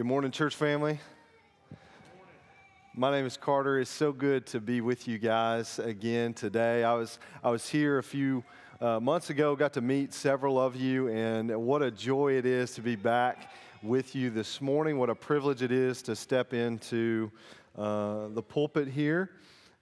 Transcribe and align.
Good 0.00 0.06
morning, 0.06 0.30
church 0.30 0.56
family. 0.56 0.98
My 2.94 3.10
name 3.10 3.26
is 3.26 3.36
Carter. 3.36 3.78
It's 3.78 3.90
so 3.90 4.12
good 4.12 4.46
to 4.46 4.58
be 4.58 4.80
with 4.80 5.06
you 5.06 5.18
guys 5.18 5.78
again 5.78 6.32
today. 6.32 6.84
I 6.84 6.94
was 6.94 7.18
I 7.44 7.50
was 7.50 7.68
here 7.68 7.98
a 7.98 8.02
few 8.02 8.42
uh, 8.80 8.98
months 8.98 9.28
ago, 9.28 9.54
got 9.54 9.74
to 9.74 9.82
meet 9.82 10.14
several 10.14 10.58
of 10.58 10.74
you, 10.74 11.08
and 11.08 11.54
what 11.54 11.82
a 11.82 11.90
joy 11.90 12.32
it 12.32 12.46
is 12.46 12.72
to 12.76 12.80
be 12.80 12.96
back 12.96 13.52
with 13.82 14.14
you 14.14 14.30
this 14.30 14.62
morning. 14.62 14.96
What 14.96 15.10
a 15.10 15.14
privilege 15.14 15.60
it 15.60 15.70
is 15.70 16.00
to 16.04 16.16
step 16.16 16.54
into 16.54 17.30
uh, 17.76 18.28
the 18.28 18.42
pulpit 18.42 18.88
here. 18.88 19.32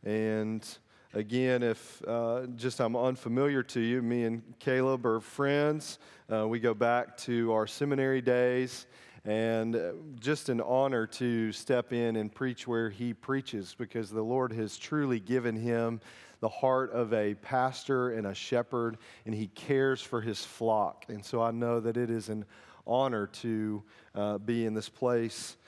And 0.03 0.67
again, 1.15 1.63
if 1.63 2.03
uh, 2.09 2.47
just 2.57 2.81
I'm 2.81 2.97
unfamiliar 2.97 3.63
to 3.63 3.81
you, 3.81 4.03
me 4.03 4.25
and 4.25 4.43
Caleb 4.59 5.07
are 5.07 5.21
friends. 5.21 6.01
Uh, 6.29 6.49
we 6.49 6.59
go 6.59 6.75
back 6.75 7.17
to 7.19 7.53
our 7.53 7.69
seminary 7.69 8.21
days 8.21 8.87
and 9.29 9.77
uh, 9.77 9.93
just 10.19 10.49
an 10.49 10.59
honor 10.63 11.07
to 11.07 11.53
step 11.53 11.93
in 11.93 12.17
and 12.17 12.35
preach 12.35 12.67
where 12.67 12.89
he 12.89 13.13
preaches 13.13 13.75
because 13.77 14.09
the 14.09 14.23
Lord 14.23 14.53
has 14.53 14.79
truly 14.79 15.21
given 15.21 15.55
him 15.55 16.01
the 16.41 16.49
heart 16.49 16.93
of 16.93 17.13
a 17.13 17.35
pastor 17.35 18.13
and 18.13 18.27
a 18.27 18.33
shepherd, 18.33 18.97
and 19.27 19.35
he 19.35 19.49
cares 19.49 20.01
for 20.01 20.23
his 20.23 20.43
flock. 20.43 21.05
And 21.09 21.23
so 21.23 21.43
I 21.43 21.51
know 21.51 21.79
that 21.79 21.99
it 21.99 22.09
is 22.09 22.31
an 22.31 22.47
honor 22.87 23.27
to 23.27 23.83
uh, 24.15 24.39
be 24.39 24.65
in 24.65 24.73
this 24.73 24.89
place 24.89 25.59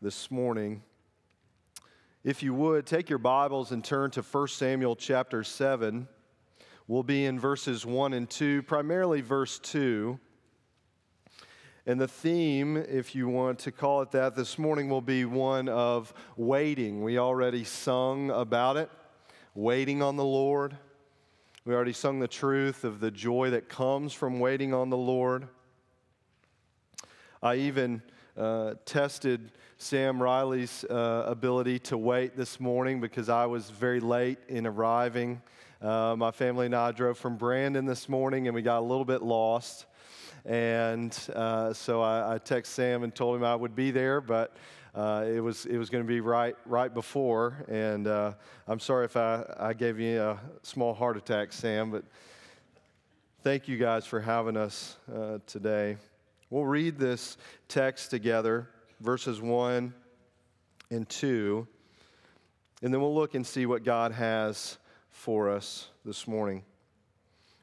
this 0.00 0.30
morning. 0.30 0.82
If 2.24 2.42
you 2.42 2.54
would, 2.54 2.86
take 2.86 3.10
your 3.10 3.18
Bibles 3.18 3.70
and 3.70 3.84
turn 3.84 4.10
to 4.12 4.22
1 4.22 4.48
Samuel 4.48 4.96
chapter 4.96 5.44
7. 5.44 6.08
We'll 6.88 7.02
be 7.02 7.26
in 7.26 7.38
verses 7.38 7.84
1 7.84 8.14
and 8.14 8.30
2, 8.30 8.62
primarily 8.62 9.20
verse 9.20 9.58
2. 9.58 10.18
And 11.90 12.00
the 12.00 12.06
theme, 12.06 12.76
if 12.76 13.16
you 13.16 13.26
want 13.26 13.58
to 13.58 13.72
call 13.72 14.00
it 14.02 14.12
that, 14.12 14.36
this 14.36 14.60
morning 14.60 14.88
will 14.88 15.00
be 15.00 15.24
one 15.24 15.68
of 15.68 16.14
waiting. 16.36 17.02
We 17.02 17.18
already 17.18 17.64
sung 17.64 18.30
about 18.30 18.76
it, 18.76 18.88
waiting 19.56 20.00
on 20.00 20.14
the 20.14 20.24
Lord. 20.24 20.76
We 21.64 21.74
already 21.74 21.92
sung 21.92 22.20
the 22.20 22.28
truth 22.28 22.84
of 22.84 23.00
the 23.00 23.10
joy 23.10 23.50
that 23.50 23.68
comes 23.68 24.12
from 24.12 24.38
waiting 24.38 24.72
on 24.72 24.88
the 24.88 24.96
Lord. 24.96 25.48
I 27.42 27.56
even 27.56 28.02
uh, 28.36 28.74
tested 28.84 29.50
Sam 29.76 30.22
Riley's 30.22 30.84
uh, 30.84 31.24
ability 31.26 31.80
to 31.80 31.98
wait 31.98 32.36
this 32.36 32.60
morning 32.60 33.00
because 33.00 33.28
I 33.28 33.46
was 33.46 33.68
very 33.68 33.98
late 33.98 34.38
in 34.46 34.64
arriving. 34.64 35.42
Uh, 35.80 36.14
my 36.14 36.30
family 36.30 36.66
and 36.66 36.74
I 36.74 36.92
drove 36.92 37.16
from 37.16 37.36
Brandon 37.36 37.86
this 37.86 38.06
morning 38.06 38.46
and 38.46 38.54
we 38.54 38.60
got 38.60 38.80
a 38.80 38.84
little 38.84 39.06
bit 39.06 39.22
lost. 39.22 39.86
And 40.44 41.18
uh, 41.34 41.72
so 41.72 42.02
I, 42.02 42.34
I 42.34 42.38
texted 42.38 42.66
Sam 42.66 43.02
and 43.02 43.14
told 43.14 43.36
him 43.36 43.44
I 43.44 43.54
would 43.54 43.74
be 43.74 43.90
there, 43.90 44.20
but 44.20 44.54
uh, 44.94 45.24
it 45.26 45.40
was 45.40 45.64
it 45.64 45.78
was 45.78 45.88
going 45.88 46.04
to 46.04 46.08
be 46.08 46.20
right 46.20 46.54
right 46.66 46.92
before. 46.92 47.64
And 47.66 48.06
uh, 48.06 48.34
I'm 48.68 48.78
sorry 48.78 49.06
if 49.06 49.16
I, 49.16 49.42
I 49.58 49.72
gave 49.72 49.98
you 49.98 50.20
a 50.20 50.38
small 50.62 50.92
heart 50.92 51.16
attack, 51.16 51.50
Sam, 51.50 51.90
but 51.90 52.04
thank 53.42 53.66
you 53.66 53.78
guys 53.78 54.04
for 54.04 54.20
having 54.20 54.58
us 54.58 54.98
uh, 55.14 55.38
today. 55.46 55.96
We'll 56.50 56.66
read 56.66 56.98
this 56.98 57.38
text 57.68 58.10
together, 58.10 58.68
verses 59.00 59.40
one 59.40 59.94
and 60.90 61.08
two, 61.08 61.66
and 62.82 62.92
then 62.92 63.00
we'll 63.00 63.14
look 63.14 63.34
and 63.34 63.46
see 63.46 63.64
what 63.64 63.82
God 63.82 64.12
has 64.12 64.76
for 65.20 65.50
us 65.50 65.90
this 66.02 66.26
morning. 66.26 66.62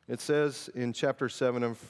It 0.08 0.22
says 0.22 0.70
in 0.76 0.94
chapter 0.94 1.28
7 1.28 1.64
of 1.64 1.82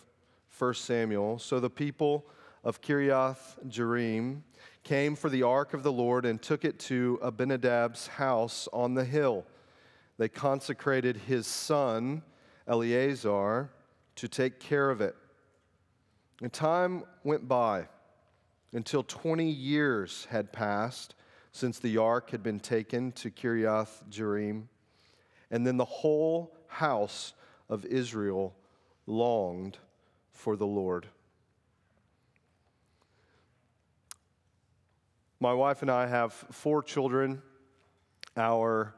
1 0.57 0.73
Samuel. 0.75 1.39
So 1.39 1.59
the 1.59 1.69
people 1.69 2.25
of 2.63 2.79
Kiriath 2.79 3.57
Jearim 3.67 4.43
came 4.85 5.13
for 5.13 5.29
the 5.29 5.43
ark 5.43 5.73
of 5.73 5.83
the 5.83 5.91
Lord 5.91 6.25
and 6.25 6.41
took 6.41 6.63
it 6.63 6.79
to 6.79 7.19
Abinadab's 7.21 8.07
house 8.07 8.69
on 8.71 8.93
the 8.93 9.03
hill. 9.03 9.45
They 10.17 10.29
consecrated 10.29 11.17
his 11.17 11.47
son, 11.47 12.23
Eleazar, 12.65 13.69
to 14.15 14.27
take 14.29 14.61
care 14.61 14.89
of 14.89 15.01
it. 15.01 15.17
And 16.41 16.53
time 16.53 17.03
went 17.25 17.45
by 17.45 17.89
until 18.71 19.03
20 19.03 19.51
years 19.51 20.27
had 20.29 20.53
passed 20.53 21.13
since 21.51 21.77
the 21.77 21.97
ark 21.97 22.29
had 22.29 22.41
been 22.41 22.61
taken 22.61 23.11
to 23.11 23.29
Kiriath 23.29 24.09
Jearim. 24.09 24.67
And 25.51 25.65
then 25.65 25.77
the 25.77 25.85
whole 25.85 26.55
house 26.67 27.33
of 27.69 27.85
Israel 27.85 28.55
longed 29.05 29.77
for 30.31 30.55
the 30.55 30.67
Lord. 30.67 31.07
My 35.39 35.53
wife 35.53 35.81
and 35.81 35.91
I 35.91 36.07
have 36.07 36.33
four 36.33 36.81
children. 36.81 37.41
Our 38.35 38.93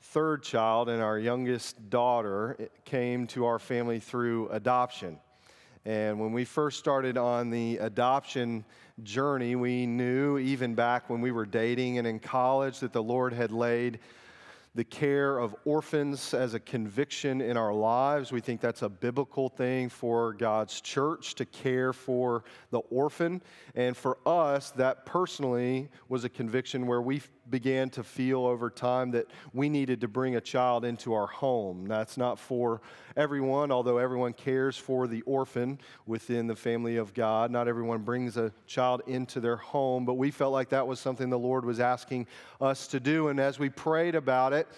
third 0.00 0.42
child 0.42 0.88
and 0.88 1.02
our 1.02 1.18
youngest 1.18 1.88
daughter 1.88 2.68
came 2.84 3.26
to 3.28 3.46
our 3.46 3.58
family 3.58 3.98
through 3.98 4.48
adoption. 4.50 5.18
And 5.86 6.18
when 6.20 6.32
we 6.32 6.44
first 6.44 6.78
started 6.78 7.16
on 7.18 7.50
the 7.50 7.78
adoption 7.78 8.64
journey, 9.02 9.56
we 9.56 9.86
knew, 9.86 10.38
even 10.38 10.74
back 10.74 11.10
when 11.10 11.20
we 11.20 11.30
were 11.30 11.46
dating 11.46 11.98
and 11.98 12.06
in 12.06 12.20
college, 12.20 12.80
that 12.80 12.92
the 12.92 13.02
Lord 13.02 13.32
had 13.32 13.50
laid 13.50 13.98
the 14.74 14.84
care 14.84 15.38
of 15.38 15.54
orphans 15.64 16.34
as 16.34 16.54
a 16.54 16.60
conviction 16.60 17.40
in 17.40 17.56
our 17.56 17.72
lives. 17.72 18.32
We 18.32 18.40
think 18.40 18.60
that's 18.60 18.82
a 18.82 18.88
biblical 18.88 19.48
thing 19.48 19.88
for 19.88 20.32
God's 20.32 20.80
church 20.80 21.36
to 21.36 21.44
care 21.44 21.92
for 21.92 22.42
the 22.70 22.80
orphan. 22.90 23.40
And 23.76 23.96
for 23.96 24.18
us, 24.26 24.70
that 24.72 25.06
personally 25.06 25.88
was 26.08 26.24
a 26.24 26.28
conviction 26.28 26.86
where 26.86 27.00
we 27.02 27.22
began 27.50 27.90
to 27.90 28.02
feel 28.02 28.46
over 28.46 28.70
time 28.70 29.10
that 29.12 29.26
we 29.52 29.68
needed 29.68 30.00
to 30.00 30.08
bring 30.08 30.36
a 30.36 30.40
child 30.40 30.84
into 30.84 31.12
our 31.14 31.26
home. 31.26 31.86
That's 31.86 32.16
not 32.16 32.38
for 32.38 32.80
everyone, 33.16 33.70
although 33.70 33.98
everyone 33.98 34.32
cares 34.32 34.76
for 34.76 35.06
the 35.06 35.22
orphan 35.22 35.78
within 36.06 36.46
the 36.46 36.56
family 36.56 36.96
of 36.96 37.14
God. 37.14 37.50
Not 37.50 37.68
everyone 37.68 38.02
brings 38.02 38.36
a 38.36 38.52
child 38.66 39.02
into 39.06 39.40
their 39.40 39.56
home, 39.56 40.04
but 40.04 40.14
we 40.14 40.30
felt 40.30 40.52
like 40.52 40.70
that 40.70 40.86
was 40.86 41.00
something 41.00 41.30
the 41.30 41.38
Lord 41.38 41.64
was 41.64 41.80
asking 41.80 42.26
us 42.60 42.86
to 42.88 43.00
do. 43.00 43.28
And 43.28 43.38
as 43.38 43.58
we 43.58 43.68
prayed 43.68 44.14
about 44.14 44.52
it, 44.52 44.68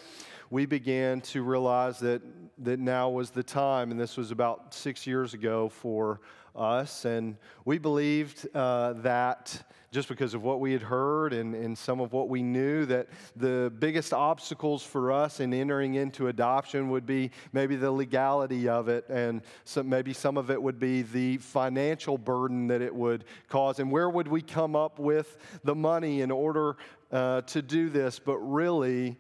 we 0.51 0.67
began 0.67 1.21
to 1.21 1.43
realize 1.43 1.99
that, 2.01 2.23
that 2.59 2.79
now 2.79 3.11
was 3.11 3.31
the 3.31 3.43
time, 3.43 3.91
and 3.91 3.99
this 3.99 4.17
was 4.17 4.31
about 4.31 4.73
six 4.75 5.07
years 5.07 5.35
ago 5.35 5.69
for 5.69 6.21
us. 6.57 7.05
And 7.05 7.37
we 7.65 7.79
believed 7.79 8.47
uh, 8.55 8.95
that 8.95 9.63
just 9.93 10.09
because 10.09 10.35
of 10.35 10.43
what 10.43 10.61
we 10.61 10.73
had 10.73 10.83
heard 10.83 11.33
and, 11.33 11.55
and 11.55 11.77
some 11.77 12.01
of 12.01 12.13
what 12.13 12.29
we 12.29 12.43
knew, 12.43 12.85
that 12.85 13.09
the 13.35 13.73
biggest 13.79 14.13
obstacles 14.13 14.83
for 14.83 15.11
us 15.11 15.41
in 15.41 15.55
entering 15.55 15.95
into 15.95 16.29
adoption 16.29 16.91
would 16.91 17.07
be 17.07 17.31
maybe 17.53 17.77
the 17.77 17.91
legality 17.91 18.69
of 18.69 18.89
it, 18.89 19.09
and 19.09 19.41
some, 19.65 19.89
maybe 19.89 20.13
some 20.13 20.37
of 20.37 20.51
it 20.51 20.61
would 20.61 20.79
be 20.79 21.03
the 21.03 21.39
financial 21.39 22.19
burden 22.19 22.67
that 22.67 22.83
it 22.83 22.95
would 22.95 23.25
cause. 23.49 23.79
And 23.79 23.91
where 23.91 24.11
would 24.11 24.29
we 24.29 24.43
come 24.43 24.77
up 24.77 24.99
with 24.99 25.39
the 25.65 25.75
money 25.75 26.21
in 26.21 26.31
order 26.31 26.77
uh, 27.11 27.41
to 27.43 27.63
do 27.63 27.89
this? 27.89 28.19
But 28.19 28.37
really, 28.39 29.17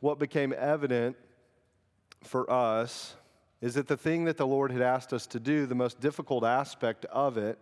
what 0.00 0.18
became 0.18 0.54
evident 0.56 1.16
for 2.22 2.50
us 2.50 3.16
is 3.60 3.74
that 3.74 3.88
the 3.88 3.96
thing 3.96 4.24
that 4.24 4.36
the 4.36 4.46
Lord 4.46 4.72
had 4.72 4.82
asked 4.82 5.12
us 5.12 5.26
to 5.28 5.40
do, 5.40 5.66
the 5.66 5.74
most 5.74 6.00
difficult 6.00 6.44
aspect 6.44 7.04
of 7.06 7.36
it, 7.36 7.58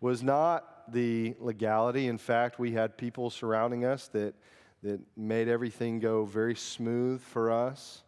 was 0.00 0.22
not 0.22 0.92
the 0.92 1.34
legality. 1.40 2.06
In 2.06 2.18
fact, 2.18 2.58
we 2.58 2.72
had 2.72 2.96
people 2.96 3.30
surrounding 3.30 3.84
us 3.84 4.08
that, 4.08 4.34
that 4.82 5.00
made 5.16 5.48
everything 5.48 5.98
go 5.98 6.24
very 6.24 6.54
smooth 6.54 7.20
for 7.20 7.50
us. 7.50 8.02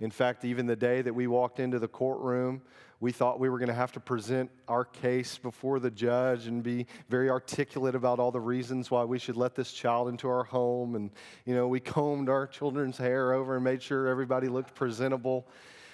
In 0.00 0.10
fact, 0.10 0.44
even 0.44 0.66
the 0.66 0.76
day 0.76 1.02
that 1.02 1.14
we 1.14 1.26
walked 1.26 1.60
into 1.60 1.78
the 1.78 1.88
courtroom, 1.88 2.62
we 3.00 3.12
thought 3.12 3.38
we 3.38 3.48
were 3.48 3.58
going 3.58 3.68
to 3.68 3.74
have 3.74 3.92
to 3.92 4.00
present 4.00 4.50
our 4.66 4.84
case 4.84 5.38
before 5.38 5.78
the 5.78 5.90
judge 5.90 6.46
and 6.46 6.62
be 6.62 6.86
very 7.08 7.30
articulate 7.30 7.94
about 7.94 8.18
all 8.18 8.30
the 8.30 8.40
reasons 8.40 8.90
why 8.90 9.04
we 9.04 9.18
should 9.18 9.36
let 9.36 9.54
this 9.54 9.72
child 9.72 10.08
into 10.08 10.28
our 10.28 10.44
home. 10.44 10.94
And, 10.94 11.10
you 11.44 11.54
know, 11.54 11.68
we 11.68 11.80
combed 11.80 12.28
our 12.28 12.46
children's 12.46 12.96
hair 12.96 13.32
over 13.32 13.56
and 13.56 13.64
made 13.64 13.82
sure 13.82 14.08
everybody 14.08 14.48
looked 14.48 14.74
presentable. 14.74 15.46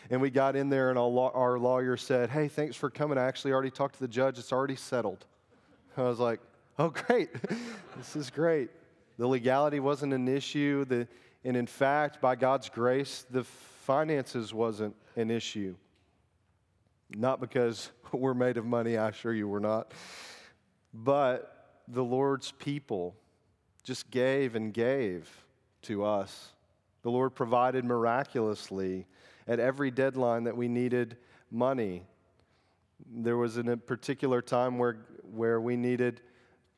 And 0.09 0.21
we 0.21 0.31
got 0.31 0.57
in 0.57 0.71
there, 0.71 0.91
and 0.91 0.99
our 0.99 1.59
lawyer 1.59 1.97
said, 1.97 2.31
Hey, 2.31 2.49
thanks 2.49 2.77
for 2.77 2.91
coming. 2.91 3.19
I 3.19 3.25
actually 3.25 3.53
already 3.53 3.71
talked 3.71 3.97
to 3.97 4.01
the 4.01 4.09
judge. 4.09 4.39
It's 4.39 4.53
already 4.53 4.77
settled. 4.77 5.27
I 5.97 6.03
was 6.03 6.19
like, 6.19 6.41
oh, 6.79 6.89
great. 6.89 7.31
this 7.97 8.17
is 8.17 8.31
great. 8.31 8.71
The 9.19 9.27
legality 9.27 9.81
wasn't 9.81 10.15
an 10.15 10.29
issue. 10.29 10.85
The, 10.85 11.07
and 11.45 11.57
in 11.57 11.67
fact, 11.67 12.21
by 12.21 12.37
God's 12.37 12.69
grace, 12.69 13.27
the 13.31 13.45
finances 13.45 14.55
wasn't 14.55 14.95
an 15.17 15.31
issue. 15.31 15.75
Not 17.11 17.41
because 17.41 17.91
we're 18.13 18.35
made 18.35 18.57
of 18.57 18.65
money, 18.65 18.97
I 18.97 19.09
assure 19.09 19.35
you 19.35 19.49
we're 19.49 19.59
not. 19.59 19.93
But 20.95 21.83
the 21.87 22.05
Lord's 22.05 22.53
people 22.53 23.15
just 23.83 24.11
gave 24.11 24.55
and 24.55 24.73
gave 24.73 25.29
to 25.83 26.05
us. 26.05 26.53
The 27.03 27.11
Lord 27.11 27.35
provided 27.35 27.85
miraculously 27.85 29.07
at 29.47 29.61
every 29.61 29.91
deadline 29.91 30.45
that 30.45 30.57
we 30.57 30.69
needed 30.69 31.17
money. 31.51 32.05
There 33.13 33.37
was 33.37 33.57
a 33.57 33.77
particular 33.77 34.43
time 34.43 34.79
where, 34.79 34.99
where 35.23 35.61
we 35.61 35.77
needed 35.77 36.21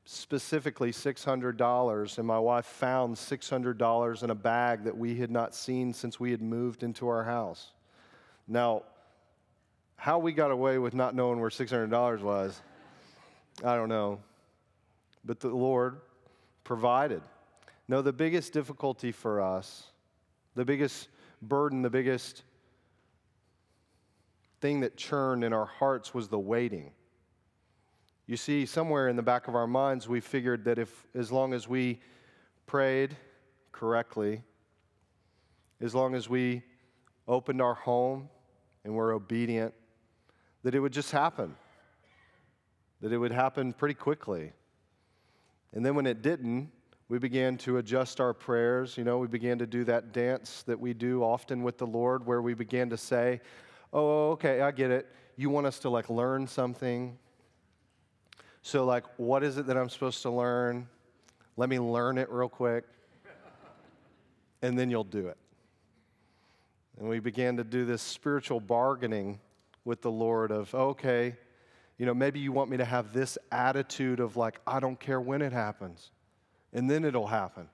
specifically 0.05 0.91
$600, 0.91 2.19
and 2.19 2.27
my 2.27 2.39
wife 2.39 2.67
found 2.67 3.17
$600 3.17 4.23
in 4.23 4.31
a 4.31 4.35
bag 4.35 4.85
that 4.85 4.97
we 4.97 5.17
had 5.17 5.31
not 5.31 5.55
seen 5.55 5.93
since 5.93 6.19
we 6.19 6.31
had 6.31 6.43
moved 6.43 6.83
into 6.83 7.09
our 7.09 7.25
house. 7.25 7.73
Now, 8.49 8.83
how 9.97 10.19
we 10.19 10.33
got 10.33 10.51
away 10.51 10.79
with 10.79 10.95
not 10.95 11.15
knowing 11.15 11.41
where 11.41 11.51
$600 11.51 12.21
was, 12.21 12.61
I 13.65 13.77
don't 13.77 13.89
know. 13.89 14.21
But 15.25 15.39
the 15.39 15.49
Lord 15.49 16.01
provided. 16.65 17.23
No, 17.87 18.03
the 18.03 18.13
biggest 18.13 18.53
difficulty 18.53 19.13
for 19.13 19.41
us, 19.41 19.85
the 20.57 20.65
biggest 20.65 21.09
burden, 21.41 21.83
the 21.83 21.91
biggest 21.91 22.43
thing 24.63 24.81
that 24.81 24.97
churned 24.97 25.43
in 25.43 25.53
our 25.53 25.67
hearts 25.67 26.15
was 26.15 26.29
the 26.29 26.39
waiting. 26.39 26.93
You 28.29 28.37
see, 28.37 28.65
somewhere 28.65 29.09
in 29.09 29.17
the 29.17 29.23
back 29.23 29.49
of 29.49 29.57
our 29.57 29.67
minds, 29.67 30.09
we 30.09 30.21
figured 30.21 30.65
that 30.65 30.79
if, 30.79 31.07
as 31.17 31.33
long 31.33 31.53
as 31.53 31.67
we 31.69 32.01
prayed 32.65 33.17
correctly, 33.73 34.41
as 35.81 35.97
long 35.97 36.15
as 36.15 36.29
we 36.29 36.63
opened 37.27 37.61
our 37.61 37.75
home 37.75 38.29
and 38.85 38.95
were 38.95 39.13
obedient, 39.13 39.75
that 40.63 40.77
it 40.77 40.79
would 40.79 40.93
just 40.93 41.11
happen, 41.11 41.57
that 43.01 43.13
it 43.13 43.19
would 43.19 43.33
happen 43.33 43.73
pretty 43.73 43.95
quickly. 43.95 44.53
And 45.73 45.85
then 45.85 45.97
when 45.97 46.07
it 46.07 46.23
didn't, 46.23 46.71
we 47.09 47.19
began 47.19 47.59
to 47.59 47.79
adjust 47.79 48.21
our 48.21 48.33
prayers. 48.33 48.97
You 48.97 49.03
know, 49.03 49.19
we 49.19 49.27
began 49.27 49.59
to 49.59 49.67
do 49.67 49.83
that 49.85 50.13
dance 50.13 50.63
that 50.69 50.79
we 50.79 50.95
do 50.95 51.25
often 51.25 51.65
with 51.65 51.79
the 51.79 51.87
Lord 51.87 52.25
where 52.25 52.41
we 52.41 52.55
began 52.55 52.89
to 52.91 52.97
say, 52.97 53.41
Oh, 53.93 54.29
oh, 54.29 54.31
okay, 54.33 54.61
I 54.61 54.71
get 54.71 54.91
it. 54.91 55.07
You 55.37 55.51
want 55.51 55.67
us 55.67 55.79
to 55.81 55.91
like 55.91 56.09
learn 56.09 56.47
something. 56.47 57.19
So, 58.63 58.85
like, 58.85 59.05
what 59.17 59.43
is 59.43 59.59
it 59.59 59.67
that 59.67 59.77
I'm 59.77 59.89
supposed 59.89 60.23
to 60.23 60.31
learn? 60.31 60.89
Let 61.57 61.69
me 61.69 61.79
learn 61.79 62.17
it 62.17 62.31
real 62.31 62.49
quick. 62.49 62.85
And 64.63 64.79
then 64.79 64.91
you'll 64.91 65.03
do 65.03 65.27
it. 65.27 65.37
And 66.99 67.09
we 67.09 67.19
began 67.19 67.57
to 67.57 67.65
do 67.65 67.85
this 67.85 68.01
spiritual 68.01 68.61
bargaining 68.61 69.41
with 69.85 70.03
the 70.03 70.11
Lord 70.11 70.53
of, 70.53 70.73
oh, 70.75 70.91
okay, 70.91 71.37
you 71.99 72.07
know, 72.07 72.15
maybe 72.15 72.39
you 72.39 72.53
want 72.53 72.71
me 72.71 72.77
to 72.77 72.85
have 72.85 73.13
this 73.13 73.37
attitude 73.51 74.21
of 74.21 74.37
like, 74.37 74.61
I 74.67 74.79
don't 74.79 74.99
care 74.99 75.21
when 75.21 75.43
it 75.43 75.53
happens, 75.53 76.11
and 76.73 76.89
then 76.91 77.05
it'll 77.05 77.27
happen. 77.27 77.69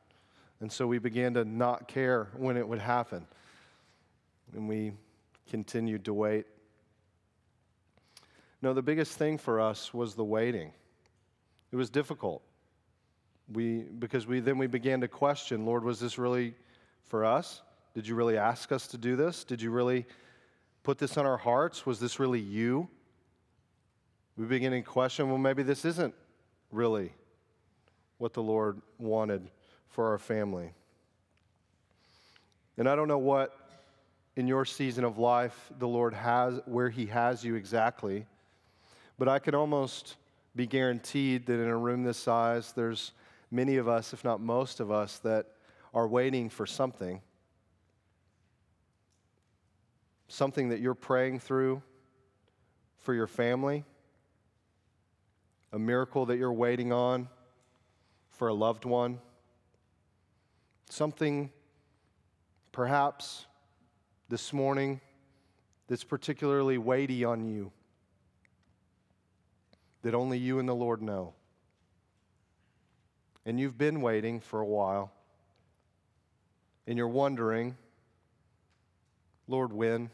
And 0.60 0.72
so 0.72 0.86
we 0.86 0.98
began 0.98 1.34
to 1.34 1.44
not 1.44 1.86
care 1.86 2.28
when 2.36 2.56
it 2.56 2.66
would 2.66 2.80
happen. 2.80 3.26
And 4.54 4.68
we 4.68 4.92
continued 5.48 6.04
to 6.04 6.14
wait. 6.14 6.46
No, 8.60 8.74
the 8.74 8.82
biggest 8.82 9.16
thing 9.16 9.38
for 9.38 9.60
us 9.60 9.94
was 9.94 10.14
the 10.14 10.24
waiting. 10.24 10.72
It 11.72 11.76
was 11.76 11.90
difficult. 11.90 12.42
We, 13.52 13.82
because 13.98 14.26
we, 14.26 14.40
then 14.40 14.58
we 14.58 14.66
began 14.66 15.00
to 15.00 15.08
question 15.08 15.64
Lord, 15.64 15.84
was 15.84 16.00
this 16.00 16.18
really 16.18 16.54
for 17.04 17.24
us? 17.24 17.62
Did 17.94 18.06
you 18.06 18.14
really 18.14 18.36
ask 18.36 18.72
us 18.72 18.86
to 18.88 18.98
do 18.98 19.16
this? 19.16 19.44
Did 19.44 19.62
you 19.62 19.70
really 19.70 20.06
put 20.82 20.98
this 20.98 21.16
on 21.16 21.26
our 21.26 21.38
hearts? 21.38 21.86
Was 21.86 21.98
this 21.98 22.20
really 22.20 22.40
you? 22.40 22.88
We 24.36 24.44
begin 24.46 24.72
to 24.72 24.82
question 24.82 25.28
well, 25.28 25.38
maybe 25.38 25.62
this 25.62 25.84
isn't 25.84 26.14
really 26.70 27.12
what 28.18 28.34
the 28.34 28.42
Lord 28.42 28.80
wanted 28.98 29.48
for 29.88 30.08
our 30.10 30.18
family. 30.18 30.72
And 32.76 32.88
I 32.88 32.94
don't 32.94 33.08
know 33.08 33.18
what 33.18 33.67
in 34.38 34.46
your 34.46 34.64
season 34.64 35.02
of 35.02 35.18
life 35.18 35.68
the 35.80 35.88
Lord 35.88 36.14
has, 36.14 36.60
where 36.64 36.88
He 36.88 37.06
has 37.06 37.44
you 37.44 37.56
exactly, 37.56 38.24
but 39.18 39.28
I 39.28 39.40
can 39.40 39.52
almost 39.52 40.14
be 40.54 40.64
guaranteed 40.64 41.44
that 41.46 41.54
in 41.54 41.66
a 41.66 41.76
room 41.76 42.04
this 42.04 42.18
size, 42.18 42.70
there's 42.70 43.10
many 43.50 43.78
of 43.78 43.88
us, 43.88 44.12
if 44.12 44.22
not 44.22 44.40
most 44.40 44.78
of 44.78 44.92
us, 44.92 45.18
that 45.18 45.46
are 45.92 46.06
waiting 46.06 46.50
for 46.50 46.66
something. 46.66 47.20
Something 50.28 50.68
that 50.68 50.78
you're 50.78 50.94
praying 50.94 51.40
through 51.40 51.82
for 52.98 53.14
your 53.14 53.26
family, 53.26 53.84
a 55.72 55.80
miracle 55.80 56.26
that 56.26 56.36
you're 56.36 56.52
waiting 56.52 56.92
on 56.92 57.28
for 58.30 58.46
a 58.46 58.54
loved 58.54 58.84
one, 58.84 59.18
something 60.88 61.50
perhaps 62.70 63.44
this 64.28 64.52
morning 64.52 65.00
that's 65.88 66.04
particularly 66.04 66.76
weighty 66.76 67.24
on 67.24 67.44
you 67.44 67.72
that 70.02 70.14
only 70.14 70.38
you 70.38 70.58
and 70.58 70.68
the 70.68 70.74
Lord 70.74 71.02
know. 71.02 71.34
And 73.46 73.58
you've 73.58 73.78
been 73.78 74.02
waiting 74.02 74.40
for 74.40 74.60
a 74.60 74.66
while, 74.66 75.10
and 76.86 76.98
you're 76.98 77.08
wondering, 77.08 77.76
Lord, 79.46 79.72
when? 79.72 80.10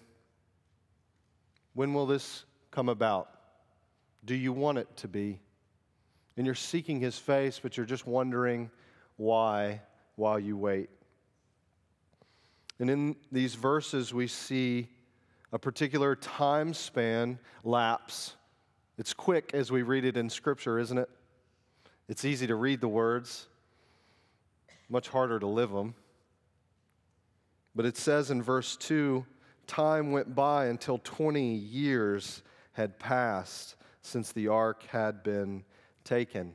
When 1.74 1.92
will 1.92 2.06
this 2.06 2.44
come 2.70 2.88
about? 2.88 3.28
Do 4.24 4.34
you 4.34 4.52
want 4.52 4.78
it 4.78 4.96
to 4.98 5.08
be? 5.08 5.40
And 6.36 6.46
you're 6.46 6.54
seeking 6.54 7.00
his 7.00 7.18
face, 7.18 7.58
but 7.60 7.76
you're 7.76 7.86
just 7.86 8.06
wondering 8.06 8.70
why 9.16 9.80
while 10.14 10.38
you 10.38 10.56
wait. 10.56 10.88
And 12.80 12.90
in 12.90 13.16
these 13.30 13.54
verses, 13.54 14.12
we 14.12 14.26
see 14.26 14.88
a 15.52 15.58
particular 15.58 16.16
time 16.16 16.74
span 16.74 17.38
lapse. 17.62 18.34
It's 18.98 19.14
quick 19.14 19.52
as 19.54 19.70
we 19.70 19.82
read 19.82 20.04
it 20.04 20.16
in 20.16 20.28
Scripture, 20.28 20.78
isn't 20.78 20.98
it? 20.98 21.08
It's 22.08 22.24
easy 22.24 22.46
to 22.48 22.54
read 22.54 22.80
the 22.80 22.88
words, 22.88 23.46
much 24.88 25.08
harder 25.08 25.38
to 25.38 25.46
live 25.46 25.70
them. 25.70 25.94
But 27.74 27.86
it 27.86 27.96
says 27.96 28.30
in 28.30 28.42
verse 28.42 28.76
2 28.76 29.24
time 29.66 30.12
went 30.12 30.34
by 30.34 30.66
until 30.66 30.98
20 30.98 31.54
years 31.54 32.42
had 32.72 32.98
passed 32.98 33.76
since 34.02 34.32
the 34.32 34.48
ark 34.48 34.84
had 34.90 35.22
been 35.22 35.64
taken. 36.04 36.54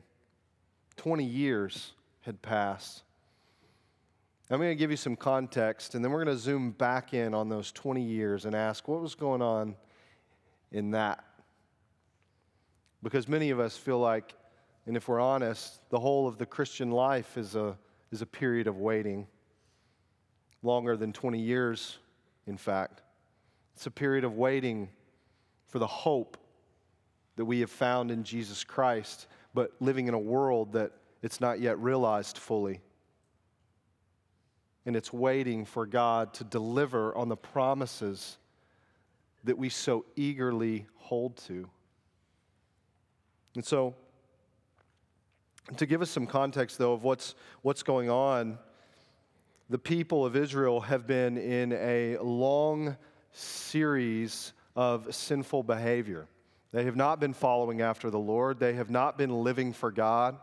20 0.96 1.24
years 1.24 1.92
had 2.20 2.40
passed. 2.40 3.02
I'm 4.52 4.58
going 4.58 4.70
to 4.70 4.74
give 4.74 4.90
you 4.90 4.96
some 4.96 5.14
context, 5.14 5.94
and 5.94 6.04
then 6.04 6.10
we're 6.10 6.24
going 6.24 6.36
to 6.36 6.42
zoom 6.42 6.72
back 6.72 7.14
in 7.14 7.34
on 7.34 7.48
those 7.48 7.70
20 7.70 8.02
years 8.02 8.46
and 8.46 8.56
ask 8.56 8.88
what 8.88 9.00
was 9.00 9.14
going 9.14 9.40
on 9.40 9.76
in 10.72 10.90
that. 10.90 11.24
Because 13.00 13.28
many 13.28 13.50
of 13.50 13.60
us 13.60 13.76
feel 13.76 14.00
like, 14.00 14.34
and 14.86 14.96
if 14.96 15.06
we're 15.06 15.20
honest, 15.20 15.88
the 15.90 16.00
whole 16.00 16.26
of 16.26 16.36
the 16.36 16.46
Christian 16.46 16.90
life 16.90 17.38
is 17.38 17.54
a, 17.54 17.78
is 18.10 18.22
a 18.22 18.26
period 18.26 18.66
of 18.66 18.78
waiting, 18.78 19.28
longer 20.64 20.96
than 20.96 21.12
20 21.12 21.38
years 21.38 21.98
in 22.48 22.56
fact. 22.56 23.02
It's 23.76 23.86
a 23.86 23.90
period 23.90 24.24
of 24.24 24.34
waiting 24.34 24.88
for 25.68 25.78
the 25.78 25.86
hope 25.86 26.36
that 27.36 27.44
we 27.44 27.60
have 27.60 27.70
found 27.70 28.10
in 28.10 28.24
Jesus 28.24 28.64
Christ, 28.64 29.28
but 29.54 29.70
living 29.78 30.08
in 30.08 30.14
a 30.14 30.18
world 30.18 30.72
that 30.72 30.90
it's 31.22 31.40
not 31.40 31.60
yet 31.60 31.78
realized 31.78 32.36
fully. 32.36 32.80
And 34.86 34.96
it's 34.96 35.12
waiting 35.12 35.64
for 35.64 35.86
God 35.86 36.34
to 36.34 36.44
deliver 36.44 37.14
on 37.14 37.28
the 37.28 37.36
promises 37.36 38.38
that 39.44 39.56
we 39.56 39.68
so 39.68 40.04
eagerly 40.16 40.86
hold 40.96 41.36
to. 41.48 41.68
And 43.54 43.64
so, 43.64 43.94
to 45.76 45.86
give 45.86 46.02
us 46.02 46.10
some 46.10 46.26
context, 46.26 46.78
though, 46.78 46.92
of 46.92 47.04
what's, 47.04 47.34
what's 47.62 47.82
going 47.82 48.10
on 48.10 48.58
the 49.70 49.78
people 49.78 50.26
of 50.26 50.34
Israel 50.34 50.80
have 50.80 51.06
been 51.06 51.38
in 51.38 51.72
a 51.74 52.18
long 52.18 52.96
series 53.30 54.52
of 54.74 55.14
sinful 55.14 55.62
behavior. 55.62 56.26
They 56.72 56.84
have 56.84 56.96
not 56.96 57.20
been 57.20 57.32
following 57.32 57.80
after 57.80 58.10
the 58.10 58.18
Lord, 58.18 58.58
they 58.58 58.72
have 58.72 58.90
not 58.90 59.16
been 59.16 59.30
living 59.30 59.72
for 59.72 59.92
God. 59.92 60.36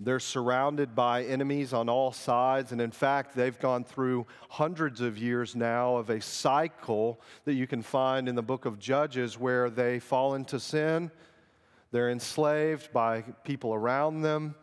They're 0.00 0.20
surrounded 0.20 0.94
by 0.94 1.24
enemies 1.24 1.72
on 1.72 1.88
all 1.88 2.12
sides. 2.12 2.70
And 2.70 2.80
in 2.80 2.92
fact, 2.92 3.34
they've 3.34 3.58
gone 3.58 3.82
through 3.82 4.26
hundreds 4.48 5.00
of 5.00 5.18
years 5.18 5.56
now 5.56 5.96
of 5.96 6.08
a 6.08 6.20
cycle 6.20 7.20
that 7.44 7.54
you 7.54 7.66
can 7.66 7.82
find 7.82 8.28
in 8.28 8.36
the 8.36 8.42
book 8.42 8.64
of 8.64 8.78
Judges 8.78 9.38
where 9.38 9.70
they 9.70 9.98
fall 9.98 10.34
into 10.34 10.60
sin. 10.60 11.10
They're 11.90 12.10
enslaved 12.10 12.92
by 12.92 13.22
people 13.42 13.74
around 13.74 14.22
them. 14.22 14.54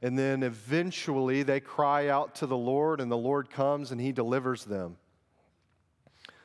And 0.00 0.18
then 0.18 0.42
eventually 0.42 1.42
they 1.42 1.60
cry 1.60 2.08
out 2.08 2.36
to 2.36 2.46
the 2.46 2.56
Lord, 2.56 3.00
and 3.00 3.10
the 3.10 3.16
Lord 3.16 3.50
comes 3.50 3.90
and 3.90 4.00
he 4.00 4.12
delivers 4.12 4.64
them 4.64 4.96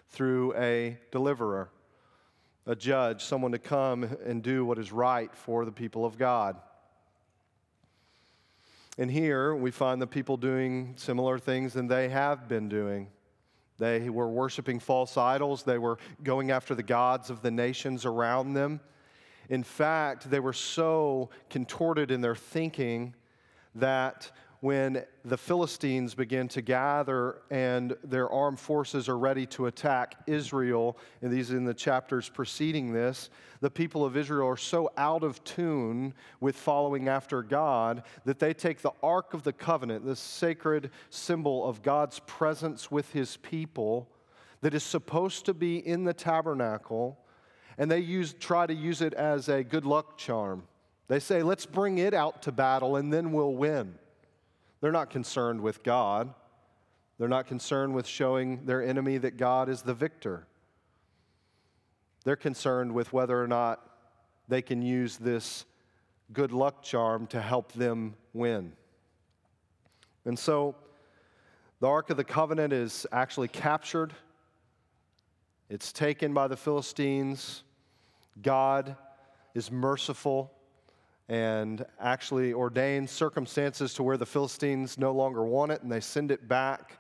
through 0.10 0.56
a 0.56 0.98
deliverer, 1.12 1.70
a 2.66 2.76
judge, 2.76 3.24
someone 3.24 3.52
to 3.52 3.60
come 3.60 4.04
and 4.26 4.44
do 4.44 4.66
what 4.66 4.80
is 4.80 4.92
right 4.92 5.34
for 5.36 5.66
the 5.66 5.72
people 5.72 6.04
of 6.04 6.18
God. 6.18 6.58
And 8.98 9.10
here 9.10 9.56
we 9.56 9.72
find 9.72 10.02
the 10.02 10.08
people 10.08 10.38
doing 10.38 10.94
similar 10.98 11.40
things 11.40 11.74
than 11.74 11.88
they 11.88 12.10
have 12.10 12.48
been 12.48 12.70
doing. 12.70 13.08
They 13.80 14.10
were 14.10 14.30
worshiping 14.30 14.80
false 14.80 15.18
idols, 15.18 15.64
they 15.64 15.80
were 15.80 15.98
going 16.22 16.52
after 16.52 16.76
the 16.76 16.84
gods 16.84 17.32
of 17.32 17.42
the 17.42 17.50
nations 17.50 18.06
around 18.06 18.54
them. 18.54 18.80
In 19.50 19.64
fact, 19.64 20.30
they 20.30 20.40
were 20.40 20.54
so 20.54 21.32
contorted 21.50 22.12
in 22.12 22.22
their 22.22 22.36
thinking 22.36 23.16
that 23.76 24.32
when 24.64 25.04
the 25.26 25.36
Philistines 25.36 26.16
begin 26.16 26.48
to 26.48 26.62
gather 26.62 27.42
and 27.52 27.98
their 28.02 28.30
armed 28.30 28.58
forces 28.58 29.10
are 29.10 29.18
ready 29.18 29.46
to 29.46 29.66
attack 29.66 30.16
Israel, 30.26 30.98
and 31.22 31.30
these 31.30 31.52
in 31.52 31.66
the 31.66 31.74
chapters 31.74 32.30
preceding 32.30 32.94
this, 32.94 33.30
the 33.60 33.70
people 33.70 34.06
of 34.06 34.16
Israel 34.16 34.48
are 34.48 34.56
so 34.56 34.90
out 34.96 35.22
of 35.22 35.44
tune 35.44 36.14
with 36.40 36.56
following 36.56 37.10
after 37.10 37.44
God 37.44 38.04
that 38.24 38.40
they 38.40 38.54
take 38.54 38.82
the 38.82 38.94
Ark 39.04 39.34
of 39.34 39.44
the 39.44 39.52
Covenant, 39.52 40.06
this 40.06 40.22
sacred 40.22 40.92
symbol 41.10 41.68
of 41.68 41.82
God's 41.82 42.20
presence 42.20 42.90
with 42.90 43.12
his 43.12 43.36
people 43.36 44.08
that 44.62 44.74
is 44.74 44.84
supposed 44.84 45.46
to 45.48 45.54
be 45.54 45.86
in 45.86 46.06
the 46.06 46.14
tabernacle, 46.14 47.20
and 47.78 47.92
they 47.92 48.00
use, 48.00 48.32
try 48.32 48.66
to 48.66 48.74
use 48.74 49.02
it 49.02 49.14
as 49.14 49.50
a 49.50 49.62
good 49.62 49.86
luck 49.86 50.18
charm. 50.18 50.64
They 51.10 51.20
say, 51.20 51.44
let's 51.44 51.66
bring 51.66 51.98
it 51.98 52.14
out 52.14 52.44
to 52.44 52.54
battle 52.54 52.96
and 52.96 53.12
then 53.12 53.34
we'll 53.34 53.56
win. 53.56 53.96
They're 54.84 54.92
not 54.92 55.10
concerned 55.10 55.62
with 55.62 55.82
God. 55.82 56.34
They're 57.18 57.30
not 57.30 57.48
concerned 57.48 57.96
with 57.96 58.06
showing 58.06 58.66
their 58.66 58.84
enemy 58.84 59.18
that 59.18 59.38
God 59.38 59.70
is 59.70 59.82
the 59.82 59.94
victor. 59.94 60.46
They're 62.26 62.36
concerned 62.36 62.94
with 62.94 63.14
whether 63.14 63.42
or 63.42 63.48
not 63.48 63.80
they 64.50 64.62
can 64.62 64.82
use 64.82 65.16
this 65.16 65.64
good 66.34 66.52
luck 66.52 66.84
charm 66.84 67.28
to 67.28 67.40
help 67.40 67.72
them 67.72 68.16
win. 68.34 68.74
And 70.26 70.38
so 70.38 70.76
the 71.80 71.88
Ark 71.88 72.10
of 72.10 72.18
the 72.18 72.26
Covenant 72.26 72.74
is 72.74 73.08
actually 73.14 73.48
captured, 73.48 74.12
it's 75.70 75.94
taken 75.94 76.34
by 76.34 76.50
the 76.50 76.58
Philistines. 76.58 77.64
God 78.42 78.98
is 79.56 79.72
merciful 79.72 80.52
and 81.30 81.86
actually 82.00 82.54
ordains 82.54 83.12
circumstances 83.12 83.94
to 83.94 84.04
where 84.04 84.18
the 84.18 84.26
Philistines 84.26 84.98
no 84.98 85.12
longer 85.12 85.44
want 85.44 85.72
it 85.72 85.82
and 85.82 85.92
they 85.92 86.00
send 86.00 86.32
it 86.32 86.48
back. 86.48 87.00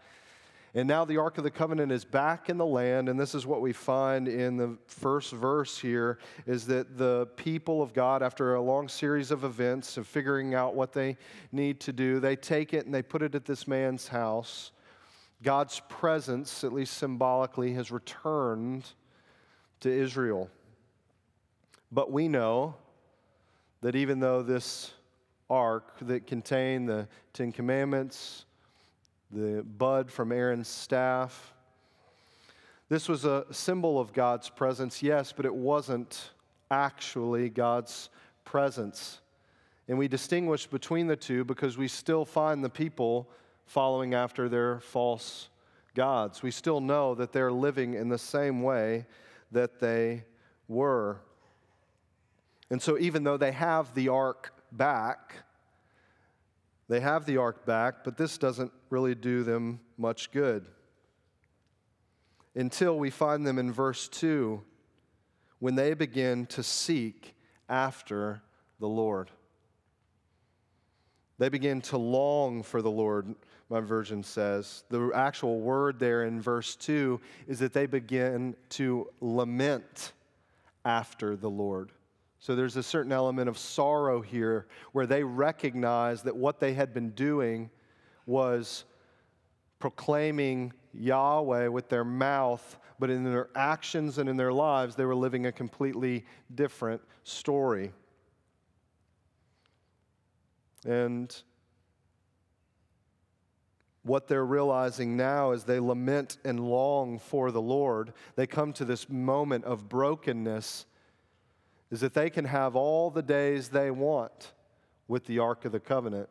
And 0.75 0.88
now 0.88 1.06
the 1.06 1.18
Ark 1.18 1.38
of 1.38 1.44
the 1.44 1.51
Covenant 1.51 1.92
is 1.92 2.03
back 2.03 2.50
in 2.50 2.58
the 2.58 2.65
land, 2.65 3.08
and 3.08 3.20
this 3.20 3.36
is 3.36 3.46
what 3.46 3.62
we 3.62 3.74
find 3.74 4.27
in 4.27 4.58
the 4.58 4.75
first 4.88 5.32
verse 5.32 5.77
here 5.77 6.18
is 6.48 6.65
that 6.65 6.98
the 6.98 7.27
people 7.36 7.84
of 7.84 7.94
God, 7.94 8.24
after 8.24 8.56
a 8.56 8.62
long 8.62 8.89
series 8.89 9.30
of 9.30 9.44
events 9.44 9.98
of 9.98 10.08
figuring 10.08 10.56
out 10.56 10.74
what 10.74 10.92
they 10.92 11.15
need 11.51 11.80
to 11.82 11.94
do, 11.94 12.20
they 12.20 12.36
take 12.36 12.74
it 12.74 12.86
and 12.86 12.94
they 12.94 13.03
put 13.03 13.22
it 13.22 13.36
at 13.36 13.46
this 13.46 13.68
man's 13.68 14.08
house. 14.08 14.72
God's 15.44 15.80
presence, 15.89 16.63
at 16.63 16.74
least 16.74 16.98
symbolically, 16.98 17.74
has 17.74 17.92
returned 17.92 18.86
to 19.82 19.92
Israel. 19.92 20.50
But 21.92 22.12
we 22.12 22.27
know 22.27 22.75
that 23.83 23.97
even 23.97 24.21
though 24.21 24.41
this 24.41 24.93
ark 25.49 25.97
that 26.01 26.25
contained 26.25 26.87
the 26.87 27.05
Ten 27.33 27.51
Commandments, 27.51 28.45
the 29.29 29.61
bud 29.61 30.09
from 30.09 30.31
Aaron's 30.31 30.69
staff, 30.69 31.53
this 32.87 33.09
was 33.09 33.25
a 33.25 33.45
symbol 33.51 33.99
of 33.99 34.13
God's 34.13 34.49
presence, 34.49 35.03
yes, 35.03 35.33
but 35.35 35.45
it 35.45 35.53
wasn't 35.53 36.31
actually 36.71 37.49
God's 37.49 38.09
presence. 38.45 39.19
And 39.89 39.97
we 39.97 40.07
distinguish 40.07 40.65
between 40.65 41.07
the 41.07 41.17
two 41.17 41.43
because 41.43 41.77
we 41.77 41.89
still 41.89 42.23
find 42.23 42.63
the 42.63 42.69
people 42.69 43.29
following 43.65 44.13
after 44.13 44.47
their 44.47 44.79
false 44.79 45.49
gods. 45.93 46.41
We 46.41 46.51
still 46.51 46.79
know 46.79 47.15
that 47.15 47.33
they're 47.33 47.51
living 47.51 47.95
in 47.95 48.07
the 48.07 48.17
same 48.17 48.61
way 48.61 49.07
that 49.51 49.81
they 49.81 50.23
were. 50.69 51.19
And 52.70 52.82
so, 52.82 52.98
even 52.98 53.24
though 53.24 53.38
they 53.38 53.51
have 53.51 53.93
the 53.93 54.10
ark 54.10 54.53
back, 54.72 55.36
they 56.89 57.00
have 57.00 57.25
the 57.25 57.38
ark 57.38 57.65
back, 57.65 58.03
but 58.03 58.17
this 58.17 58.38
doesn't 58.38 58.72
really 58.89 59.15
do 59.15 59.43
them 59.43 59.79
much 59.98 60.32
good. 60.32 60.67
Until 62.55 62.98
we 62.98 63.10
find 63.10 63.48
them 63.48 63.58
in 63.58 63.72
verse 63.72 64.08
2 64.08 64.62
when 65.60 65.75
they 65.75 65.93
begin 65.93 66.46
to 66.48 66.62
seek 66.62 67.36
after 67.70 68.41
the 68.79 68.88
Lord. 68.88 69.32
They 71.39 71.50
begin 71.50 71.82
to 71.82 71.98
long 71.98 72.63
for 72.63 72.82
the 72.82 72.91
Lord, 72.91 73.34
my 73.70 73.79
version 73.79 74.24
says. 74.24 74.84
The 74.89 75.12
actual 75.15 75.62
word 75.62 76.00
there 76.00 76.25
in 76.25 76.41
verse 76.41 76.75
2 76.75 77.20
is 77.48 77.60
that 77.60 77.74
they 77.74 77.86
begin 77.86 78.55
to 78.72 79.10
lament 79.20 80.12
after 80.86 81.36
the 81.36 81.50
Lord. 81.50 81.91
So 82.43 82.57
there's 82.57 82.75
a 82.75 82.83
certain 82.83 83.13
element 83.13 83.47
of 83.47 83.57
sorrow 83.57 84.19
here 84.19 84.67
where 84.91 85.05
they 85.05 85.23
recognize 85.23 86.23
that 86.23 86.35
what 86.35 86.59
they 86.59 86.73
had 86.73 86.93
been 86.93 87.12
doing 87.12 87.69
was 88.25 88.83
proclaiming 89.79 90.73
Yahweh 90.93 91.67
with 91.67 91.88
their 91.88 92.03
mouth, 92.03 92.77
but 93.00 93.09
in 93.09 93.23
their 93.23 93.47
actions 93.55 94.17
and 94.17 94.27
in 94.27 94.35
their 94.35 94.51
lives, 94.51 94.97
they 94.97 95.05
were 95.05 95.15
living 95.15 95.45
a 95.45 95.53
completely 95.53 96.25
different 96.53 97.01
story. 97.23 97.93
And 100.85 101.33
what 104.01 104.27
they're 104.27 104.45
realizing 104.45 105.15
now 105.15 105.53
is 105.53 105.63
they 105.63 105.79
lament 105.79 106.39
and 106.43 106.59
long 106.59 107.19
for 107.19 107.51
the 107.51 107.62
Lord, 107.62 108.12
they 108.35 108.47
come 108.47 108.73
to 108.73 108.83
this 108.83 109.07
moment 109.07 109.63
of 109.63 109.88
brokenness 109.88 110.88
is 111.93 112.00
that 112.00 112.15
they 112.15 112.31
can 112.31 112.45
have 112.45 112.75
all 112.75 113.12
the 113.12 113.21
days 113.21 113.69
they 113.69 113.91
want 113.91 114.53
with 115.07 115.27
the 115.27 115.38
Ark 115.38 115.63
of 115.63 115.71
the 115.71 115.79
Covenant. 115.79 116.27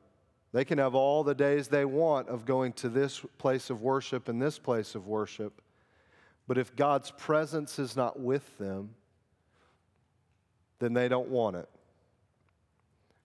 They 0.52 0.64
can 0.64 0.78
have 0.78 0.97
all 0.97 1.23
the 1.23 1.37
days 1.37 1.69
they 1.69 1.85
want 1.85 2.28
of 2.28 2.45
going 2.45 2.73
to 2.75 2.88
this 2.88 3.25
place 3.38 3.71
of 3.71 3.81
worship 3.81 4.28
and 4.28 4.42
this 4.42 4.59
place 4.59 4.97
of 4.97 5.07
worship. 5.07 5.62
But 6.49 6.59
if 6.59 6.75
God's 6.75 7.12
presence 7.12 7.78
is 7.78 7.95
not 7.95 8.19
with 8.19 8.59
them, 8.59 8.97
then 10.81 10.95
they 10.95 11.07
don't 11.07 11.28
want 11.28 11.54
it. 11.54 11.69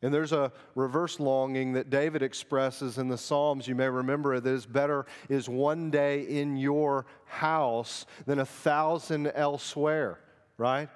And 0.03 0.13
there's 0.13 0.31
a 0.31 0.51
reverse 0.75 1.19
longing 1.19 1.73
that 1.73 1.89
David 1.89 2.21
expresses 2.21 2.99
in 2.99 3.07
the 3.07 3.17
Psalms. 3.17 3.67
You 3.67 3.73
may 3.73 3.89
remember 3.89 4.35
it 4.35 4.45
is 4.45 4.67
better 4.67 5.07
is 5.27 5.49
one 5.49 5.89
day 5.89 6.21
in 6.21 6.55
your 6.55 7.07
house 7.25 8.05
than 8.27 8.37
a 8.37 8.45
thousand 8.45 9.25
elsewhere, 9.33 10.19
right? 10.59 10.89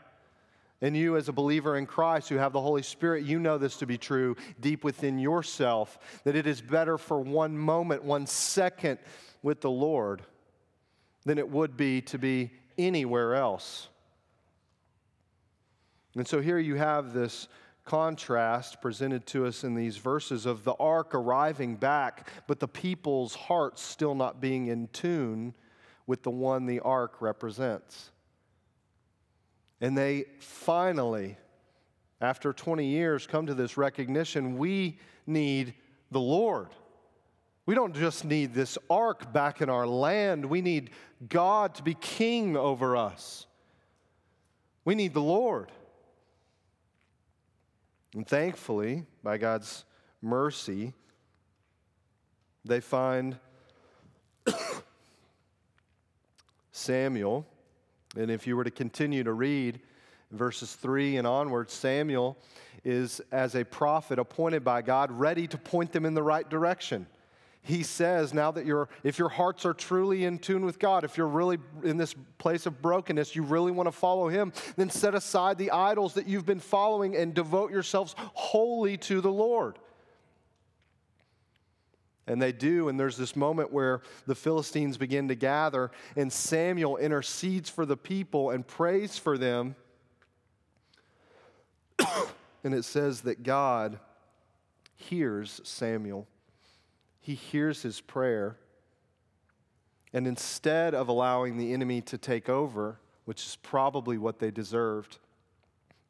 And 0.82 0.98
you, 0.98 1.16
as 1.16 1.30
a 1.30 1.34
believer 1.34 1.78
in 1.78 1.86
Christ 1.86 2.30
who 2.30 2.38
have 2.38 2.54
the 2.54 2.62
Holy 2.62 2.82
Spirit, 2.82 3.24
you 3.24 3.40
know 3.40 3.60
this 3.60 3.78
to 3.78 3.86
be 3.86 4.00
true 4.00 4.36
deep 4.60 4.84
within 4.84 5.20
yourself 5.20 6.00
that 6.24 6.36
it 6.36 6.48
is 6.48 6.60
better 6.60 6.98
for 6.98 7.20
one 7.20 7.56
moment, 7.56 8.04
one 8.04 8.26
second 8.26 8.98
with 9.44 9.62
the 9.62 9.70
Lord 9.70 10.24
than 11.24 11.38
it 11.38 11.50
would 11.50 11.78
be 11.78 12.02
to 12.02 12.18
be 12.18 12.52
anywhere 12.80 13.36
else. 13.36 13.90
And 16.16 16.28
so 16.28 16.42
here 16.42 16.58
you 16.58 16.76
have 16.76 17.14
this 17.14 17.48
contrast 17.86 18.82
presented 18.82 19.26
to 19.28 19.46
us 19.46 19.64
in 19.64 19.76
these 19.76 19.98
verses 19.98 20.46
of 20.46 20.64
the 20.64 20.74
ark 20.74 21.14
arriving 21.14 21.76
back, 21.76 22.28
but 22.48 22.60
the 22.60 22.68
people's 22.68 23.36
hearts 23.36 23.82
still 23.82 24.16
not 24.16 24.42
being 24.42 24.68
in 24.68 24.88
tune 24.90 25.54
with 26.08 26.24
the 26.24 26.32
one 26.32 26.66
the 26.66 26.80
ark 26.80 27.22
represents. 27.22 28.12
And 29.82 29.98
they 29.98 30.26
finally, 30.40 31.38
after 32.22 32.54
20 32.54 32.86
years, 32.86 33.26
come 33.26 33.48
to 33.48 33.56
this 33.56 33.76
recognition 33.78 34.60
we 34.60 35.00
need 35.26 35.74
the 36.12 36.20
Lord. 36.20 36.70
We 37.66 37.74
don't 37.74 37.96
just 37.96 38.24
need 38.24 38.54
this 38.54 38.78
ark 38.90 39.34
back 39.34 39.62
in 39.62 39.70
our 39.70 39.88
land, 39.88 40.46
we 40.46 40.62
need 40.62 40.92
God 41.28 41.76
to 41.76 41.84
be 41.84 41.96
king 41.96 42.56
over 42.56 42.96
us. 42.96 43.48
We 44.86 44.96
need 44.96 45.14
the 45.14 45.22
Lord. 45.22 45.72
And 48.16 48.28
thankfully, 48.28 49.06
by 49.24 49.38
God's 49.38 49.86
mercy, 50.22 50.94
they 52.66 52.82
find 52.82 53.38
Samuel 56.72 57.48
and 58.16 58.30
if 58.30 58.46
you 58.46 58.58
were 58.58 58.64
to 58.64 58.72
continue 58.72 59.24
to 59.24 59.34
read 59.34 59.80
verses 60.32 60.74
3 60.76 61.18
and 61.18 61.28
onward, 61.28 61.70
Samuel 61.70 62.38
is, 62.84 63.22
as 63.32 63.56
a 63.56 63.64
prophet 63.64 64.20
appointed 64.20 64.64
by 64.64 64.82
God, 64.82 65.12
ready 65.12 65.48
to 65.48 65.58
point 65.58 65.92
them 65.92 66.06
in 66.06 66.14
the 66.14 66.24
right 66.24 66.50
direction. 66.50 67.06
He 67.64 67.84
says, 67.84 68.34
now 68.34 68.52
that 68.52 68.66
you're, 68.66 68.90
if 69.04 69.20
your 69.20 69.30
hearts 69.30 69.66
are 69.68 69.74
truly 69.74 70.26
in 70.26 70.40
tune 70.40 70.66
with 70.66 70.80
God, 70.80 71.04
if 71.04 71.16
you're 71.16 71.28
really 71.28 71.60
in 71.84 71.96
this 71.98 72.16
place 72.40 72.66
of 72.66 72.82
brokenness, 72.82 73.36
you 73.36 73.44
really 73.44 73.72
want 73.72 73.86
to 73.86 73.92
follow 73.92 74.30
Him, 74.30 74.52
then 74.78 74.90
set 74.90 75.14
aside 75.14 75.60
the 75.60 75.70
idols 75.70 76.16
that 76.16 76.28
you've 76.28 76.46
been 76.46 76.60
following 76.60 77.16
and 77.16 77.36
devote 77.36 77.72
yourselves 77.72 78.16
wholly 78.18 78.98
to 78.98 79.22
the 79.22 79.32
Lord. 79.32 79.78
And 82.32 82.42
they 82.42 82.54
do, 82.54 82.88
and 82.88 82.98
there's 82.98 83.18
this 83.18 83.36
moment 83.36 83.74
where 83.74 84.00
the 84.26 84.36
Philistines 84.36 84.96
begin 84.96 85.28
to 85.28 85.36
gather, 85.36 85.92
and 86.16 86.32
Samuel 86.32 86.96
intercedes 86.96 87.70
for 87.70 87.86
the 87.86 87.98
people 87.98 88.52
and 88.52 88.66
prays 88.66 89.18
for 89.18 89.38
them. 89.38 89.76
and 92.64 92.74
it 92.74 92.86
says 92.86 93.20
that 93.24 93.44
God 93.44 94.00
hears 94.96 95.60
Samuel. 95.66 96.26
He 97.20 97.36
hears 97.36 97.82
his 97.82 98.00
prayer. 98.00 98.56
And 100.14 100.26
instead 100.26 100.96
of 100.96 101.10
allowing 101.10 101.58
the 101.58 101.74
enemy 101.74 102.00
to 102.04 102.18
take 102.18 102.48
over, 102.48 102.98
which 103.26 103.46
is 103.46 103.58
probably 103.62 104.18
what 104.18 104.40
they 104.40 104.52
deserved, 104.52 105.18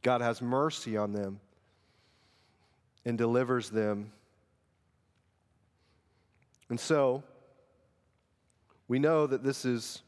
God 0.03 0.21
has 0.21 0.39
mercy 0.39 0.97
on 0.97 1.13
them 1.13 1.39
and 3.05 3.17
delivers 3.17 3.71
them. 3.71 4.11
And 6.71 6.79
so, 6.79 7.21
we 8.87 8.97
know 8.97 9.27
that 9.27 9.43
this 9.43 9.65
is 9.65 10.03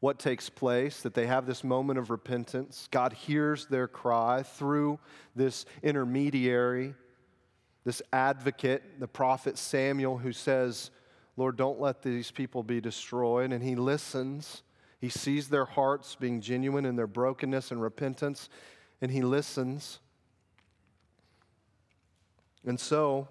what 0.00 0.18
takes 0.18 0.50
place, 0.50 1.00
that 1.02 1.14
they 1.14 1.28
have 1.28 1.46
this 1.46 1.62
moment 1.62 2.00
of 2.00 2.10
repentance. 2.10 2.88
God 2.90 3.12
hears 3.12 3.66
their 3.66 3.86
cry 3.86 4.42
through 4.42 4.98
this 5.36 5.64
intermediary, 5.80 6.92
this 7.84 8.02
advocate, 8.12 8.98
the 8.98 9.06
prophet 9.06 9.56
Samuel, 9.58 10.18
who 10.18 10.32
says, 10.32 10.90
Lord, 11.36 11.56
don't 11.56 11.80
let 11.80 12.02
these 12.02 12.32
people 12.32 12.64
be 12.64 12.80
destroyed. 12.80 13.52
And 13.52 13.62
he 13.62 13.76
listens. 13.76 14.64
He 15.00 15.08
sees 15.08 15.48
their 15.48 15.66
hearts 15.66 16.16
being 16.16 16.40
genuine 16.40 16.84
in 16.84 16.96
their 16.96 17.06
brokenness 17.06 17.70
and 17.70 17.80
repentance, 17.80 18.48
and 19.00 19.12
he 19.12 19.22
listens. 19.22 20.00
And 22.64 22.80
so, 22.80 23.28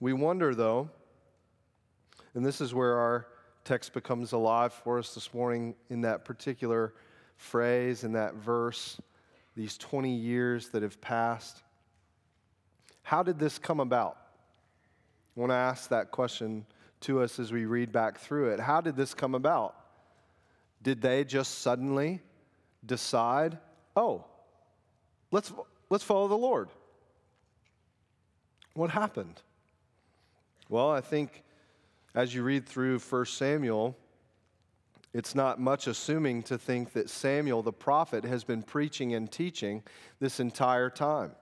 we 0.00 0.12
wonder, 0.14 0.54
though, 0.54 0.90
and 2.34 2.44
this 2.44 2.60
is 2.60 2.72
where 2.74 2.96
our 2.96 3.26
text 3.64 3.92
becomes 3.92 4.32
alive 4.32 4.72
for 4.72 4.98
us 4.98 5.14
this 5.14 5.32
morning 5.34 5.74
in 5.90 6.00
that 6.00 6.24
particular 6.24 6.94
phrase, 7.36 8.04
in 8.04 8.12
that 8.12 8.34
verse, 8.34 9.00
these 9.56 9.76
20 9.76 10.14
years 10.14 10.70
that 10.70 10.82
have 10.82 11.00
passed. 11.00 11.62
How 13.02 13.22
did 13.22 13.38
this 13.38 13.58
come 13.58 13.80
about? 13.80 14.16
I 15.36 15.40
want 15.40 15.50
to 15.50 15.56
ask 15.56 15.90
that 15.90 16.10
question 16.10 16.64
to 17.02 17.22
us 17.22 17.38
as 17.38 17.52
we 17.52 17.64
read 17.64 17.92
back 17.92 18.18
through 18.18 18.50
it. 18.50 18.60
How 18.60 18.80
did 18.80 18.96
this 18.96 19.14
come 19.14 19.34
about? 19.34 19.74
Did 20.82 21.02
they 21.02 21.24
just 21.24 21.58
suddenly 21.58 22.20
decide, 22.84 23.58
oh, 23.96 24.24
let's, 25.30 25.52
let's 25.88 26.04
follow 26.04 26.28
the 26.28 26.36
Lord? 26.36 26.68
What 28.74 28.90
happened? 28.90 29.40
Well, 30.70 30.92
I 30.92 31.00
think 31.00 31.42
as 32.14 32.32
you 32.32 32.44
read 32.44 32.64
through 32.64 33.00
1 33.00 33.24
Samuel, 33.26 33.96
it's 35.12 35.34
not 35.34 35.58
much 35.58 35.88
assuming 35.88 36.44
to 36.44 36.56
think 36.56 36.92
that 36.92 37.10
Samuel 37.10 37.64
the 37.64 37.72
prophet 37.72 38.22
has 38.22 38.44
been 38.44 38.62
preaching 38.62 39.12
and 39.14 39.28
teaching 39.28 39.82
this 40.20 40.38
entire 40.38 40.88
time. 40.88 41.32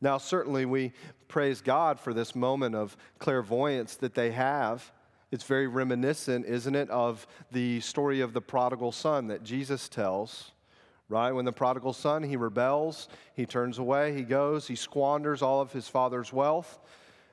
Now, 0.00 0.16
certainly, 0.18 0.64
we 0.64 0.92
praise 1.26 1.60
God 1.60 1.98
for 1.98 2.14
this 2.14 2.36
moment 2.36 2.76
of 2.76 2.96
clairvoyance 3.18 3.96
that 3.96 4.14
they 4.14 4.30
have. 4.30 4.92
It's 5.32 5.42
very 5.42 5.66
reminiscent, 5.66 6.46
isn't 6.46 6.76
it, 6.76 6.88
of 6.88 7.26
the 7.50 7.80
story 7.80 8.20
of 8.20 8.32
the 8.32 8.40
prodigal 8.40 8.92
son 8.92 9.26
that 9.26 9.42
Jesus 9.42 9.88
tells, 9.88 10.52
right? 11.08 11.32
When 11.32 11.46
the 11.46 11.52
prodigal 11.52 11.94
son, 11.94 12.22
he 12.22 12.36
rebels, 12.36 13.08
he 13.34 13.44
turns 13.44 13.78
away, 13.78 14.14
he 14.14 14.22
goes, 14.22 14.68
he 14.68 14.76
squanders 14.76 15.42
all 15.42 15.60
of 15.60 15.72
his 15.72 15.88
father's 15.88 16.32
wealth. 16.32 16.78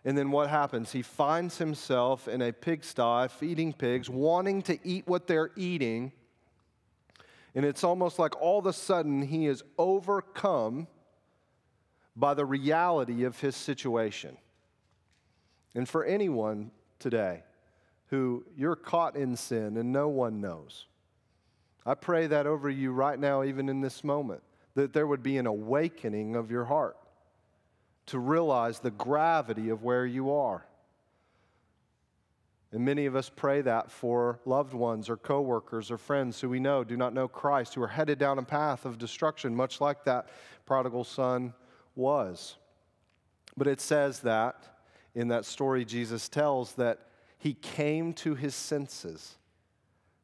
And 0.08 0.18
then 0.18 0.32
what 0.32 0.50
happens? 0.50 0.94
He 0.94 1.02
finds 1.02 1.58
himself 1.58 2.30
in 2.30 2.42
a 2.42 2.54
pigsty 2.54 3.28
feeding 3.28 3.74
pigs, 3.74 4.10
wanting 4.10 4.62
to 4.62 4.80
eat 4.88 5.06
what 5.06 5.28
they're 5.28 5.52
eating. 5.58 6.14
And 7.54 7.66
it's 7.66 7.84
almost 7.84 8.18
like 8.18 8.42
all 8.42 8.58
of 8.58 8.66
a 8.68 8.72
sudden 8.72 9.22
he 9.22 9.48
is 9.48 9.64
overcome 9.78 10.88
by 12.16 12.36
the 12.36 12.46
reality 12.46 13.26
of 13.26 13.42
his 13.42 13.58
situation. 13.58 14.38
And 15.76 15.90
for 15.90 16.06
anyone 16.06 16.72
today 17.00 17.44
who 18.06 18.46
you're 18.56 18.78
caught 18.78 19.18
in 19.18 19.36
sin 19.36 19.76
and 19.76 19.92
no 19.92 20.08
one 20.08 20.40
knows, 20.40 20.86
I 21.86 21.96
pray 21.96 22.28
that 22.28 22.48
over 22.48 22.70
you 22.70 22.94
right 22.94 23.20
now, 23.20 23.44
even 23.44 23.68
in 23.68 23.82
this 23.82 24.06
moment, 24.06 24.42
that 24.74 24.94
there 24.94 25.06
would 25.06 25.22
be 25.22 25.38
an 25.38 25.48
awakening 25.48 26.38
of 26.38 26.50
your 26.50 26.64
heart 26.64 26.96
to 28.08 28.20
realize 28.20 28.80
the 28.80 28.92
gravity 28.92 29.70
of 29.70 29.84
where 29.84 30.06
you 30.06 30.32
are. 30.32 30.66
And 32.72 32.84
many 32.84 33.06
of 33.06 33.16
us 33.16 33.30
pray 33.34 33.62
that 33.62 33.92
for 33.92 34.40
loved 34.46 34.74
ones 34.74 35.10
or 35.10 35.16
coworkers 35.16 35.90
or 35.90 35.98
friends 35.98 36.42
who 36.42 36.50
we 36.50 36.60
know 36.60 36.84
do 36.84 36.98
not 36.98 37.14
know 37.14 37.28
Christ, 37.28 37.76
who 37.76 37.84
are 37.84 37.88
headed 37.88 38.20
down 38.20 38.40
a 38.40 38.44
path 38.44 38.86
of 38.86 38.98
destruction, 38.98 39.56
much 39.56 39.80
like 39.80 40.04
that 40.04 40.28
prodigal 40.66 41.06
son 41.06 41.54
was. 41.96 42.58
But 43.56 43.68
it 43.68 43.80
says 43.80 44.20
that 44.22 44.68
in 45.16 45.30
that 45.30 45.46
story 45.46 45.86
Jesus 45.86 46.28
tells 46.28 46.74
that 46.74 47.00
he 47.38 47.54
came 47.54 48.14
to 48.14 48.36
his 48.36 48.56
senses. 48.56 49.36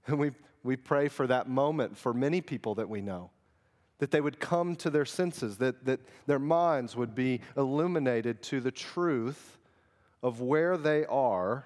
And 0.05 0.19
we, 0.19 0.31
we 0.63 0.75
pray 0.75 1.07
for 1.07 1.27
that 1.27 1.47
moment 1.47 1.97
for 1.97 2.13
many 2.13 2.41
people 2.41 2.75
that 2.75 2.89
we 2.89 2.99
know 2.99 3.29
that 4.03 4.11
they 4.11 4.19
would 4.19 4.37
come 4.37 4.75
to 4.75 4.89
their 4.89 5.05
senses, 5.05 5.55
that, 5.59 5.85
that 5.85 5.97
their 6.27 6.37
minds 6.37 6.93
would 6.93 7.15
be 7.15 7.39
illuminated 7.55 8.41
to 8.41 8.59
the 8.59 8.69
truth 8.69 9.57
of 10.21 10.41
where 10.41 10.75
they 10.75 11.05
are 11.05 11.65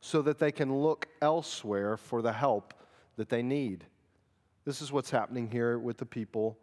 so 0.00 0.20
that 0.20 0.40
they 0.40 0.50
can 0.50 0.74
look 0.74 1.06
elsewhere 1.22 1.96
for 1.96 2.22
the 2.22 2.32
help 2.32 2.74
that 3.14 3.28
they 3.28 3.40
need. 3.40 3.84
This 4.64 4.82
is 4.82 4.90
what's 4.90 5.10
happening 5.10 5.48
here 5.48 5.78
with 5.78 5.96
the 5.96 6.04
people 6.04 6.58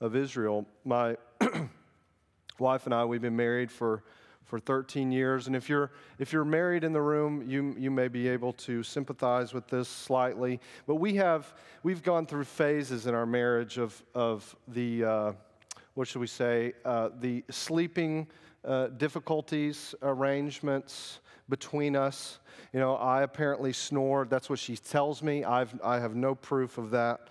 of 0.00 0.16
Israel. 0.16 0.64
My 0.86 1.18
wife 2.58 2.86
and 2.86 2.94
I, 2.94 3.04
we've 3.04 3.20
been 3.20 3.36
married 3.36 3.70
for 3.70 4.04
for 4.46 4.60
13 4.60 5.10
years. 5.10 5.48
And 5.48 5.56
if 5.56 5.68
you're, 5.68 5.90
if 6.18 6.32
you're 6.32 6.44
married 6.44 6.84
in 6.84 6.92
the 6.92 7.00
room, 7.00 7.44
you, 7.46 7.74
you 7.76 7.90
may 7.90 8.08
be 8.08 8.28
able 8.28 8.52
to 8.54 8.82
sympathize 8.82 9.52
with 9.52 9.66
this 9.68 9.88
slightly. 9.88 10.60
But 10.86 10.96
we 10.96 11.16
have, 11.16 11.52
we've 11.82 12.02
gone 12.02 12.26
through 12.26 12.44
phases 12.44 13.06
in 13.06 13.14
our 13.14 13.26
marriage 13.26 13.76
of, 13.76 14.00
of 14.14 14.56
the, 14.68 15.04
uh, 15.04 15.32
what 15.94 16.06
should 16.08 16.20
we 16.20 16.28
say, 16.28 16.72
uh, 16.84 17.10
the 17.20 17.44
sleeping 17.50 18.28
uh, 18.64 18.88
difficulties, 18.88 19.94
arrangements 20.02 21.20
between 21.48 21.96
us. 21.96 22.38
You 22.72 22.80
know, 22.80 22.96
I 22.96 23.22
apparently 23.22 23.72
snored. 23.72 24.30
That's 24.30 24.48
what 24.48 24.58
she 24.58 24.76
tells 24.76 25.22
me. 25.22 25.44
I've, 25.44 25.78
I 25.82 25.98
have 25.98 26.14
no 26.14 26.34
proof 26.34 26.78
of 26.78 26.90
that. 26.90 27.28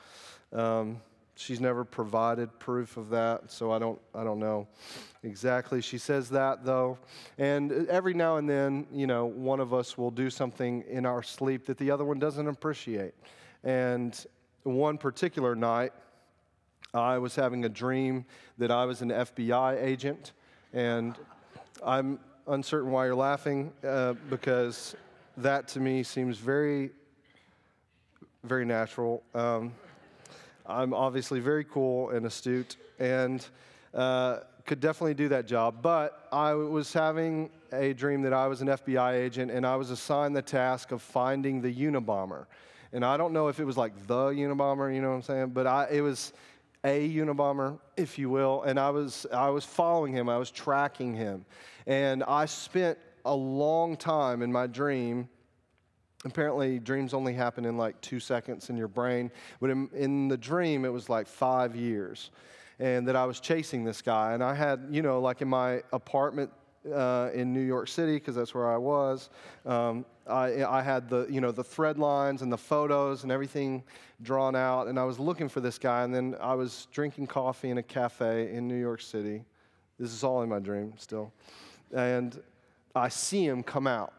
Um, 0.51 1.01
She's 1.37 1.59
never 1.59 1.83
provided 1.83 2.57
proof 2.59 2.95
of 2.95 3.09
that, 3.09 3.51
so 3.51 3.71
I 3.71 3.79
don't, 3.79 3.99
I 4.13 4.23
don't 4.23 4.39
know 4.39 4.67
exactly. 5.23 5.81
She 5.81 5.97
says 5.97 6.29
that 6.29 6.63
though. 6.63 6.97
And 7.37 7.87
every 7.89 8.13
now 8.13 8.37
and 8.37 8.49
then, 8.49 8.87
you 8.91 9.05
know, 9.05 9.25
one 9.25 9.59
of 9.59 9.73
us 9.73 9.97
will 9.97 10.11
do 10.11 10.29
something 10.29 10.83
in 10.87 11.05
our 11.05 11.21
sleep 11.21 11.65
that 11.65 11.77
the 11.77 11.91
other 11.91 12.05
one 12.05 12.19
doesn't 12.19 12.47
appreciate. 12.47 13.13
And 13.63 14.17
one 14.63 14.97
particular 14.97 15.55
night, 15.55 15.91
I 16.93 17.17
was 17.17 17.35
having 17.35 17.65
a 17.65 17.69
dream 17.69 18.25
that 18.57 18.71
I 18.71 18.85
was 18.85 19.01
an 19.01 19.09
FBI 19.09 19.83
agent. 19.83 20.31
And 20.71 21.15
I'm 21.85 22.19
uncertain 22.47 22.91
why 22.91 23.05
you're 23.05 23.15
laughing 23.15 23.73
uh, 23.85 24.13
because 24.29 24.95
that 25.37 25.67
to 25.69 25.79
me 25.79 26.03
seems 26.03 26.37
very, 26.37 26.91
very 28.43 28.65
natural. 28.65 29.23
Um, 29.33 29.73
I'm 30.67 30.93
obviously 30.93 31.39
very 31.39 31.63
cool 31.63 32.09
and 32.09 32.25
astute 32.25 32.77
and 32.99 33.45
uh, 33.93 34.39
could 34.65 34.79
definitely 34.79 35.13
do 35.13 35.29
that 35.29 35.45
job. 35.47 35.81
But 35.81 36.27
I 36.31 36.53
was 36.53 36.91
having 36.91 37.49
a 37.71 37.93
dream 37.93 38.21
that 38.23 38.33
I 38.33 38.47
was 38.47 38.61
an 38.61 38.67
FBI 38.67 39.13
agent 39.13 39.51
and 39.51 39.65
I 39.65 39.75
was 39.75 39.91
assigned 39.91 40.35
the 40.35 40.41
task 40.41 40.91
of 40.91 41.01
finding 41.01 41.61
the 41.61 41.73
Unabomber. 41.73 42.45
And 42.93 43.03
I 43.03 43.17
don't 43.17 43.33
know 43.33 43.47
if 43.47 43.59
it 43.59 43.65
was 43.65 43.77
like 43.77 44.07
the 44.07 44.27
Unabomber, 44.27 44.93
you 44.93 45.01
know 45.01 45.09
what 45.09 45.15
I'm 45.15 45.21
saying? 45.21 45.49
But 45.49 45.67
I, 45.67 45.87
it 45.91 46.01
was 46.01 46.33
a 46.83 47.09
Unabomber, 47.09 47.79
if 47.97 48.17
you 48.17 48.29
will. 48.29 48.63
And 48.63 48.79
I 48.79 48.89
was, 48.89 49.25
I 49.31 49.49
was 49.49 49.65
following 49.65 50.13
him, 50.13 50.29
I 50.29 50.37
was 50.37 50.49
tracking 50.49 51.13
him. 51.13 51.45
And 51.85 52.23
I 52.23 52.45
spent 52.45 52.97
a 53.25 53.35
long 53.35 53.97
time 53.97 54.41
in 54.41 54.51
my 54.51 54.67
dream 54.67 55.27
Apparently, 56.25 56.79
dreams 56.79 57.13
only 57.13 57.33
happen 57.33 57.65
in 57.65 57.77
like 57.77 58.01
two 58.01 58.19
seconds 58.19 58.71
in 58.71 58.77
your 58.77 58.87
brain. 58.87 59.31
But 59.61 59.69
in, 59.69 59.89
in, 59.93 60.27
the 60.27 60.37
dream, 60.37 60.83
it 60.83 60.91
was 60.91 61.07
like 61.07 61.27
five 61.27 61.75
years. 61.75 62.31
And 62.79 63.07
that 63.07 63.15
I 63.15 63.25
was 63.25 63.39
chasing 63.39 63.83
this 63.83 64.01
guy. 64.01 64.33
And 64.33 64.43
I 64.43 64.55
had, 64.55 64.87
you 64.89 65.03
know, 65.03 65.21
like 65.21 65.41
in 65.41 65.47
my 65.47 65.83
apartment 65.93 66.51
uh, 66.91 67.29
in 67.33 67.53
New 67.53 67.61
York 67.61 67.87
City, 67.87 68.15
because 68.15 68.35
that's 68.35 68.53
where 68.53 68.69
I 68.69 68.77
was, 68.77 69.29
um, 69.65 70.05
I, 70.27 70.63
I, 70.63 70.81
had 70.81 71.09
the, 71.09 71.25
you 71.29 71.41
know, 71.41 71.51
the 71.51 71.63
thread 71.63 71.97
lines 71.97 72.41
and 72.41 72.51
the 72.51 72.57
photos 72.57 73.23
and 73.23 73.31
everything 73.31 73.83
drawn 74.21 74.55
out. 74.55 74.87
And 74.87 74.99
I 74.99 75.03
was 75.03 75.19
looking 75.19 75.47
for 75.47 75.61
this 75.61 75.77
guy. 75.77 76.03
And 76.03 76.13
then 76.13 76.35
I 76.41 76.55
was 76.55 76.87
drinking 76.91 77.27
coffee 77.27 77.69
in 77.69 77.77
a 77.77 77.83
cafe 77.83 78.51
in 78.51 78.67
New 78.67 78.79
York 78.79 79.01
City. 79.01 79.45
This 79.99 80.11
is 80.11 80.23
all 80.23 80.41
in 80.41 80.49
my 80.49 80.59
dream 80.59 80.93
still. 80.97 81.31
And 81.93 82.41
I 82.95 83.09
see 83.09 83.45
him 83.45 83.61
come 83.61 83.85
out. 83.85 84.13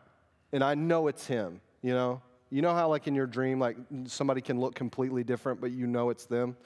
And 0.53 0.63
I 0.63 0.75
know 0.75 1.09
it's 1.09 1.27
him 1.27 1.61
you 1.87 1.95
know? 1.95 2.21
You 2.51 2.63
know 2.63 2.75
how, 2.75 2.89
like, 2.89 3.07
in 3.07 3.15
your 3.15 3.27
dream, 3.27 3.59
like, 3.59 3.77
somebody 4.07 4.41
can 4.41 4.59
look 4.59 4.75
completely 4.75 5.25
different, 5.25 5.61
but 5.61 5.71
you 5.71 5.87
know 5.87 6.11
it's 6.11 6.27
them? 6.27 6.57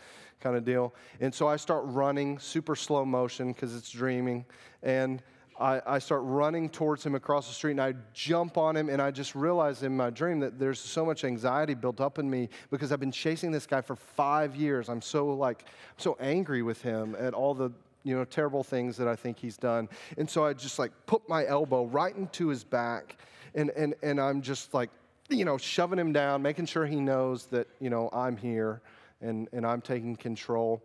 kind 0.40 0.56
of 0.56 0.64
deal. 0.64 0.94
And 1.20 1.34
so 1.34 1.46
I 1.46 1.56
start 1.56 1.82
running 1.86 2.38
super 2.38 2.74
slow 2.74 3.04
motion 3.04 3.52
because 3.52 3.76
it's 3.76 3.90
dreaming. 3.90 4.46
And 4.82 5.22
I, 5.58 5.82
I, 5.86 5.98
start 5.98 6.22
running 6.24 6.70
towards 6.70 7.04
him 7.04 7.14
across 7.14 7.46
the 7.46 7.52
street 7.52 7.72
and 7.72 7.82
I 7.82 7.92
jump 8.14 8.56
on 8.56 8.74
him 8.74 8.88
and 8.88 9.02
I 9.02 9.10
just 9.10 9.34
realize 9.34 9.82
in 9.82 9.94
my 9.94 10.08
dream 10.08 10.40
that 10.40 10.58
there's 10.58 10.80
so 10.80 11.04
much 11.04 11.24
anxiety 11.24 11.74
built 11.74 12.00
up 12.00 12.18
in 12.18 12.30
me 12.30 12.48
because 12.70 12.90
I've 12.90 13.00
been 13.00 13.12
chasing 13.12 13.50
this 13.52 13.66
guy 13.66 13.82
for 13.82 13.96
five 13.96 14.56
years. 14.56 14.88
I'm 14.88 15.02
so 15.02 15.26
like, 15.26 15.64
I'm 15.66 15.98
so 15.98 16.16
angry 16.20 16.62
with 16.62 16.80
him 16.80 17.14
at 17.18 17.34
all 17.34 17.52
the 17.52 17.70
you 18.02 18.16
know 18.16 18.24
terrible 18.24 18.64
things 18.64 18.96
that 18.96 19.06
I 19.06 19.14
think 19.14 19.38
he's 19.38 19.58
done. 19.58 19.90
And 20.16 20.30
so 20.30 20.46
I 20.46 20.54
just 20.54 20.78
like 20.78 20.92
put 21.04 21.28
my 21.28 21.46
elbow 21.46 21.84
right 21.84 22.16
into 22.16 22.48
his 22.48 22.64
back 22.64 23.16
and 23.54 23.70
and 23.70 23.94
and 24.02 24.20
I'm 24.20 24.40
just 24.42 24.74
like, 24.74 24.90
you 25.30 25.44
know, 25.44 25.56
shoving 25.56 25.98
him 25.98 26.12
down, 26.12 26.42
making 26.42 26.66
sure 26.66 26.86
he 26.86 27.00
knows 27.00 27.46
that, 27.46 27.68
you 27.80 27.88
know, 27.88 28.10
I'm 28.12 28.36
here 28.36 28.82
and, 29.20 29.48
and 29.52 29.64
I'm 29.64 29.80
taking 29.80 30.16
control. 30.16 30.82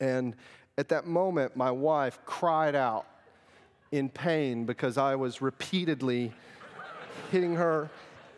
And 0.00 0.34
at 0.78 0.88
that 0.88 1.06
moment, 1.06 1.56
my 1.56 1.70
wife 1.70 2.18
cried 2.24 2.74
out 2.74 3.06
in 3.92 4.08
pain 4.08 4.64
because 4.64 4.98
I 4.98 5.14
was 5.14 5.40
repeatedly 5.40 6.32
hitting 7.30 7.54
her 7.54 7.90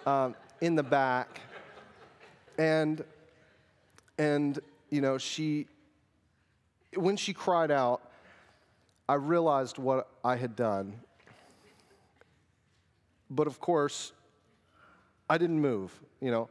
um, 0.05 0.35
in 0.61 0.75
the 0.75 0.83
back. 0.83 1.41
And, 2.59 3.03
and, 4.19 4.59
you 4.91 5.01
know, 5.01 5.17
she, 5.17 5.67
when 6.95 7.17
she 7.17 7.33
cried 7.33 7.71
out, 7.71 8.03
I 9.09 9.15
realized 9.15 9.79
what 9.79 10.09
I 10.25 10.37
had 10.37 10.57
done. 10.57 10.95
But 13.31 13.47
of 13.47 13.61
course, 13.61 14.13
I 15.29 15.39
didn't 15.39 15.61
move, 15.61 15.93
you 16.21 16.31
know. 16.31 16.49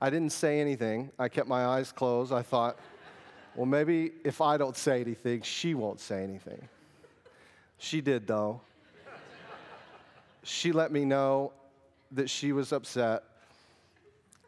I 0.00 0.10
didn't 0.10 0.32
say 0.32 0.60
anything. 0.60 1.10
I 1.18 1.28
kept 1.28 1.48
my 1.48 1.66
eyes 1.66 1.92
closed. 1.92 2.32
I 2.32 2.42
thought, 2.42 2.78
well, 3.54 3.66
maybe 3.66 4.12
if 4.24 4.40
I 4.40 4.56
don't 4.56 4.76
say 4.76 5.00
anything, 5.00 5.42
she 5.42 5.74
won't 5.74 6.00
say 6.00 6.22
anything. 6.22 6.68
She 7.78 8.00
did, 8.00 8.26
though. 8.26 8.60
She 10.42 10.72
let 10.72 10.90
me 10.90 11.04
know 11.04 11.52
that 12.12 12.30
she 12.30 12.52
was 12.52 12.72
upset. 12.72 13.24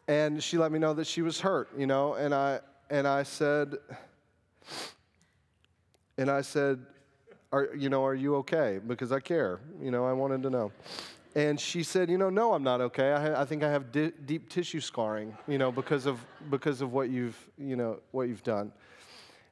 And 0.07 0.41
she 0.43 0.57
let 0.57 0.71
me 0.71 0.79
know 0.79 0.93
that 0.93 1.07
she 1.07 1.21
was 1.21 1.39
hurt, 1.39 1.69
you 1.77 1.87
know, 1.87 2.15
and 2.15 2.33
I 2.33 2.59
and 2.89 3.07
I 3.07 3.23
said 3.23 3.77
and 6.17 6.29
I 6.29 6.41
said, 6.41 6.85
are, 7.51 7.69
you 7.75 7.89
know, 7.89 8.05
are 8.05 8.13
you 8.13 8.35
okay? 8.37 8.79
Because 8.85 9.11
I 9.11 9.19
care. 9.19 9.59
You 9.81 9.91
know, 9.91 10.05
I 10.05 10.13
wanted 10.13 10.43
to 10.43 10.49
know. 10.49 10.71
And 11.35 11.59
she 11.59 11.81
said, 11.81 12.09
you 12.09 12.17
know, 12.17 12.29
no, 12.29 12.53
I'm 12.53 12.63
not 12.63 12.79
okay. 12.79 13.11
I, 13.11 13.41
I 13.41 13.45
think 13.45 13.63
I 13.63 13.71
have 13.71 13.91
di- 13.91 14.11
deep 14.25 14.49
tissue 14.49 14.79
scarring, 14.79 15.35
you 15.47 15.57
know, 15.57 15.71
because 15.71 16.05
of 16.05 16.23
because 16.51 16.81
of 16.81 16.93
what 16.93 17.09
you've, 17.09 17.37
you 17.57 17.75
know, 17.75 17.99
what 18.11 18.27
you've 18.27 18.43
done. 18.43 18.71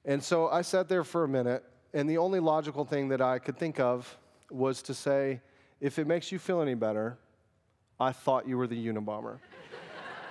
And 0.06 0.24
so 0.24 0.48
I 0.50 0.62
sat 0.62 0.89
there 0.89 1.04
for 1.04 1.24
a 1.24 1.28
minute 1.28 1.63
and 1.94 2.10
the 2.10 2.17
only 2.17 2.39
logical 2.39 2.86
thing 2.86 3.10
that 3.10 3.22
I 3.22 3.39
could 3.39 3.58
think 3.58 3.80
of 3.80 4.17
was 4.50 4.82
to 4.84 4.94
say, 4.94 5.41
if 5.80 6.00
it 6.00 6.08
makes 6.08 6.32
you 6.32 6.39
feel 6.39 6.62
any 6.62 6.74
better, 6.74 7.17
I 8.00 8.12
thought 8.12 8.48
you 8.48 8.58
were 8.58 8.67
the 8.67 8.88
Unabomber. 8.88 9.39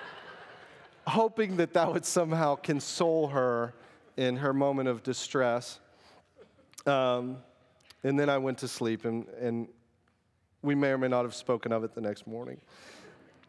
Hoping 1.07 1.57
that 1.57 1.73
that 1.73 1.91
would 1.91 2.05
somehow 2.05 2.55
console 2.55 3.27
her 3.27 3.73
in 4.17 4.37
her 4.37 4.53
moment 4.53 4.89
of 4.89 5.03
distress. 5.03 5.79
Um, 6.85 7.37
and 8.03 8.19
then 8.19 8.29
I 8.29 8.37
went 8.37 8.57
to 8.59 8.67
sleep, 8.67 9.05
and, 9.05 9.27
and 9.39 9.67
we 10.61 10.75
may 10.75 10.89
or 10.89 10.97
may 10.97 11.07
not 11.07 11.23
have 11.23 11.35
spoken 11.35 11.71
of 11.71 11.83
it 11.83 11.93
the 11.95 12.01
next 12.01 12.27
morning. 12.27 12.57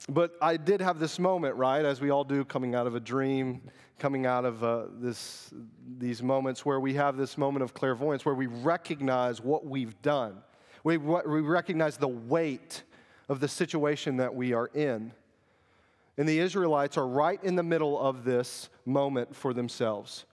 But 0.09 0.37
I 0.42 0.57
did 0.57 0.81
have 0.81 0.98
this 0.98 1.18
moment, 1.18 1.55
right, 1.55 1.85
as 1.85 2.01
we 2.01 2.11
all 2.11 2.25
do, 2.25 2.44
coming 2.44 2.75
out 2.75 2.87
of 2.87 2.94
a 2.96 3.01
dream, 3.01 3.61
coming 3.98 4.27
out 4.27 4.44
of 4.44 4.64
uh, 4.64 4.85
this, 4.98 5.53
these 5.98 6.22
moments 6.22 6.66
where 6.66 6.81
we 6.81 6.94
have 6.94 7.16
this 7.16 7.38
moment 7.38 7.62
of 7.62 7.72
clairvoyance, 7.72 8.25
where 8.25 8.35
we 8.35 8.46
recognize 8.46 9.40
what 9.40 9.64
we've 9.64 10.01
done. 10.03 10.38
We, 10.83 10.96
we 10.96 11.40
recognize 11.40 11.96
the 11.96 12.09
weight 12.09 12.83
of 13.29 13.38
the 13.38 13.46
situation 13.46 14.16
that 14.16 14.35
we 14.35 14.53
are 14.53 14.66
in. 14.75 15.12
And 16.18 16.29
the 16.29 16.40
Israelites 16.40 16.96
are 16.96 17.07
right 17.07 17.42
in 17.44 17.55
the 17.55 17.62
middle 17.62 17.98
of 18.01 18.25
this 18.25 18.68
moment 18.85 19.35
for 19.37 19.55
themselves 19.55 20.25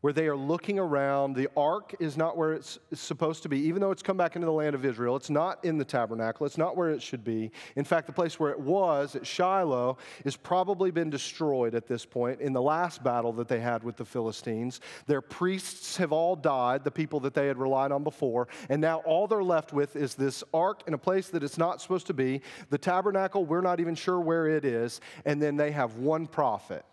where 0.00 0.12
they 0.12 0.28
are 0.28 0.36
looking 0.36 0.78
around. 0.78 1.34
The 1.34 1.48
ark 1.56 1.94
is 1.98 2.16
not 2.16 2.36
where 2.36 2.52
it's 2.52 2.78
supposed 2.94 3.42
to 3.42 3.48
be, 3.48 3.58
even 3.60 3.80
though 3.80 3.90
it's 3.90 4.02
come 4.02 4.16
back 4.16 4.36
into 4.36 4.46
the 4.46 4.52
land 4.52 4.74
of 4.74 4.84
Israel. 4.84 5.16
It's 5.16 5.30
not 5.30 5.64
in 5.64 5.76
the 5.76 5.84
tabernacle, 5.84 6.46
it's 6.46 6.58
not 6.58 6.76
where 6.76 6.90
it 6.90 7.02
should 7.02 7.24
be. 7.24 7.50
In 7.76 7.84
fact, 7.84 8.06
the 8.06 8.12
place 8.12 8.38
where 8.38 8.52
it 8.52 8.60
was 8.60 9.16
at 9.16 9.26
Shiloh 9.26 9.98
has 10.24 10.36
probably 10.36 10.90
been 10.90 11.10
destroyed 11.10 11.74
at 11.74 11.86
this 11.86 12.04
point 12.04 12.40
in 12.40 12.52
the 12.52 12.62
last 12.62 13.02
battle 13.02 13.32
that 13.34 13.48
they 13.48 13.60
had 13.60 13.82
with 13.82 13.96
the 13.96 14.04
Philistines. 14.04 14.80
Their 15.06 15.20
priests 15.20 15.96
have 15.96 16.12
all 16.12 16.36
died, 16.36 16.84
the 16.84 16.90
people 16.90 17.20
that 17.20 17.34
they 17.34 17.46
had 17.46 17.58
relied 17.58 17.92
on 17.92 18.04
before, 18.04 18.48
and 18.68 18.80
now 18.80 18.98
all 18.98 19.26
they're 19.26 19.42
left 19.42 19.72
with 19.72 19.96
is 19.96 20.14
this 20.14 20.44
ark 20.54 20.82
in 20.86 20.94
a 20.94 20.98
place 20.98 21.28
that 21.28 21.42
it's 21.42 21.58
not 21.58 21.82
supposed 21.82 22.06
to 22.06 22.14
be. 22.14 22.40
The 22.70 22.78
tabernacle, 22.78 23.44
we're 23.44 23.60
not 23.60 23.80
even 23.80 23.94
sure 23.94 24.20
where 24.20 24.46
it 24.46 24.64
is, 24.64 25.00
and 25.24 25.42
then 25.42 25.56
they 25.56 25.72
have 25.72 25.96
one 25.96 26.26
prophet 26.26 26.84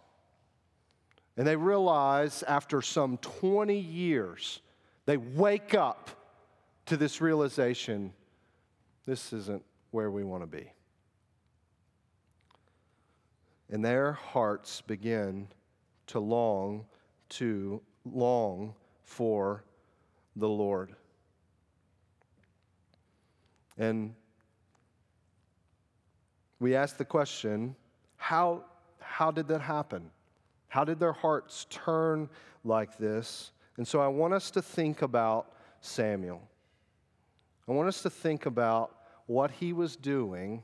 and 1.38 1.46
they 1.46 1.56
realize 1.56 2.44
after 2.44 2.82
some 2.82 3.18
20 3.18 3.78
years, 3.78 4.62
they 5.06 5.18
wake 5.18 5.74
up 5.74 6.10
to 6.86 6.98
this 6.98 7.22
realization 7.22 8.14
this 9.06 9.34
isn't 9.34 9.64
where 9.92 10.10
we 10.10 10.24
want 10.24 10.44
to 10.44 10.48
be. 10.48 10.72
And 13.70 13.84
their 13.84 14.14
hearts 14.14 14.82
begin 14.82 15.48
to 16.08 16.20
long 16.20 16.86
to 17.30 17.82
long 18.06 18.74
for 19.04 19.64
the 20.36 20.48
Lord. 20.48 20.96
And 23.78 24.14
we 26.60 26.76
ask 26.76 26.98
the 26.98 27.06
question 27.06 27.76
how, 28.18 28.64
how 29.00 29.32
did 29.32 29.48
that 29.50 29.62
happen? 29.62 30.10
How 30.76 30.84
did 30.84 31.00
their 31.00 31.14
hearts 31.14 31.68
turn 31.70 32.28
like 32.66 32.98
this? 32.98 33.54
And 33.78 33.88
so 33.88 34.02
I 34.02 34.10
want 34.10 34.34
us 34.34 34.52
to 34.52 34.62
think 34.62 35.04
about 35.04 35.54
Samuel. 35.80 36.42
I 37.66 37.72
want 37.72 37.88
us 37.88 38.02
to 38.02 38.10
think 38.10 38.46
about 38.46 38.94
what 39.26 39.52
he 39.52 39.72
was 39.72 39.96
doing 39.96 40.64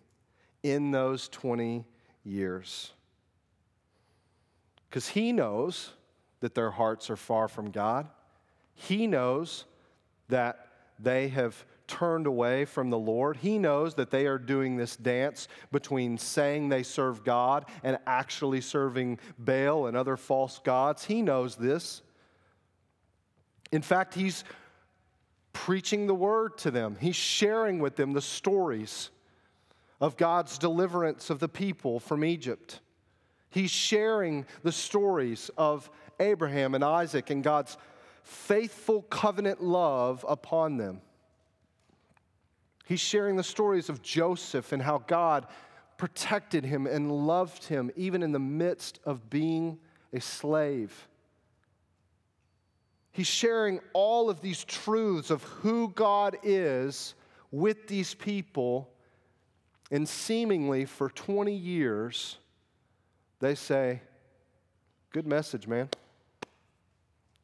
in 0.63 0.91
those 0.91 1.29
20 1.29 1.85
years. 2.25 2.91
Because 4.89 5.07
he 5.07 5.31
knows 5.31 5.93
that 6.41 6.55
their 6.55 6.71
hearts 6.71 7.09
are 7.09 7.15
far 7.15 7.47
from 7.47 7.71
God. 7.71 8.09
He 8.73 9.07
knows 9.07 9.63
that 10.27 10.67
they 10.99 11.29
have 11.29 11.63
turned 11.91 12.25
away 12.25 12.63
from 12.63 12.89
the 12.89 12.97
Lord. 12.97 13.35
He 13.35 13.57
knows 13.57 13.95
that 13.95 14.11
they 14.11 14.25
are 14.25 14.37
doing 14.37 14.77
this 14.77 14.95
dance 14.95 15.49
between 15.73 16.17
saying 16.17 16.69
they 16.69 16.83
serve 16.83 17.25
God 17.25 17.65
and 17.83 17.99
actually 18.07 18.61
serving 18.61 19.19
Baal 19.37 19.87
and 19.87 19.97
other 19.97 20.15
false 20.15 20.59
gods. 20.63 21.03
He 21.03 21.21
knows 21.21 21.57
this. 21.57 22.01
In 23.73 23.81
fact, 23.81 24.13
he's 24.13 24.45
preaching 25.51 26.07
the 26.07 26.15
word 26.15 26.57
to 26.59 26.71
them, 26.71 26.95
he's 26.99 27.17
sharing 27.17 27.79
with 27.79 27.97
them 27.97 28.13
the 28.13 28.21
stories 28.21 29.09
of 29.99 30.15
God's 30.15 30.57
deliverance 30.57 31.29
of 31.29 31.39
the 31.39 31.49
people 31.49 31.99
from 31.99 32.23
Egypt. 32.23 32.79
He's 33.49 33.69
sharing 33.69 34.45
the 34.63 34.71
stories 34.71 35.51
of 35.57 35.89
Abraham 36.21 36.73
and 36.73 36.85
Isaac 36.85 37.29
and 37.31 37.43
God's 37.43 37.75
faithful 38.23 39.01
covenant 39.03 39.61
love 39.61 40.25
upon 40.27 40.77
them. 40.77 41.01
He's 42.85 42.99
sharing 42.99 43.35
the 43.35 43.43
stories 43.43 43.89
of 43.89 44.01
Joseph 44.01 44.71
and 44.71 44.81
how 44.81 44.99
God 44.99 45.47
protected 45.97 46.65
him 46.65 46.87
and 46.87 47.11
loved 47.11 47.65
him 47.65 47.91
even 47.95 48.23
in 48.23 48.31
the 48.31 48.39
midst 48.39 48.99
of 49.05 49.29
being 49.29 49.77
a 50.13 50.19
slave. 50.19 51.07
He's 53.11 53.27
sharing 53.27 53.81
all 53.93 54.29
of 54.29 54.41
these 54.41 54.63
truths 54.63 55.29
of 55.29 55.43
who 55.43 55.89
God 55.89 56.37
is 56.43 57.13
with 57.51 57.87
these 57.87 58.13
people, 58.13 58.89
and 59.91 60.07
seemingly 60.07 60.85
for 60.85 61.09
20 61.09 61.53
years, 61.53 62.37
they 63.39 63.55
say, 63.55 64.01
Good 65.11 65.27
message, 65.27 65.67
man. 65.67 65.89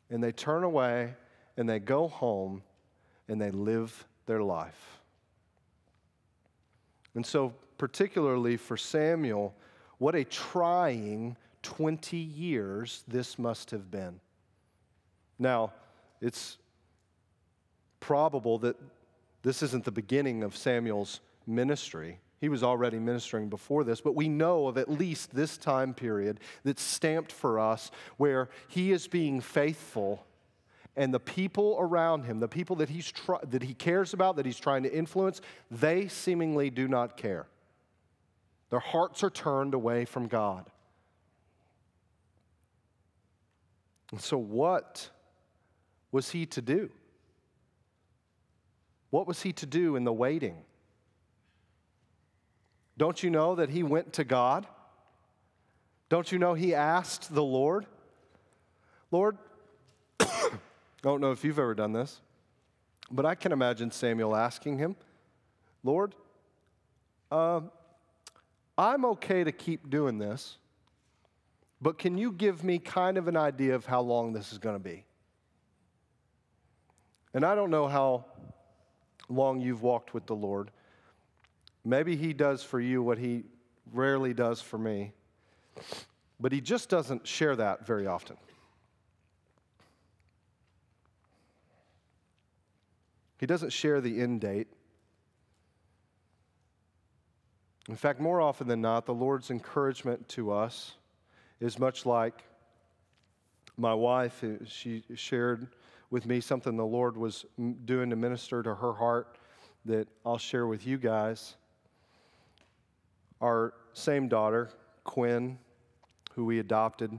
And 0.09 0.23
they 0.23 0.31
turn 0.31 0.63
away 0.63 1.15
and 1.57 1.67
they 1.67 1.79
go 1.79 2.07
home 2.07 2.63
and 3.27 3.41
they 3.41 3.51
live 3.51 4.07
their 4.25 4.41
life. 4.41 4.96
And 7.17 7.25
so, 7.25 7.55
particularly 7.79 8.57
for 8.57 8.77
Samuel, 8.77 9.55
what 9.97 10.13
a 10.13 10.23
trying 10.23 11.35
20 11.63 12.15
years 12.15 13.03
this 13.07 13.39
must 13.39 13.71
have 13.71 13.89
been. 13.89 14.19
Now, 15.39 15.73
it's 16.21 16.59
probable 17.99 18.59
that 18.59 18.75
this 19.41 19.63
isn't 19.63 19.83
the 19.83 19.91
beginning 19.91 20.43
of 20.43 20.55
Samuel's 20.55 21.21
ministry. 21.47 22.19
He 22.39 22.49
was 22.49 22.61
already 22.61 22.99
ministering 22.99 23.49
before 23.49 23.83
this, 23.83 23.99
but 23.99 24.13
we 24.13 24.29
know 24.29 24.67
of 24.67 24.77
at 24.77 24.87
least 24.87 25.33
this 25.33 25.57
time 25.57 25.95
period 25.95 26.39
that's 26.63 26.83
stamped 26.83 27.31
for 27.31 27.59
us 27.59 27.89
where 28.17 28.47
he 28.67 28.91
is 28.91 29.07
being 29.07 29.41
faithful 29.41 30.23
and 30.97 31.13
the 31.13 31.19
people 31.19 31.77
around 31.79 32.23
him, 32.23 32.39
the 32.39 32.47
people 32.47 32.75
that, 32.77 32.89
he's 32.89 33.09
try, 33.09 33.37
that 33.51 33.61
he 33.61 33.75
cares 33.75 34.13
about, 34.13 34.35
that 34.35 34.45
he's 34.47 34.59
trying 34.59 34.81
to 34.83 34.93
influence, 34.93 35.39
they 35.69 36.07
seemingly 36.07 36.71
do 36.71 36.87
not 36.87 37.15
care. 37.15 37.45
Their 38.71 38.79
hearts 38.79 39.23
are 39.23 39.29
turned 39.29 39.75
away 39.75 40.05
from 40.05 40.27
God. 40.27 40.69
And 44.11 44.19
so, 44.19 44.37
what 44.37 45.11
was 46.11 46.31
he 46.31 46.47
to 46.47 46.61
do? 46.61 46.89
What 49.11 49.27
was 49.27 49.43
he 49.43 49.53
to 49.53 49.65
do 49.67 49.95
in 49.95 50.03
the 50.03 50.11
waiting? 50.11 50.57
Don't 52.97 53.21
you 53.21 53.29
know 53.29 53.55
that 53.55 53.69
he 53.69 53.83
went 53.83 54.13
to 54.13 54.23
God? 54.23 54.65
Don't 56.09 56.31
you 56.31 56.39
know 56.39 56.55
he 56.55 56.73
asked 56.73 57.33
the 57.33 57.43
Lord? 57.43 57.85
Lord, 59.11 59.37
I 61.03 61.09
don't 61.09 61.21
know 61.21 61.31
if 61.31 61.43
you've 61.43 61.59
ever 61.59 61.75
done 61.75 61.93
this, 61.93 62.21
but 63.11 63.25
I 63.25 63.35
can 63.35 63.51
imagine 63.51 63.91
Samuel 63.91 64.35
asking 64.35 64.79
him, 64.79 64.95
Lord, 65.83 66.15
uh, 67.31 67.61
I'm 68.77 69.05
okay 69.05 69.43
to 69.43 69.51
keep 69.51 69.89
doing 69.89 70.17
this, 70.17 70.57
but 71.81 71.99
can 71.99 72.17
you 72.17 72.31
give 72.31 72.63
me 72.63 72.79
kind 72.79 73.17
of 73.17 73.27
an 73.27 73.37
idea 73.37 73.75
of 73.75 73.85
how 73.85 74.01
long 74.01 74.33
this 74.33 74.51
is 74.51 74.57
going 74.57 74.75
to 74.75 74.83
be? 74.83 75.05
And 77.33 77.45
I 77.45 77.53
don't 77.53 77.69
know 77.69 77.87
how 77.87 78.25
long 79.29 79.61
you've 79.61 79.83
walked 79.83 80.13
with 80.13 80.25
the 80.25 80.35
Lord. 80.35 80.71
Maybe 81.85 82.15
He 82.15 82.33
does 82.33 82.63
for 82.63 82.79
you 82.79 83.03
what 83.03 83.19
He 83.19 83.43
rarely 83.93 84.33
does 84.33 84.61
for 84.61 84.79
me, 84.79 85.13
but 86.39 86.51
He 86.51 86.59
just 86.59 86.89
doesn't 86.89 87.27
share 87.27 87.55
that 87.55 87.85
very 87.85 88.07
often. 88.07 88.37
He 93.37 93.45
doesn't 93.45 93.71
share 93.71 94.01
the 94.01 94.21
end 94.21 94.41
date. 94.41 94.67
In 97.87 97.95
fact, 97.95 98.19
more 98.19 98.41
often 98.41 98.67
than 98.67 98.81
not, 98.81 99.05
the 99.05 99.13
Lord's 99.13 99.49
encouragement 99.49 100.27
to 100.29 100.51
us 100.51 100.95
is 101.59 101.79
much 101.79 102.05
like 102.05 102.43
my 103.77 103.93
wife. 103.93 104.43
She 104.65 105.03
shared 105.15 105.67
with 106.09 106.25
me 106.25 106.41
something 106.41 106.75
the 106.75 106.85
Lord 106.85 107.15
was 107.15 107.45
doing 107.85 108.09
to 108.09 108.15
minister 108.15 108.63
to 108.63 108.75
her 108.75 108.93
heart 108.93 109.37
that 109.85 110.07
I'll 110.25 110.37
share 110.37 110.67
with 110.67 110.85
you 110.85 110.97
guys. 110.97 111.55
Our 113.39 113.73
same 113.93 114.27
daughter, 114.27 114.69
Quinn, 115.03 115.59
who 116.33 116.43
we 116.43 116.59
adopted, 116.59 117.17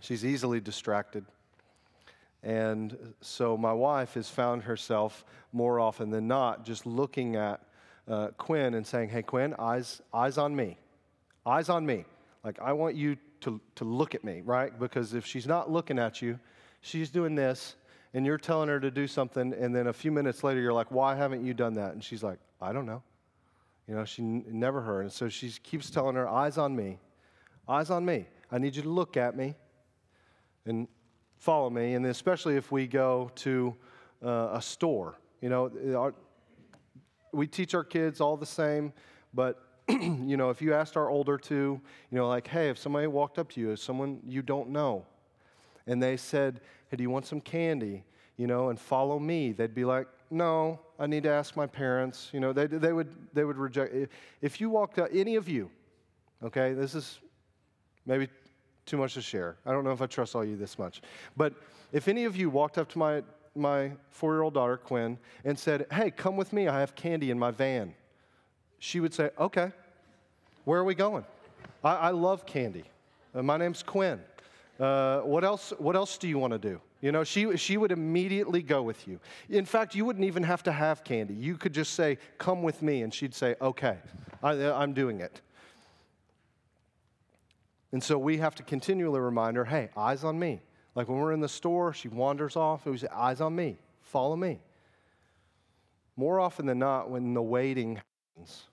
she's 0.00 0.24
easily 0.24 0.60
distracted. 0.60 1.26
And 2.42 3.14
so 3.20 3.56
my 3.56 3.72
wife 3.72 4.14
has 4.14 4.28
found 4.28 4.62
herself 4.62 5.24
more 5.52 5.80
often 5.80 6.10
than 6.10 6.28
not 6.28 6.64
just 6.64 6.86
looking 6.86 7.36
at 7.36 7.62
uh, 8.06 8.28
Quinn 8.38 8.74
and 8.74 8.86
saying, 8.86 9.08
Hey, 9.08 9.22
Quinn, 9.22 9.54
eyes, 9.58 10.00
eyes 10.14 10.38
on 10.38 10.54
me. 10.54 10.78
Eyes 11.44 11.68
on 11.68 11.84
me. 11.84 12.04
Like, 12.44 12.60
I 12.60 12.72
want 12.72 12.94
you 12.94 13.16
to, 13.40 13.60
to 13.76 13.84
look 13.84 14.14
at 14.14 14.24
me, 14.24 14.42
right? 14.44 14.76
Because 14.78 15.14
if 15.14 15.26
she's 15.26 15.46
not 15.46 15.70
looking 15.70 15.98
at 15.98 16.22
you, 16.22 16.38
she's 16.80 17.10
doing 17.10 17.34
this, 17.34 17.76
and 18.14 18.24
you're 18.24 18.38
telling 18.38 18.68
her 18.68 18.80
to 18.80 18.90
do 18.90 19.06
something, 19.06 19.52
and 19.52 19.74
then 19.74 19.88
a 19.88 19.92
few 19.92 20.10
minutes 20.12 20.42
later, 20.42 20.60
you're 20.60 20.72
like, 20.72 20.90
Why 20.90 21.16
haven't 21.16 21.44
you 21.44 21.54
done 21.54 21.74
that? 21.74 21.92
And 21.92 22.02
she's 22.02 22.22
like, 22.22 22.38
I 22.60 22.72
don't 22.72 22.86
know. 22.86 23.02
You 23.86 23.94
know, 23.94 24.04
she 24.04 24.22
n- 24.22 24.44
never 24.48 24.80
heard. 24.80 25.02
And 25.02 25.12
so 25.12 25.28
she 25.28 25.50
keeps 25.62 25.90
telling 25.90 26.14
her, 26.14 26.28
Eyes 26.28 26.56
on 26.56 26.74
me. 26.76 26.98
Eyes 27.68 27.90
on 27.90 28.04
me. 28.04 28.26
I 28.50 28.58
need 28.58 28.76
you 28.76 28.82
to 28.82 28.88
look 28.88 29.16
at 29.16 29.36
me 29.36 29.54
and 30.68 30.86
follow 31.38 31.70
me. 31.70 31.94
And 31.94 32.04
especially 32.06 32.56
if 32.56 32.70
we 32.70 32.86
go 32.86 33.30
to 33.36 33.74
uh, 34.24 34.50
a 34.52 34.62
store. 34.62 35.18
You 35.40 35.48
know, 35.48 35.70
our, 35.96 36.14
we 37.32 37.46
teach 37.46 37.74
our 37.74 37.84
kids 37.84 38.20
all 38.20 38.36
the 38.36 38.46
same, 38.46 38.92
but 39.32 39.62
you 39.88 40.36
know, 40.36 40.50
if 40.50 40.60
you 40.60 40.74
asked 40.74 40.96
our 40.96 41.08
older 41.08 41.38
two, 41.38 41.80
you 42.10 42.18
know, 42.18 42.28
like, 42.28 42.46
hey, 42.48 42.68
if 42.68 42.78
somebody 42.78 43.06
walked 43.06 43.38
up 43.38 43.50
to 43.50 43.60
you, 43.60 43.70
as 43.72 43.80
someone 43.80 44.20
you 44.26 44.42
don't 44.42 44.70
know, 44.70 45.06
and 45.86 46.02
they 46.02 46.16
said, 46.16 46.60
hey, 46.90 46.96
do 46.96 47.02
you 47.02 47.10
want 47.10 47.26
some 47.26 47.40
candy? 47.40 48.04
You 48.36 48.46
know, 48.46 48.68
and 48.68 48.78
follow 48.78 49.18
me, 49.18 49.52
they'd 49.52 49.74
be 49.74 49.84
like, 49.84 50.06
no, 50.30 50.80
I 50.98 51.06
need 51.06 51.22
to 51.22 51.30
ask 51.30 51.56
my 51.56 51.66
parents. 51.66 52.28
You 52.32 52.40
know, 52.40 52.52
they, 52.52 52.66
they, 52.66 52.92
would, 52.92 53.14
they 53.32 53.44
would 53.44 53.56
reject. 53.56 53.94
If 54.42 54.60
you 54.60 54.68
walked 54.68 54.98
up, 54.98 55.08
any 55.12 55.36
of 55.36 55.48
you, 55.48 55.70
okay, 56.42 56.74
this 56.74 56.94
is 56.94 57.18
maybe 58.04 58.28
too 58.88 58.96
much 58.96 59.14
to 59.14 59.22
share. 59.22 59.56
I 59.64 59.72
don't 59.72 59.84
know 59.84 59.92
if 59.92 60.02
I 60.02 60.06
trust 60.06 60.34
all 60.34 60.44
you 60.44 60.56
this 60.56 60.78
much. 60.78 61.02
But 61.36 61.54
if 61.92 62.08
any 62.08 62.24
of 62.24 62.36
you 62.36 62.50
walked 62.50 62.78
up 62.78 62.88
to 62.90 62.98
my 62.98 63.22
my 63.54 63.92
four 64.10 64.34
year 64.34 64.42
old 64.42 64.54
daughter, 64.54 64.76
Quinn, 64.76 65.18
and 65.44 65.58
said, 65.58 65.86
Hey, 65.92 66.10
come 66.10 66.36
with 66.36 66.52
me. 66.52 66.68
I 66.68 66.80
have 66.80 66.94
candy 66.94 67.30
in 67.30 67.38
my 67.38 67.50
van. 67.50 67.94
She 68.78 69.00
would 69.00 69.12
say, 69.12 69.30
Okay, 69.38 69.72
where 70.64 70.80
are 70.80 70.84
we 70.84 70.94
going? 70.94 71.24
I, 71.84 71.94
I 71.94 72.10
love 72.10 72.46
candy. 72.46 72.84
Uh, 73.34 73.42
my 73.42 73.56
name's 73.56 73.82
Quinn. 73.82 74.20
Uh, 74.78 75.20
what, 75.20 75.44
else, 75.44 75.72
what 75.78 75.96
else 75.96 76.18
do 76.18 76.28
you 76.28 76.38
want 76.38 76.52
to 76.52 76.58
do? 76.58 76.80
You 77.00 77.12
know, 77.12 77.24
she, 77.24 77.56
she 77.56 77.76
would 77.76 77.92
immediately 77.92 78.62
go 78.62 78.82
with 78.82 79.06
you. 79.06 79.20
In 79.48 79.64
fact, 79.64 79.94
you 79.94 80.04
wouldn't 80.04 80.24
even 80.24 80.42
have 80.42 80.62
to 80.64 80.72
have 80.72 81.04
candy. 81.04 81.34
You 81.34 81.56
could 81.56 81.72
just 81.72 81.94
say, 81.94 82.18
Come 82.38 82.62
with 82.62 82.82
me, 82.82 83.02
and 83.02 83.12
she'd 83.12 83.34
say, 83.34 83.54
Okay, 83.60 83.98
I, 84.42 84.52
I'm 84.70 84.92
doing 84.92 85.20
it. 85.20 85.40
And 87.92 88.02
so 88.02 88.18
we 88.18 88.38
have 88.38 88.54
to 88.56 88.62
continually 88.62 89.20
remind 89.20 89.56
her, 89.56 89.64
Hey, 89.64 89.90
eyes 89.96 90.24
on 90.24 90.38
me. 90.38 90.60
Like 90.98 91.08
when 91.08 91.18
we're 91.18 91.32
in 91.32 91.38
the 91.38 91.48
store, 91.48 91.92
she 91.92 92.08
wanders 92.08 92.56
off, 92.56 92.84
and 92.84 92.92
we 92.92 92.98
say, 92.98 93.06
eyes 93.14 93.40
on 93.40 93.54
me, 93.54 93.78
follow 94.00 94.34
me. 94.34 94.58
More 96.16 96.40
often 96.40 96.66
than 96.66 96.80
not, 96.80 97.08
when 97.08 97.34
the 97.34 97.40
waiting 97.40 98.00
happens, 98.34 98.64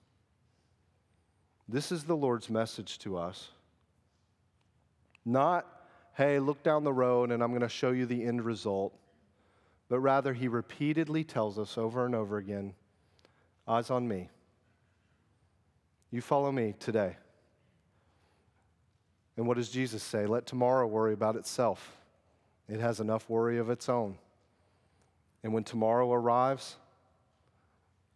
this 1.68 1.92
is 1.92 2.02
the 2.02 2.16
Lord's 2.16 2.50
message 2.50 2.98
to 2.98 3.16
us. 3.16 3.50
Not, 5.24 5.66
hey, 6.14 6.40
look 6.40 6.64
down 6.64 6.82
the 6.82 6.92
road 6.92 7.30
and 7.30 7.44
I'm 7.44 7.50
going 7.50 7.60
to 7.60 7.68
show 7.68 7.92
you 7.92 8.06
the 8.06 8.24
end 8.24 8.44
result, 8.44 8.92
but 9.88 10.00
rather, 10.00 10.34
He 10.34 10.48
repeatedly 10.48 11.22
tells 11.22 11.60
us 11.60 11.78
over 11.78 12.06
and 12.06 12.14
over 12.16 12.38
again 12.38 12.74
eyes 13.68 13.88
on 13.88 14.08
me. 14.08 14.30
You 16.10 16.20
follow 16.20 16.50
me 16.50 16.74
today. 16.80 17.16
And 19.36 19.46
what 19.46 19.56
does 19.56 19.68
Jesus 19.68 20.02
say? 20.02 20.26
Let 20.26 20.46
tomorrow 20.46 20.86
worry 20.86 21.12
about 21.12 21.36
itself. 21.36 21.96
It 22.68 22.80
has 22.80 23.00
enough 23.00 23.28
worry 23.28 23.58
of 23.58 23.70
its 23.70 23.88
own. 23.88 24.16
And 25.42 25.52
when 25.52 25.64
tomorrow 25.64 26.12
arrives, 26.12 26.76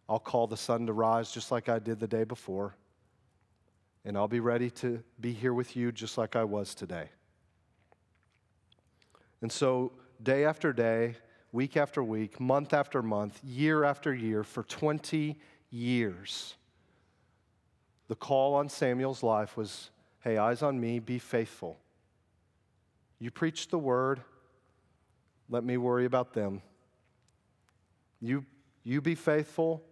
I'll 0.09 0.19
call 0.19 0.47
the 0.47 0.57
sun 0.57 0.87
to 0.87 0.93
rise 0.93 1.31
just 1.31 1.51
like 1.51 1.69
I 1.69 1.79
did 1.79 1.99
the 1.99 2.07
day 2.07 2.23
before. 2.23 2.75
And 4.03 4.17
I'll 4.17 4.27
be 4.27 4.39
ready 4.39 4.69
to 4.71 5.01
be 5.19 5.31
here 5.31 5.53
with 5.53 5.75
you 5.75 5.91
just 5.91 6.17
like 6.17 6.35
I 6.35 6.43
was 6.43 6.75
today. 6.75 7.09
And 9.41 9.51
so, 9.51 9.93
day 10.21 10.43
after 10.43 10.73
day, 10.73 11.15
week 11.51 11.77
after 11.77 12.03
week, 12.03 12.39
month 12.39 12.73
after 12.73 13.01
month, 13.01 13.39
year 13.43 13.83
after 13.83 14.13
year, 14.13 14.43
for 14.43 14.63
20 14.63 15.37
years, 15.69 16.55
the 18.07 18.15
call 18.15 18.55
on 18.55 18.69
Samuel's 18.69 19.23
life 19.23 19.55
was 19.55 19.89
hey, 20.21 20.37
eyes 20.37 20.61
on 20.61 20.79
me, 20.79 20.99
be 20.99 21.19
faithful. 21.19 21.77
You 23.19 23.31
preach 23.31 23.69
the 23.69 23.77
word, 23.77 24.21
let 25.49 25.63
me 25.63 25.77
worry 25.77 26.05
about 26.05 26.33
them. 26.33 26.61
You, 28.19 28.45
you 28.83 29.01
be 29.01 29.15
faithful 29.15 29.83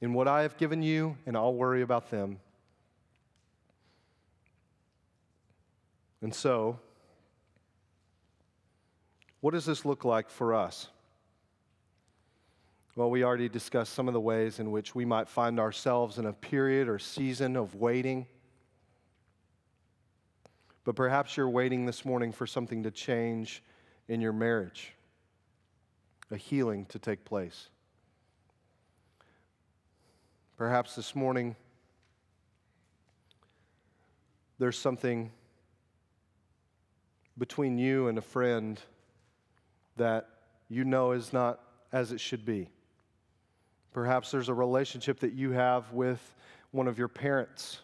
in 0.00 0.12
what 0.12 0.28
I 0.28 0.42
have 0.42 0.56
given 0.56 0.82
you, 0.82 1.16
and 1.26 1.36
I'll 1.36 1.54
worry 1.54 1.82
about 1.82 2.10
them. 2.10 2.38
And 6.22 6.34
so, 6.34 6.78
what 9.40 9.52
does 9.52 9.64
this 9.64 9.84
look 9.84 10.04
like 10.04 10.30
for 10.30 10.54
us? 10.54 10.88
Well, 12.96 13.10
we 13.10 13.22
already 13.22 13.48
discussed 13.48 13.92
some 13.92 14.08
of 14.08 14.14
the 14.14 14.20
ways 14.20 14.58
in 14.58 14.70
which 14.70 14.94
we 14.94 15.04
might 15.04 15.28
find 15.28 15.60
ourselves 15.60 16.18
in 16.18 16.24
a 16.26 16.32
period 16.32 16.88
or 16.88 16.98
season 16.98 17.54
of 17.54 17.74
waiting. 17.74 18.26
But 20.86 20.94
perhaps 20.94 21.36
you're 21.36 21.48
waiting 21.48 21.84
this 21.84 22.04
morning 22.04 22.30
for 22.30 22.46
something 22.46 22.84
to 22.84 22.92
change 22.92 23.60
in 24.06 24.20
your 24.20 24.32
marriage, 24.32 24.94
a 26.30 26.36
healing 26.36 26.86
to 26.86 27.00
take 27.00 27.24
place. 27.24 27.70
Perhaps 30.56 30.94
this 30.94 31.16
morning 31.16 31.56
there's 34.60 34.78
something 34.78 35.32
between 37.36 37.78
you 37.78 38.06
and 38.06 38.16
a 38.16 38.22
friend 38.22 38.80
that 39.96 40.28
you 40.68 40.84
know 40.84 41.10
is 41.10 41.32
not 41.32 41.60
as 41.92 42.12
it 42.12 42.20
should 42.20 42.46
be. 42.46 42.68
Perhaps 43.92 44.30
there's 44.30 44.48
a 44.48 44.54
relationship 44.54 45.18
that 45.18 45.32
you 45.32 45.50
have 45.50 45.92
with 45.92 46.36
one 46.70 46.86
of 46.86 46.96
your 46.96 47.08
parents 47.08 47.80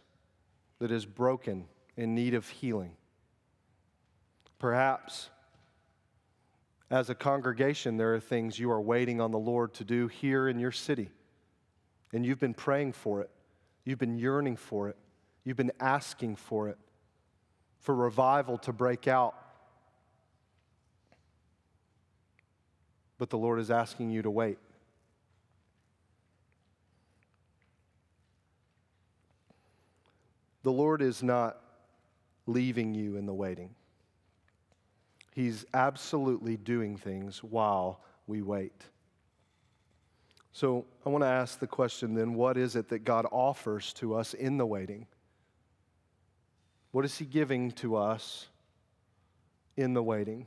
that 0.79 0.93
is 0.93 1.05
broken, 1.05 1.65
in 1.97 2.15
need 2.15 2.35
of 2.35 2.49
healing. 2.49 2.93
Perhaps 4.59 5.31
as 6.91 7.09
a 7.09 7.15
congregation, 7.15 7.97
there 7.97 8.15
are 8.15 8.21
things 8.21 8.59
you 8.59 8.71
are 8.71 8.81
waiting 8.81 9.21
on 9.21 9.31
the 9.31 9.39
Lord 9.39 9.73
to 9.75 9.85
do 9.85 10.09
here 10.09 10.47
in 10.47 10.59
your 10.59 10.73
city, 10.73 11.11
and 12.13 12.25
you've 12.25 12.39
been 12.39 12.55
praying 12.55 12.93
for 12.93 13.23
it, 13.23 13.31
you've 13.85 13.99
been 13.99 14.19
yearning 14.19 14.57
for 14.57 14.89
it, 14.89 14.97
you've 15.43 15.57
been 15.57 15.73
asking 15.81 16.37
for 16.37 16.69
it, 16.69 16.77
for 17.81 17.95
revival 17.95 18.59
to 18.59 18.73
break 18.73 19.09
out. 19.09 19.35
But 23.17 23.31
the 23.31 23.39
Lord 23.39 23.59
is 23.59 23.71
asking 23.71 24.11
you 24.11 24.23
to 24.23 24.31
wait. 24.31 24.59
The 30.63 30.73
Lord 30.73 31.01
is 31.03 31.23
not 31.23 31.62
leaving 32.47 32.95
you 32.95 33.17
in 33.17 33.27
the 33.27 33.35
waiting. 33.35 33.75
He's 35.35 35.65
absolutely 35.73 36.57
doing 36.57 36.97
things 36.97 37.43
while 37.43 38.01
we 38.27 38.43
wait. 38.43 38.87
So 40.53 40.85
I 41.07 41.09
want 41.09 41.23
to 41.23 41.29
ask 41.29 41.59
the 41.59 41.67
question 41.67 42.15
then 42.15 42.35
what 42.35 42.57
is 42.59 42.77
it 42.77 42.89
that 42.91 43.05
God 43.05 43.27
offers 43.33 43.93
to 43.95 44.15
us 44.15 44.35
in 44.35 44.59
the 44.59 44.67
waiting? 44.67 45.07
What 46.91 47.07
is 47.07 47.17
He 47.17 47.25
giving 47.25 47.71
to 47.73 47.97
us 47.97 48.49
in 49.77 49.95
the 49.95 50.03
waiting? 50.03 50.47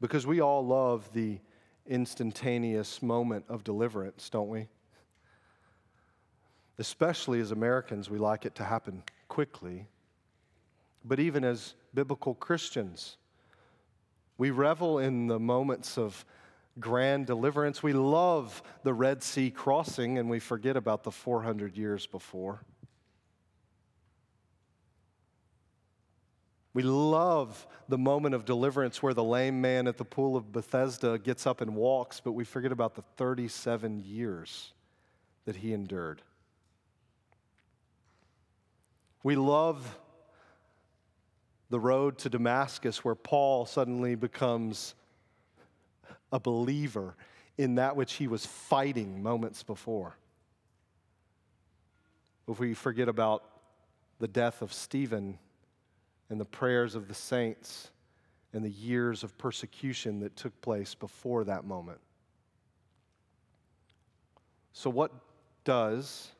Because 0.00 0.26
we 0.26 0.40
all 0.40 0.64
love 0.64 1.10
the 1.14 1.38
instantaneous 1.86 3.02
moment 3.02 3.46
of 3.48 3.64
deliverance, 3.64 4.28
don't 4.28 4.48
we? 4.48 4.68
Especially 6.78 7.40
as 7.40 7.50
Americans, 7.50 8.08
we 8.08 8.18
like 8.18 8.44
it 8.44 8.54
to 8.56 8.64
happen 8.64 9.02
quickly. 9.26 9.86
But 11.04 11.18
even 11.18 11.44
as 11.44 11.74
biblical 11.92 12.34
Christians, 12.34 13.16
we 14.36 14.50
revel 14.50 14.98
in 14.98 15.26
the 15.26 15.40
moments 15.40 15.98
of 15.98 16.24
grand 16.78 17.26
deliverance. 17.26 17.82
We 17.82 17.92
love 17.92 18.62
the 18.84 18.94
Red 18.94 19.22
Sea 19.22 19.50
crossing, 19.50 20.18
and 20.18 20.30
we 20.30 20.38
forget 20.38 20.76
about 20.76 21.02
the 21.02 21.10
400 21.10 21.76
years 21.76 22.06
before. 22.06 22.60
We 26.74 26.84
love 26.84 27.66
the 27.88 27.98
moment 27.98 28.36
of 28.36 28.44
deliverance 28.44 29.02
where 29.02 29.14
the 29.14 29.24
lame 29.24 29.60
man 29.60 29.88
at 29.88 29.96
the 29.96 30.04
pool 30.04 30.36
of 30.36 30.52
Bethesda 30.52 31.18
gets 31.18 31.44
up 31.44 31.60
and 31.60 31.74
walks, 31.74 32.20
but 32.20 32.32
we 32.32 32.44
forget 32.44 32.70
about 32.70 32.94
the 32.94 33.02
37 33.16 33.98
years 34.04 34.72
that 35.44 35.56
he 35.56 35.72
endured. 35.72 36.22
We 39.22 39.36
love 39.36 39.98
the 41.70 41.80
road 41.80 42.18
to 42.18 42.30
Damascus 42.30 43.04
where 43.04 43.14
Paul 43.14 43.66
suddenly 43.66 44.14
becomes 44.14 44.94
a 46.32 46.40
believer 46.40 47.16
in 47.56 47.74
that 47.76 47.96
which 47.96 48.14
he 48.14 48.28
was 48.28 48.46
fighting 48.46 49.22
moments 49.22 49.62
before. 49.62 50.16
If 52.46 52.58
we 52.58 52.74
forget 52.74 53.08
about 53.08 53.44
the 54.18 54.28
death 54.28 54.62
of 54.62 54.72
Stephen 54.72 55.38
and 56.30 56.40
the 56.40 56.44
prayers 56.44 56.94
of 56.94 57.08
the 57.08 57.14
saints 57.14 57.90
and 58.52 58.64
the 58.64 58.70
years 58.70 59.22
of 59.22 59.36
persecution 59.36 60.20
that 60.20 60.36
took 60.36 60.58
place 60.60 60.94
before 60.94 61.44
that 61.44 61.64
moment. 61.64 62.00
So, 64.72 64.88
what 64.88 65.12
does 65.64 66.30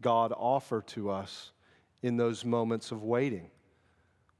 God 0.00 0.32
offer 0.36 0.82
to 0.88 1.10
us 1.10 1.52
in 2.02 2.16
those 2.16 2.44
moments 2.44 2.90
of 2.90 3.02
waiting? 3.02 3.50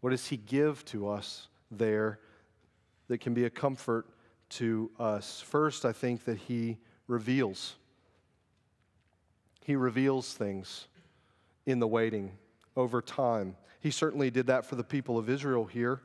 What 0.00 0.10
does 0.10 0.26
He 0.26 0.36
give 0.36 0.84
to 0.86 1.08
us 1.08 1.48
there 1.70 2.18
that 3.08 3.18
can 3.18 3.34
be 3.34 3.44
a 3.44 3.50
comfort 3.50 4.06
to 4.50 4.90
us? 4.98 5.40
First, 5.40 5.84
I 5.84 5.92
think 5.92 6.24
that 6.24 6.38
He 6.38 6.78
reveals. 7.06 7.76
He 9.64 9.76
reveals 9.76 10.34
things 10.34 10.88
in 11.66 11.78
the 11.78 11.86
waiting 11.86 12.32
over 12.76 13.00
time. 13.00 13.56
He 13.80 13.90
certainly 13.90 14.30
did 14.30 14.46
that 14.46 14.66
for 14.66 14.76
the 14.76 14.84
people 14.84 15.18
of 15.18 15.28
Israel 15.28 15.64
here, 15.64 16.00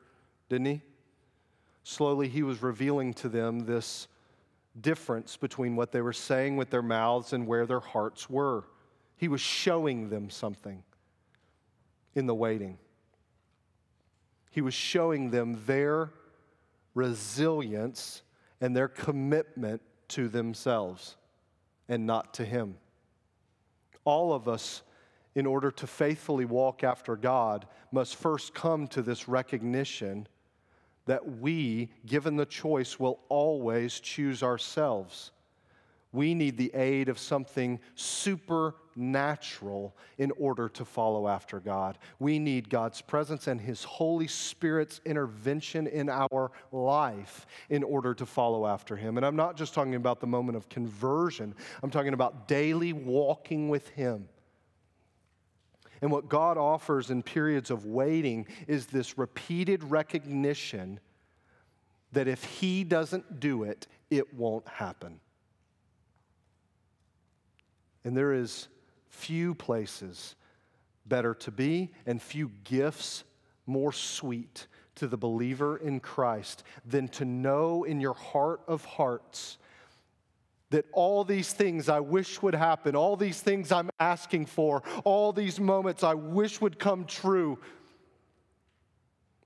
didn't 0.49 0.67
he? 0.67 0.81
Slowly, 1.83 2.27
he 2.27 2.43
was 2.43 2.61
revealing 2.61 3.13
to 3.15 3.29
them 3.29 3.61
this 3.61 4.07
difference 4.81 5.37
between 5.37 5.75
what 5.75 5.91
they 5.91 6.01
were 6.01 6.13
saying 6.13 6.57
with 6.57 6.69
their 6.69 6.81
mouths 6.81 7.33
and 7.33 7.47
where 7.47 7.65
their 7.65 7.79
hearts 7.79 8.29
were. 8.29 8.65
He 9.15 9.27
was 9.27 9.41
showing 9.41 10.09
them 10.09 10.29
something 10.29 10.83
in 12.17 12.25
the 12.25 12.33
waiting. 12.33 12.79
He 14.49 14.61
was 14.61 14.73
showing 14.73 15.29
them 15.29 15.61
their 15.67 16.09
resilience 16.95 18.23
and 18.59 18.75
their 18.75 18.87
commitment 18.87 19.83
to 20.09 20.27
themselves 20.27 21.15
and 21.87 22.07
not 22.07 22.33
to 22.33 22.43
Him. 22.43 22.77
All 24.03 24.33
of 24.33 24.47
us, 24.47 24.81
in 25.35 25.45
order 25.45 25.69
to 25.69 25.85
faithfully 25.85 26.45
walk 26.45 26.83
after 26.83 27.15
God, 27.15 27.67
must 27.91 28.15
first 28.15 28.55
come 28.55 28.87
to 28.87 29.03
this 29.03 29.27
recognition 29.27 30.27
that 31.05 31.39
we, 31.39 31.91
given 32.07 32.35
the 32.35 32.47
choice, 32.47 32.99
will 32.99 33.19
always 33.29 33.99
choose 33.99 34.41
ourselves. 34.41 35.31
We 36.17 36.33
need 36.33 36.57
the 36.57 36.73
aid 36.73 37.09
of 37.09 37.19
something 37.19 37.79
supernatural 37.93 39.95
in 40.17 40.31
order 40.31 40.67
to 40.69 40.83
follow 40.83 41.27
after 41.27 41.59
God. 41.59 41.99
We 42.17 42.39
need 42.39 42.71
God's 42.71 43.03
presence 43.03 43.45
and 43.45 43.61
His 43.61 43.83
Holy 43.83 44.25
Spirit's 44.25 44.99
intervention 45.05 45.85
in 45.85 46.09
our 46.09 46.51
life 46.71 47.45
in 47.69 47.83
order 47.83 48.15
to 48.15 48.25
follow 48.25 48.65
after 48.65 48.95
Him. 48.95 49.17
And 49.17 49.25
I'm 49.27 49.35
not 49.35 49.57
just 49.57 49.75
talking 49.75 49.93
about 49.93 50.19
the 50.19 50.25
moment 50.25 50.55
of 50.55 50.67
conversion, 50.69 51.53
I'm 51.83 51.91
talking 51.91 52.15
about 52.15 52.47
daily 52.47 52.93
walking 52.93 53.69
with 53.69 53.87
Him. 53.89 54.27
And 56.01 56.09
what 56.09 56.29
God 56.29 56.57
offers 56.57 57.11
in 57.11 57.21
periods 57.21 57.69
of 57.69 57.85
waiting 57.85 58.47
is 58.67 58.87
this 58.87 59.19
repeated 59.19 59.83
recognition 59.83 60.99
that 62.11 62.27
if 62.27 62.43
He 62.43 62.83
doesn't 62.83 63.39
do 63.39 63.61
it, 63.61 63.85
it 64.09 64.33
won't 64.33 64.67
happen. 64.67 65.19
And 68.07 68.15
there 68.15 68.31
is 68.31 68.69
few 69.09 69.53
places 69.53 70.37
better 71.05 71.33
to 71.33 71.51
be 71.51 71.91
and 72.05 72.21
few 72.21 72.51
gifts 72.63 73.25
more 73.65 73.91
sweet 73.91 74.67
to 74.95 75.07
the 75.07 75.17
believer 75.17 75.75
in 75.75 75.99
Christ 75.99 76.63
than 76.85 77.09
to 77.09 77.25
know 77.25 77.83
in 77.83 77.99
your 77.99 78.13
heart 78.13 78.61
of 78.65 78.85
hearts 78.85 79.57
that 80.69 80.85
all 80.93 81.25
these 81.25 81.51
things 81.51 81.89
I 81.89 81.99
wish 81.99 82.41
would 82.41 82.55
happen, 82.55 82.95
all 82.95 83.17
these 83.17 83.41
things 83.41 83.73
I'm 83.73 83.89
asking 83.99 84.45
for, 84.45 84.83
all 85.03 85.33
these 85.33 85.59
moments 85.59 86.01
I 86.01 86.13
wish 86.13 86.61
would 86.61 86.79
come 86.79 87.03
true. 87.03 87.59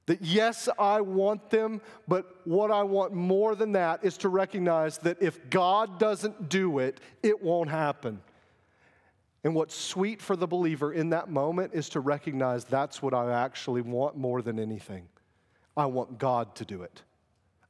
That 0.06 0.21
yes, 0.21 0.69
I 0.78 1.02
want 1.02 1.50
them, 1.50 1.82
but 2.08 2.41
what 2.43 2.69
I 2.69 2.84
want 2.84 3.13
more 3.13 3.56
than 3.56 3.71
that 3.71 4.06
is 4.06 4.17
to 4.17 4.30
recognize 4.30 5.00
that 5.00 5.19
if 5.19 5.50
God 5.50 5.97
doesn't 5.97 6.47
do 6.47 6.78
it, 6.78 7.00
it 7.24 7.41
won't 7.41 7.71
happen. 7.71 8.21
And 9.43 9.56
what's 9.56 9.75
sweet 9.75 10.21
for 10.21 10.36
the 10.36 10.47
believer 10.47 10.93
in 10.93 11.10
that 11.10 11.30
moment 11.30 11.73
is 11.73 11.89
to 11.89 11.99
recognize 11.99 12.63
that's 12.63 13.01
what 13.01 13.13
I 13.13 13.32
actually 13.34 13.82
want 13.82 14.15
more 14.15 14.41
than 14.41 14.60
anything. 14.60 15.08
I 15.75 15.88
want 15.88 16.19
God 16.19 16.56
to 16.56 16.65
do 16.65 16.84
it. 16.84 17.01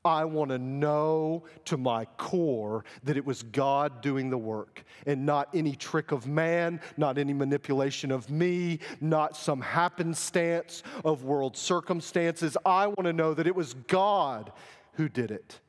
I 0.04 0.26
want 0.26 0.50
to 0.50 0.58
know 0.58 1.44
to 1.66 1.78
my 1.78 2.06
core 2.18 2.84
that 3.04 3.18
it 3.18 3.26
was 3.26 3.44
God 3.44 4.02
doing 4.02 4.32
the 4.32 4.38
work 4.38 4.84
and 5.06 5.28
not 5.28 5.50
any 5.54 5.76
trick 5.76 6.12
of 6.12 6.28
man, 6.28 6.82
not 6.98 7.20
any 7.20 7.34
manipulation 7.34 8.12
of 8.12 8.30
me, 8.30 8.80
not 9.00 9.38
some 9.38 9.62
happenstance 9.62 10.82
of 11.06 11.24
world 11.24 11.56
circumstances. 11.56 12.58
I 12.66 12.88
want 12.88 13.06
to 13.06 13.14
know 13.14 13.36
that 13.36 13.46
it 13.46 13.56
was 13.56 13.76
God 13.76 14.52
who 14.94 15.08
did 15.08 15.30
it. 15.30 15.60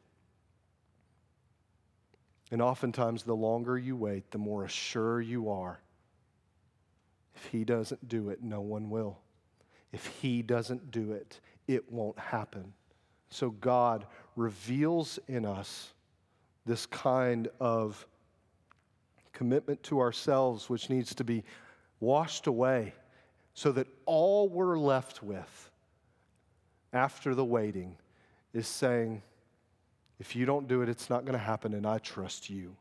And 2.51 2.63
oftentimes, 2.63 3.23
the 3.23 3.37
longer 3.37 3.79
you 3.79 3.97
wait, 3.97 4.31
the 4.31 4.39
more 4.39 4.65
assured 4.65 5.27
you 5.27 5.51
are 5.51 5.79
if 7.35 7.47
He 7.47 7.65
doesn't 7.65 8.09
do 8.09 8.31
it, 8.31 8.43
no 8.43 8.61
one 8.61 8.91
will. 8.91 9.19
If 9.93 10.07
He 10.07 10.43
doesn't 10.43 10.91
do 10.91 11.13
it, 11.13 11.41
it 11.67 11.91
won't 11.91 12.19
happen. 12.19 12.73
So 13.31 13.51
God 13.51 14.07
reveals 14.37 15.19
in 15.29 15.45
us 15.45 15.93
this 16.67 16.87
kind 16.87 17.49
of 17.61 18.07
commitment 19.33 19.83
to 19.85 20.01
ourselves, 20.01 20.69
which 20.69 20.91
needs 20.91 21.15
to 21.15 21.25
be 21.25 21.45
washed 22.01 22.47
away, 22.47 22.95
so 23.55 23.73
that 23.73 23.87
all 24.07 24.49
we're 24.49 24.79
left 24.79 25.23
with 25.23 25.71
after 26.93 27.35
the 27.35 27.45
waiting 27.45 27.97
is 28.53 28.67
saying, 28.67 29.23
If 30.19 30.37
you 30.37 30.45
don't 30.45 30.69
do 30.69 30.83
it, 30.83 30.89
it's 30.89 31.09
not 31.09 31.25
going 31.25 31.33
to 31.33 31.45
happen, 31.45 31.75
and 31.75 31.87
I 31.87 31.99
trust 31.99 32.51
you. 32.51 32.77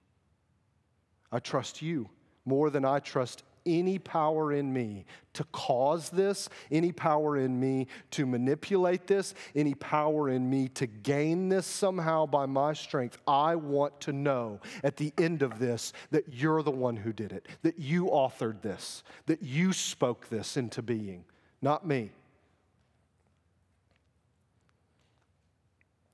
I 1.32 1.39
trust 1.39 1.82
you 1.82 2.10
more 2.45 2.70
than 2.70 2.84
I 2.84 2.99
trust 2.99 3.43
any 3.66 3.99
power 3.99 4.51
in 4.51 4.72
me 4.74 5.05
to 5.34 5.43
cause 5.45 6.09
this, 6.09 6.49
any 6.72 6.91
power 6.91 7.38
in 7.38 7.59
me 7.59 7.88
to 8.12 8.26
manipulate 8.26 9.07
this, 9.07 9.34
any 9.55 9.74
power 9.74 10.30
in 10.30 10.49
me 10.49 10.68
to 10.70 10.88
gain 10.88 11.49
this 11.49 11.66
somehow 11.66 12.26
by 12.26 12.45
my 12.45 12.74
strength. 12.74 13.18
I 13.28 13.55
want 13.55 13.99
to 14.01 14.14
know 14.14 14.59
at 14.84 14.97
the 14.97 15.14
end 15.18 15.41
of 15.41 15.59
this 15.59 15.93
that 16.12 16.34
you're 16.34 16.64
the 16.64 16.72
one 16.72 16.97
who 16.97 17.14
did 17.14 17.32
it, 17.32 17.47
that 17.62 17.80
you 17.80 18.05
authored 18.05 18.62
this, 18.62 19.03
that 19.26 19.41
you 19.41 19.74
spoke 19.74 20.30
this 20.30 20.57
into 20.57 20.82
being, 20.82 21.24
not 21.62 21.86
me. 21.86 22.12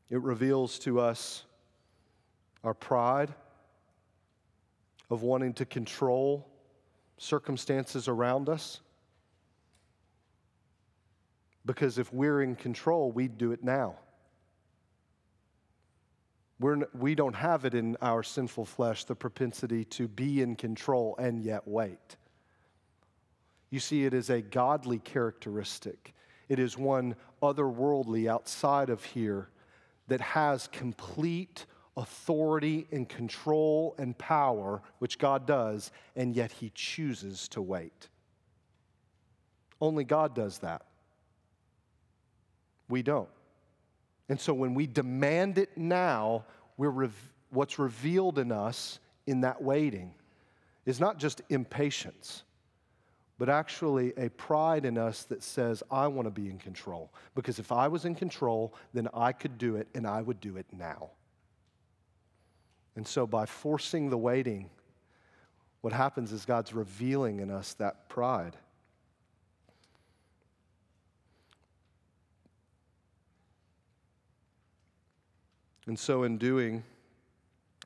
It 0.10 0.22
reveals 0.22 0.80
to 0.80 1.00
us 1.00 1.44
our 2.64 2.74
pride 2.74 3.34
of 5.10 5.22
wanting 5.22 5.54
to 5.54 5.66
control 5.66 6.48
circumstances 7.18 8.08
around 8.08 8.50
us. 8.50 8.80
Because 11.66 11.98
if 11.98 12.14
we're 12.14 12.42
in 12.42 12.56
control, 12.56 13.12
we'd 13.12 13.38
do 13.38 13.52
it 13.52 13.64
now. 13.64 13.96
We're, 16.60 16.88
we 16.94 17.14
don't 17.14 17.36
have 17.36 17.66
it 17.66 17.74
in 17.74 17.98
our 18.02 18.24
sinful 18.24 18.66
flesh, 18.66 19.04
the 19.04 19.16
propensity 19.16 19.84
to 19.86 20.08
be 20.08 20.42
in 20.42 20.56
control 20.56 21.16
and 21.20 21.44
yet 21.44 21.68
wait. 21.68 22.18
You 23.70 23.80
see, 23.80 24.06
it 24.06 24.14
is 24.14 24.30
a 24.30 24.42
godly 24.42 25.00
characteristic. 25.00 26.14
It 26.50 26.58
is 26.58 26.78
one 26.78 27.16
otherworldly 27.44 28.30
outside 28.30 28.90
of 28.90 29.04
here 29.04 29.50
that 30.08 30.22
has 30.22 30.68
complete 30.68 31.66
authority 31.98 32.88
and 32.92 33.10
control 33.10 33.96
and 33.98 34.18
power, 34.18 34.82
which 35.00 35.18
God 35.18 35.46
does, 35.46 35.92
and 36.16 36.36
yet 36.36 36.52
he 36.52 36.72
chooses 36.74 37.48
to 37.50 37.62
wait. 37.62 38.08
Only 39.82 40.04
God 40.04 40.34
does 40.34 40.60
that. 40.60 40.84
We 42.88 43.02
don't. 43.02 43.30
And 44.30 44.40
so 44.40 44.54
when 44.54 44.74
we 44.74 44.88
demand 44.88 45.58
it 45.58 45.78
now, 45.78 46.46
we're 46.78 46.90
rev- 46.90 47.34
what's 47.50 47.80
revealed 47.80 48.40
in 48.40 48.52
us 48.52 49.00
in 49.26 49.42
that 49.42 49.62
waiting 49.62 50.14
is 50.86 51.00
not 51.00 51.18
just 51.18 51.42
impatience, 51.50 52.44
but 53.38 53.50
actually 53.50 54.14
a 54.18 54.30
pride 54.30 54.86
in 54.86 54.98
us 54.98 55.24
that 55.24 55.44
says, 55.44 55.84
I 55.92 56.08
want 56.08 56.28
to 56.28 56.32
be 56.32 56.50
in 56.50 56.58
control. 56.58 57.12
Because 57.36 57.60
if 57.60 57.72
I 57.72 57.88
was 57.88 58.06
in 58.06 58.16
control, 58.16 58.74
then 58.94 59.08
I 59.14 59.32
could 59.32 59.58
do 59.58 59.76
it 59.76 59.88
and 59.96 60.08
I 60.08 60.22
would 60.22 60.40
do 60.40 60.58
it 60.58 60.66
now. 60.72 61.12
And 62.98 63.08
so, 63.08 63.28
by 63.28 63.46
forcing 63.46 64.10
the 64.10 64.18
waiting, 64.18 64.72
what 65.82 65.94
happens 65.94 66.32
is 66.32 66.46
God's 66.46 66.74
revealing 66.74 67.42
in 67.42 67.52
us 67.52 67.76
that 67.76 68.10
pride. 68.10 68.58
And 75.86 75.98
so, 75.98 76.24
in 76.24 76.40
doing, 76.40 76.84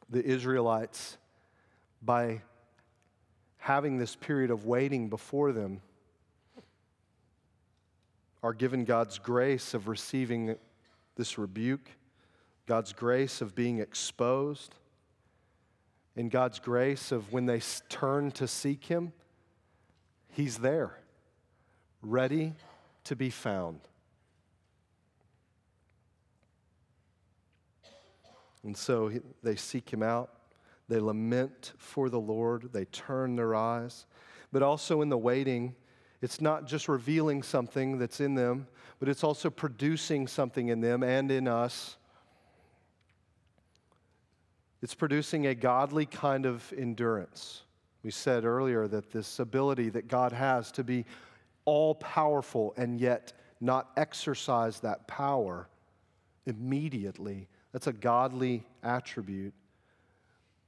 the 0.09 0.24
Israelites, 0.26 1.18
by 2.01 2.41
having 3.57 3.97
this 3.97 4.16
period 4.16 4.49
of 4.49 4.66
waiting 4.66 5.09
before 5.09 5.51
them, 5.51 5.82
are 8.41 8.53
given 8.53 8.86
God's 8.86 9.20
grace 9.20 9.74
of 9.74 9.89
receiving 9.89 10.55
this 11.18 11.38
rebuke, 11.38 11.91
God's 12.66 12.93
grace 12.93 13.41
of 13.41 13.53
being 13.53 13.80
exposed, 13.80 14.74
in 16.16 16.30
God's 16.30 16.59
grace 16.59 17.12
of 17.12 17.32
when 17.32 17.45
they 17.45 17.62
turn 17.89 18.32
to 18.32 18.47
seek 18.47 18.86
Him, 18.86 19.14
He's 20.30 20.57
there, 20.59 20.97
ready 22.01 22.53
to 23.05 23.16
be 23.16 23.30
found. 23.30 23.82
And 28.64 28.78
so 28.78 29.12
they 29.41 29.55
seek 29.55 29.91
Him 29.91 30.03
out. 30.03 30.30
They 30.88 30.99
lament 30.99 31.74
for 31.78 32.09
the 32.09 32.20
Lord. 32.20 32.74
They 32.74 32.86
turn 32.86 33.36
their 33.36 33.55
eyes. 33.55 34.05
But 34.51 34.62
also 34.62 35.01
in 35.01 35.09
the 35.09 35.18
waiting, 35.18 35.76
it's 36.22 36.41
not 36.41 36.68
just 36.68 36.88
revealing 36.88 37.41
something 37.41 37.97
that's 37.97 38.20
in 38.20 38.36
them, 38.36 38.68
but 38.99 39.09
it's 39.09 39.24
also 39.24 39.49
producing 39.49 40.28
something 40.28 40.68
in 40.68 40.82
them 40.82 41.01
and 41.01 41.32
in 41.32 41.47
us 41.47 41.97
it's 44.82 44.95
producing 44.95 45.47
a 45.47 45.55
godly 45.55 46.05
kind 46.05 46.45
of 46.45 46.73
endurance. 46.75 47.63
We 48.03 48.11
said 48.11 48.45
earlier 48.45 48.88
that 48.88 49.11
this 49.11 49.39
ability 49.39 49.89
that 49.89 50.07
God 50.07 50.32
has 50.32 50.71
to 50.73 50.84
be 50.84 51.05
all 51.65 51.93
powerful 51.95 52.73
and 52.77 52.99
yet 52.99 53.34
not 53.59 53.91
exercise 53.95 54.79
that 54.79 55.07
power 55.07 55.67
immediately, 56.47 57.47
that's 57.71 57.88
a 57.88 57.93
godly 57.93 58.65
attribute. 58.82 59.53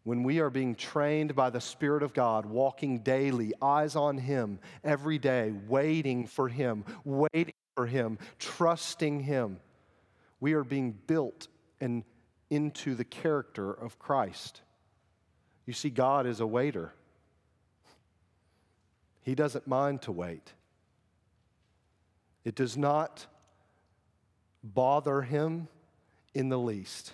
When 0.03 0.21
we 0.21 0.39
are 0.39 0.49
being 0.49 0.75
trained 0.75 1.33
by 1.33 1.49
the 1.49 1.61
Spirit 1.61 2.03
of 2.03 2.13
God, 2.13 2.45
walking 2.45 2.99
daily, 2.99 3.53
eyes 3.61 3.95
on 3.95 4.17
Him 4.17 4.59
every 4.83 5.17
day, 5.17 5.53
waiting 5.67 6.27
for 6.27 6.49
Him, 6.49 6.83
waiting 7.03 7.53
for 7.75 7.87
Him, 7.87 8.19
trusting 8.37 9.21
Him, 9.21 9.59
we 10.39 10.53
are 10.53 10.63
being 10.63 10.91
built 11.07 11.47
and 11.79 12.03
into 12.53 12.93
the 12.93 13.03
character 13.03 13.71
of 13.71 13.97
Christ. 13.97 14.61
You 15.65 15.73
see, 15.73 15.89
God 15.89 16.27
is 16.27 16.39
a 16.39 16.45
waiter. 16.45 16.93
He 19.23 19.33
doesn't 19.33 19.65
mind 19.65 20.03
to 20.03 20.11
wait. 20.11 20.53
It 22.45 22.55
does 22.55 22.77
not 22.77 23.25
bother 24.63 25.21
him 25.21 25.67
in 26.33 26.49
the 26.49 26.59
least. 26.59 27.13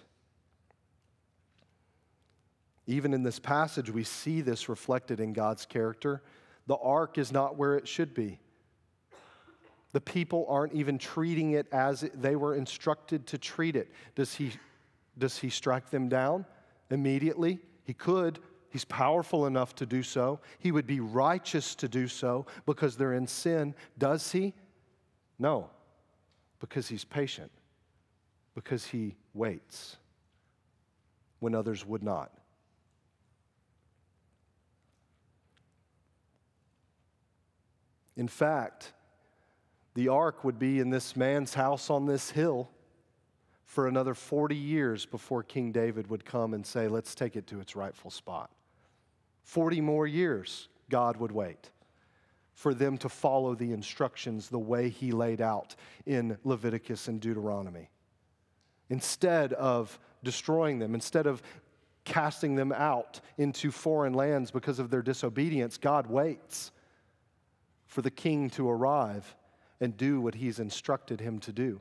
Even 2.85 3.13
in 3.13 3.23
this 3.23 3.39
passage, 3.39 3.89
we 3.91 4.03
see 4.03 4.41
this 4.41 4.67
reflected 4.67 5.19
in 5.19 5.31
God's 5.31 5.65
character. 5.65 6.21
The 6.67 6.77
ark 6.77 7.17
is 7.17 7.31
not 7.31 7.55
where 7.55 7.75
it 7.77 7.87
should 7.87 8.13
be. 8.13 8.39
The 9.91 10.01
people 10.01 10.45
aren't 10.49 10.73
even 10.73 10.97
treating 10.97 11.51
it 11.51 11.67
as 11.71 12.01
they 12.13 12.35
were 12.35 12.55
instructed 12.55 13.27
to 13.27 13.37
treat 13.37 13.75
it. 13.75 13.91
Does 14.15 14.35
he 14.35 14.51
does 15.17 15.37
he 15.37 15.49
strike 15.49 15.89
them 15.89 16.09
down 16.09 16.45
immediately? 16.89 17.59
He 17.83 17.93
could. 17.93 18.39
He's 18.69 18.85
powerful 18.85 19.47
enough 19.47 19.73
to 19.75 19.85
do 19.85 20.03
so. 20.03 20.39
He 20.59 20.71
would 20.71 20.85
be 20.85 20.99
righteous 20.99 21.75
to 21.75 21.87
do 21.87 22.07
so 22.07 22.45
because 22.65 22.95
they're 22.95 23.13
in 23.13 23.27
sin. 23.27 23.73
Does 23.97 24.31
he? 24.31 24.53
No, 25.39 25.69
because 26.59 26.87
he's 26.87 27.03
patient, 27.03 27.51
because 28.53 28.85
he 28.85 29.15
waits 29.33 29.97
when 31.39 31.55
others 31.55 31.85
would 31.85 32.03
not. 32.03 32.31
In 38.15 38.27
fact, 38.27 38.91
the 39.93 40.09
ark 40.09 40.43
would 40.43 40.59
be 40.59 40.79
in 40.79 40.89
this 40.89 41.15
man's 41.15 41.53
house 41.53 41.89
on 41.89 42.05
this 42.05 42.31
hill 42.31 42.69
for 43.69 43.85
another 43.85 44.15
40 44.15 44.55
years 44.55 45.05
before 45.05 45.43
King 45.43 45.71
David 45.71 46.09
would 46.09 46.25
come 46.25 46.55
and 46.55 46.65
say, 46.65 46.87
let's 46.87 47.13
take 47.13 47.35
it 47.35 47.45
to 47.45 47.59
its 47.59 47.75
rightful 47.75 48.09
spot. 48.09 48.49
40 49.43 49.79
more 49.79 50.07
years, 50.07 50.69
God 50.89 51.17
would 51.17 51.31
wait 51.31 51.69
for 52.55 52.73
them 52.73 52.97
to 52.97 53.07
follow 53.07 53.53
the 53.53 53.71
instructions 53.71 54.49
the 54.49 54.57
way 54.57 54.89
he 54.89 55.11
laid 55.11 55.39
out 55.39 55.75
in 56.07 56.35
Leviticus 56.43 57.07
and 57.09 57.21
Deuteronomy. 57.21 57.91
Instead 58.89 59.53
of 59.53 59.99
destroying 60.23 60.79
them, 60.79 60.95
instead 60.95 61.27
of 61.27 61.43
casting 62.05 62.55
them 62.55 62.71
out 62.71 63.21
into 63.37 63.69
foreign 63.69 64.15
lands 64.15 64.49
because 64.49 64.79
of 64.79 64.89
their 64.89 65.03
disobedience, 65.03 65.77
God 65.77 66.07
waits 66.07 66.71
for 67.85 68.01
the 68.01 68.09
king 68.09 68.49
to 68.49 68.67
arrive 68.67 69.35
and 69.79 69.95
do 69.95 70.19
what 70.19 70.33
he's 70.33 70.57
instructed 70.57 71.21
him 71.21 71.37
to 71.41 71.51
do. 71.51 71.79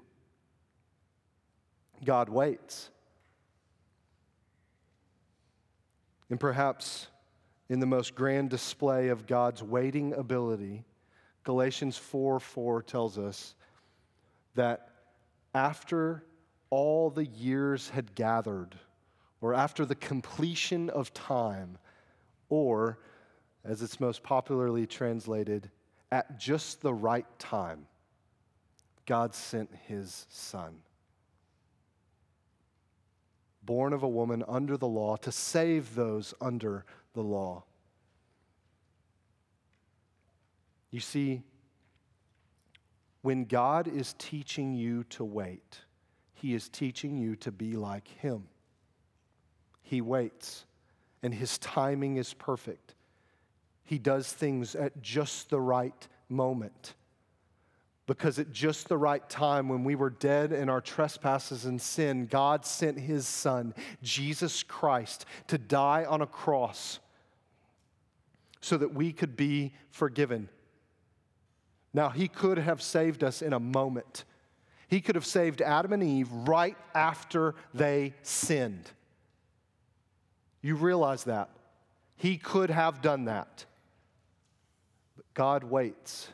God 2.05 2.29
waits. 2.29 2.91
And 6.31 6.39
perhaps 6.39 7.09
in 7.69 7.81
the 7.81 7.87
most 7.87 8.15
grand 8.15 8.51
display 8.51 9.09
of 9.09 9.27
God's 9.27 9.63
waiting 9.63 10.15
ability, 10.15 10.85
Galatians 11.45 11.97
4 11.97 12.41
4 12.41 12.83
tells 12.83 13.19
us 13.19 13.55
that 14.55 14.91
after 15.55 16.25
all 16.71 17.11
the 17.11 17.25
years 17.25 17.89
had 17.89 18.15
gathered, 18.15 18.75
or 19.41 19.55
after 19.55 19.87
the 19.87 19.95
completion 19.95 20.91
of 20.91 21.15
time, 21.15 21.79
or 22.49 22.99
as 23.65 23.83
it's 23.83 24.01
most 24.01 24.23
popularly 24.23 24.87
translated, 24.87 25.71
at 26.11 26.39
just 26.39 26.81
the 26.81 26.93
right 26.93 27.27
time, 27.39 27.87
God 29.07 29.35
sent 29.35 29.71
his 29.87 30.27
son. 30.29 30.77
Born 33.69 33.93
of 33.93 34.03
a 34.03 34.09
woman 34.09 34.43
under 34.49 34.79
the 34.79 34.89
law 34.89 35.15
to 35.15 35.31
save 35.31 35.95
those 35.95 36.33
under 36.41 36.87
the 37.13 37.21
law. 37.21 37.63
You 40.91 41.01
see, 41.01 41.43
when 43.21 43.45
God 43.45 43.87
is 43.87 44.15
teaching 44.17 44.73
you 44.73 45.05
to 45.11 45.23
wait, 45.23 45.83
He 46.33 46.55
is 46.55 46.71
teaching 46.71 47.19
you 47.19 47.37
to 47.37 47.53
be 47.53 47.77
like 47.77 48.09
Him. 48.09 48.45
He 49.83 50.01
waits, 50.01 50.65
and 51.23 51.35
His 51.35 51.59
timing 51.59 52.17
is 52.17 52.33
perfect. 52.33 52.95
He 53.85 53.99
does 53.99 54.33
things 54.33 54.77
at 54.77 55.03
just 55.03 55.51
the 55.51 55.61
right 55.61 56.09
moment. 56.31 56.95
Because 58.09 58.41
at 58.41 58.51
just 58.51 58.89
the 58.89 58.99
right 58.99 59.29
time, 59.31 59.69
when 59.69 59.85
we 59.85 59.95
were 59.95 60.11
dead 60.11 60.51
in 60.51 60.69
our 60.69 60.81
trespasses 60.81 61.65
and 61.65 61.81
sin, 61.81 62.27
God 62.27 62.67
sent 62.67 62.99
His 62.99 63.29
Son, 63.29 63.73
Jesus 64.03 64.65
Christ, 64.65 65.27
to 65.47 65.59
die 65.59 66.05
on 66.05 66.23
a 66.23 66.27
cross 66.27 66.99
so 68.61 68.77
that 68.77 68.93
we 68.93 69.13
could 69.13 69.37
be 69.37 69.73
forgiven 69.91 70.49
now, 71.95 72.11
he 72.11 72.29
could 72.29 72.59
have 72.59 72.83
saved 72.83 73.25
us 73.25 73.43
in 73.43 73.53
a 73.53 73.61
moment. 73.61 74.25
He 74.89 75.01
could 75.01 75.15
have 75.15 75.27
saved 75.27 75.61
Adam 75.61 75.93
and 75.93 76.03
Eve 76.03 76.31
right 76.31 76.77
after 76.95 77.55
they 77.75 78.15
sinned. 78.23 78.91
You 80.61 80.77
realize 80.77 81.25
that. 81.25 81.51
He 82.17 82.37
could 82.37 82.71
have 82.71 83.01
done 83.01 83.27
that. 83.27 83.65
But 85.17 85.25
God 85.35 85.65
waits 85.65 86.29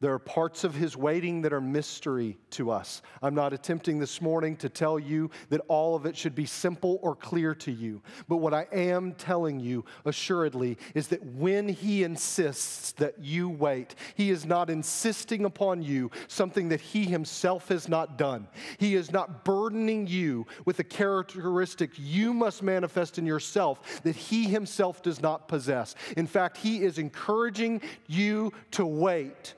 there 0.00 0.12
are 0.12 0.18
parts 0.18 0.62
of 0.62 0.74
his 0.74 0.94
waiting 0.94 1.40
that 1.42 1.54
are 1.54 1.60
mystery 1.60 2.36
to 2.50 2.70
us. 2.70 3.00
I'm 3.22 3.34
not 3.34 3.54
attempting 3.54 3.98
this 3.98 4.20
morning 4.20 4.56
to 4.58 4.68
tell 4.68 4.98
you 4.98 5.30
that 5.48 5.62
all 5.68 5.94
of 5.94 6.04
it 6.04 6.16
should 6.16 6.34
be 6.34 6.44
simple 6.44 6.98
or 7.02 7.16
clear 7.16 7.54
to 7.56 7.72
you. 7.72 8.02
But 8.28 8.36
what 8.36 8.52
I 8.52 8.66
am 8.72 9.12
telling 9.12 9.58
you 9.58 9.86
assuredly 10.04 10.76
is 10.94 11.08
that 11.08 11.24
when 11.24 11.66
he 11.66 12.04
insists 12.04 12.92
that 12.92 13.18
you 13.18 13.48
wait, 13.48 13.94
he 14.14 14.28
is 14.28 14.44
not 14.44 14.68
insisting 14.68 15.46
upon 15.46 15.82
you 15.82 16.10
something 16.28 16.68
that 16.68 16.80
he 16.82 17.04
himself 17.04 17.68
has 17.68 17.88
not 17.88 18.18
done. 18.18 18.48
He 18.76 18.96
is 18.96 19.10
not 19.10 19.46
burdening 19.46 20.06
you 20.06 20.46
with 20.66 20.78
a 20.78 20.84
characteristic 20.84 21.92
you 21.96 22.34
must 22.34 22.62
manifest 22.62 23.18
in 23.18 23.24
yourself 23.24 24.02
that 24.02 24.16
he 24.16 24.44
himself 24.44 25.02
does 25.02 25.22
not 25.22 25.48
possess. 25.48 25.94
In 26.18 26.26
fact, 26.26 26.58
he 26.58 26.82
is 26.82 26.98
encouraging 26.98 27.80
you 28.06 28.52
to 28.72 28.84
wait 28.84 29.54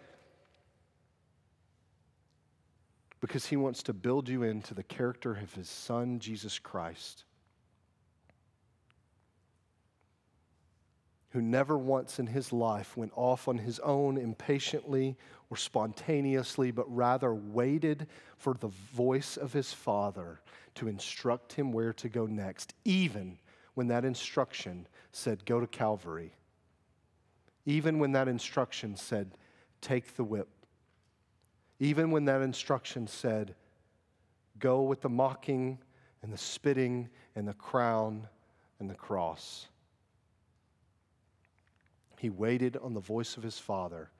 because 3.20 3.46
he 3.46 3.56
wants 3.56 3.82
to 3.84 3.92
build 3.92 4.28
you 4.28 4.42
into 4.42 4.74
the 4.74 4.82
character 4.82 5.32
of 5.32 5.54
his 5.54 5.68
son, 5.68 6.18
Jesus 6.18 6.58
Christ, 6.58 7.24
who 11.30 11.42
never 11.42 11.76
once 11.76 12.18
in 12.18 12.28
his 12.28 12.52
life 12.52 12.96
went 12.96 13.12
off 13.14 13.48
on 13.48 13.58
his 13.58 13.78
own 13.80 14.16
impatiently 14.16 15.16
or 15.50 15.56
spontaneously, 15.56 16.70
but 16.70 16.94
rather 16.94 17.34
waited 17.34 18.06
for 18.36 18.54
the 18.54 18.68
voice 18.68 19.36
of 19.36 19.52
his 19.52 19.72
Father 19.72 20.40
to 20.74 20.88
instruct 20.88 21.54
him 21.54 21.72
where 21.72 21.92
to 21.92 22.08
go 22.08 22.26
next, 22.26 22.74
even 22.84 23.38
when 23.74 23.88
that 23.88 24.04
instruction 24.04 24.86
said, 25.12 25.44
Go 25.44 25.60
to 25.60 25.66
Calvary. 25.66 26.32
Even 27.66 27.98
when 27.98 28.12
that 28.12 28.28
instruction 28.28 28.96
said, 28.96 29.32
Take 29.80 30.16
the 30.16 30.24
whip 30.24 30.48
even 31.80 32.10
when 32.10 32.24
that 32.26 32.42
instruction 32.42 33.06
said, 33.06 33.54
Go 34.58 34.82
with 34.82 35.00
the 35.00 35.08
mocking 35.08 35.78
and 36.22 36.32
the 36.32 36.38
spitting 36.38 37.08
and 37.36 37.46
the 37.46 37.54
crown 37.54 38.26
and 38.80 38.90
the 38.90 38.94
cross. 38.94 39.68
He 42.18 42.30
waited 42.30 42.76
on 42.76 42.94
the 42.94 43.00
voice 43.00 43.36
of 43.36 43.44
his 43.44 43.58
father, 43.58 44.10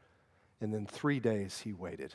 and 0.61 0.73
then 0.73 0.87
three 0.87 1.19
days 1.19 1.59
he 1.59 1.73
waited. 1.73 2.15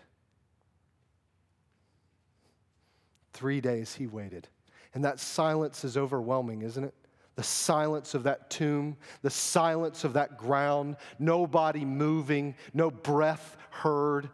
Three 3.33 3.59
days 3.59 3.95
he 3.95 4.07
waited. 4.07 4.47
And 4.93 5.03
that 5.03 5.19
silence 5.19 5.83
is 5.83 5.97
overwhelming, 5.97 6.61
isn't 6.61 6.83
it? 6.83 6.93
The 7.35 7.43
silence 7.43 8.13
of 8.13 8.23
that 8.23 8.49
tomb, 8.49 8.95
the 9.23 9.29
silence 9.29 10.03
of 10.03 10.13
that 10.13 10.37
ground, 10.37 10.97
nobody 11.17 11.83
moving, 11.83 12.55
no 12.73 12.91
breath 12.91 13.57
heard, 13.71 14.29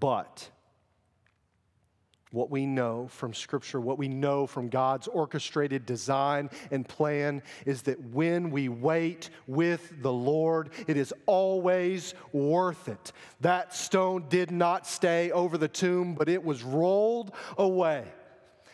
but 0.00 0.50
what 2.32 2.50
we 2.50 2.64
know 2.64 3.08
from 3.08 3.34
Scripture, 3.34 3.78
what 3.78 3.98
we 3.98 4.08
know 4.08 4.46
from 4.46 4.70
God's 4.70 5.06
orchestrated 5.06 5.84
design 5.84 6.48
and 6.70 6.88
plan 6.88 7.42
is 7.66 7.82
that 7.82 8.00
when 8.10 8.50
we 8.50 8.70
wait 8.70 9.28
with 9.46 9.92
the 10.02 10.12
Lord, 10.12 10.70
it 10.88 10.96
is 10.96 11.12
always 11.26 12.14
worth 12.32 12.88
it. 12.88 13.12
That 13.42 13.74
stone 13.74 14.24
did 14.30 14.50
not 14.50 14.86
stay 14.86 15.30
over 15.30 15.58
the 15.58 15.68
tomb, 15.68 16.14
but 16.14 16.30
it 16.30 16.42
was 16.42 16.62
rolled 16.62 17.32
away 17.58 18.04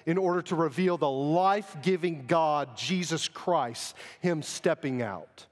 in 0.07 0.19
order 0.19 0.41
to 0.41 0.55
reveal 0.55 0.97
the 0.97 1.11
life 1.11 1.77
giving 1.83 2.27
God, 2.27 2.77
Jesus 2.77 3.27
Christ, 3.27 3.97
Him 4.21 4.41
stepping 4.43 5.03
out. 5.03 5.48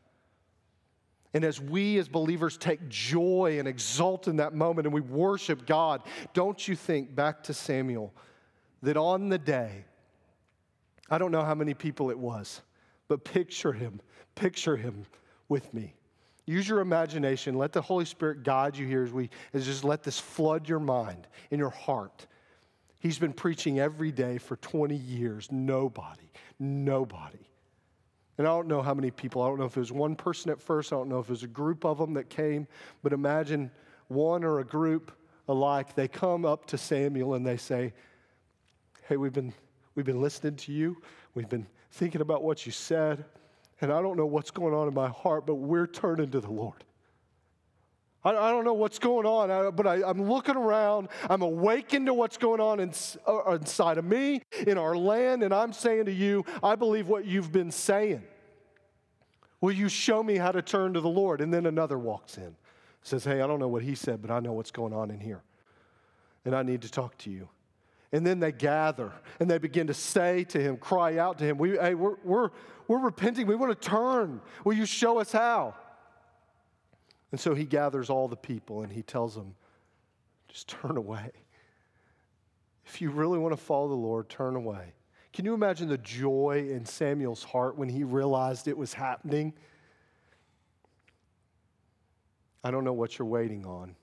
And 1.37 1.45
as 1.45 1.61
we 1.61 1.99
as 1.99 2.09
believers 2.09 2.57
take 2.57 2.89
joy 2.89 3.57
and 3.59 3.68
exult 3.68 4.26
in 4.26 4.37
that 4.37 4.55
moment 4.55 4.87
and 4.87 4.95
we 4.95 5.03
worship 5.03 5.66
God, 5.66 6.01
don't 6.32 6.66
you 6.66 6.74
think 6.74 7.14
back 7.14 7.43
to 7.43 7.53
Samuel 7.53 8.14
that 8.82 8.97
on 8.97 9.28
the 9.28 9.37
day, 9.37 9.84
I 11.11 11.18
don't 11.18 11.30
know 11.30 11.45
how 11.45 11.55
many 11.55 11.74
people 11.74 12.09
it 12.09 12.18
was, 12.18 12.62
but 13.07 13.22
picture 13.22 13.74
him, 13.74 14.01
picture 14.34 14.78
him 14.78 15.05
with 15.51 15.74
me. 15.74 15.93
Use 16.47 16.66
your 16.66 16.80
imagination. 16.80 17.55
Let 17.55 17.74
the 17.74 17.82
Holy 17.82 18.07
Spirit 18.07 18.43
guide 18.43 18.74
you 18.74 18.87
here 18.87 19.03
as 19.03 19.12
we 19.12 19.28
as 19.53 19.66
just 19.66 19.84
let 19.84 20.03
this 20.03 20.18
flood 20.18 20.66
your 20.66 20.80
mind 20.80 21.26
and 21.51 21.59
your 21.59 21.68
heart. 21.68 22.26
He's 22.99 23.18
been 23.18 23.34
preaching 23.34 23.78
every 23.78 24.11
day 24.11 24.39
for 24.39 24.57
20 24.57 24.97
years. 24.97 25.53
Nobody, 25.53 26.30
nobody 26.59 27.47
and 28.39 28.47
I 28.47 28.51
don't 28.51 28.68
know 28.68 28.82
how 28.82 28.95
many 28.95 29.11
people, 29.11 29.43
I 29.43 29.49
don't 29.49 29.59
know 29.59 29.64
if 29.64 29.76
it 29.76 29.80
was 29.80 29.93
one 29.93 30.14
person 30.14 30.51
at 30.51 30.61
first, 30.61 30.93
I 30.93 30.97
don't 30.97 31.09
know 31.09 31.18
if 31.18 31.26
it 31.26 31.30
was 31.30 31.43
a 31.43 31.49
group 31.49 31.84
of 31.84 31.99
them 31.99 32.14
that 32.14 32.28
came, 32.28 32.66
but 33.03 33.12
imagine 33.12 33.70
one 34.09 34.45
or 34.45 34.61
a 34.61 34.64
group 34.64 35.12
alike, 35.49 35.95
they 35.95 36.09
come 36.09 36.45
up 36.45 36.66
to 36.66 36.78
Samuel 36.78 37.34
and 37.34 37.47
they 37.47 37.57
say, 37.57 37.93
Hey, 39.09 39.16
we've 39.16 39.32
been, 39.32 39.55
we've 39.95 40.07
been 40.07 40.20
listening 40.20 40.57
to 40.57 40.72
you, 40.72 40.97
we've 41.34 41.49
been 41.49 41.66
thinking 41.93 42.20
about 42.20 42.43
what 42.43 42.66
you 42.66 42.72
said, 42.72 43.24
and 43.80 43.93
I 43.93 44.03
don't 44.03 44.16
know 44.16 44.26
what's 44.26 44.51
going 44.51 44.74
on 44.74 44.89
in 44.89 44.95
my 44.95 45.09
heart, 45.09 45.47
but 45.47 45.55
we're 45.55 45.87
turning 45.87 46.30
to 46.30 46.41
the 46.41 46.51
Lord. 46.51 46.84
I, 48.27 48.49
I 48.49 48.51
don't 48.51 48.64
know 48.64 48.74
what's 48.74 48.99
going 48.99 49.24
on, 49.24 49.74
but 49.77 49.87
I, 49.87 50.09
am 50.09 50.29
looking 50.29 50.57
around. 50.57 51.09
I'm 51.31 51.43
awakened 51.43 52.07
to 52.07 52.14
what's 52.14 52.37
going 52.37 52.61
on 52.61 52.81
in, 52.81 52.93
uh, 53.27 53.53
inside 53.53 53.99
of 53.99 54.05
me, 54.05 54.43
in 54.66 54.79
our 54.79 54.97
land, 54.97 55.45
and 55.45 55.55
I'm 55.55 55.72
saying 55.72 56.07
to 56.07 56.12
you, 56.12 56.45
I 56.61 56.74
believe 56.74 57.07
what 57.07 57.24
you've 57.24 57.53
been 57.53 57.70
saying. 57.70 58.24
Will 59.61 59.72
you 59.72 59.89
show 59.89 60.24
me 60.24 60.37
how 60.37 60.51
to 60.51 60.61
turn 60.61 60.95
to 60.95 61.01
the 61.01 61.09
Lord? 61.09 61.41
And 61.41 61.55
then 61.55 61.66
another 61.66 61.99
walks 61.99 62.37
in, 62.37 62.57
says, 63.01 63.24
Hey, 63.24 63.41
I 63.41 63.47
don't 63.47 63.61
know 63.61 63.68
what 63.68 63.83
he 63.83 63.95
said, 63.95 64.20
but 64.20 64.33
I 64.33 64.41
know 64.41 64.53
what's 64.53 64.72
going 64.72 64.93
on 64.93 65.11
in 65.12 65.20
here. 65.20 65.43
And 66.45 66.55
I 66.55 66.62
need 66.62 66.83
to 66.83 66.91
talk 66.91 67.16
to 67.18 67.31
you. 67.31 67.49
And 68.12 68.27
then 68.27 68.41
they 68.41 68.53
gather 68.53 69.12
and 69.41 69.49
they 69.49 69.59
begin 69.59 69.87
to 69.87 69.95
say 69.95 70.45
to 70.45 70.61
him, 70.61 70.77
cry 70.77 71.18
out 71.18 71.39
to 71.39 71.45
him, 71.45 71.59
we, 71.59 71.77
Hey, 71.77 71.95
we're, 71.95 72.16
we're, 72.24 72.51
we're 72.89 72.99
repenting. 72.99 73.47
We 73.47 73.55
want 73.55 73.81
to 73.81 73.89
turn. 73.89 74.41
Will 74.64 74.74
you 74.74 74.87
show 74.87 75.18
us 75.18 75.33
how? 75.33 75.74
And 77.37 77.41
so 77.43 77.55
he 77.55 77.66
gathers 77.66 78.09
all 78.09 78.28
the 78.28 78.34
people 78.34 78.80
and 78.80 78.91
he 78.91 79.03
tells 79.03 79.34
them, 79.34 79.57
just 80.49 80.68
turn 80.68 80.97
away. 80.97 81.32
If 82.87 83.03
you 83.03 83.11
really 83.11 83.39
want 83.39 83.53
to 83.53 83.62
follow 83.62 83.89
the 83.89 83.95
Lord, 83.95 84.30
turn 84.30 84.57
away. 84.57 84.95
Can 85.34 85.45
you 85.45 85.53
imagine 85.53 85.87
the 85.87 85.99
joy 85.99 86.66
in 86.70 86.87
Samuel's 86.87 87.45
heart 87.45 87.76
when 87.76 87.91
he 87.91 88.05
realized 88.05 88.68
it 88.68 88.78
was 88.78 88.95
happening? 88.95 89.53
I 92.64 92.70
don't 92.70 92.84
know 92.84 92.95
what 92.95 93.18
you're 93.18 93.28
waiting 93.28 93.66
on, 93.66 93.97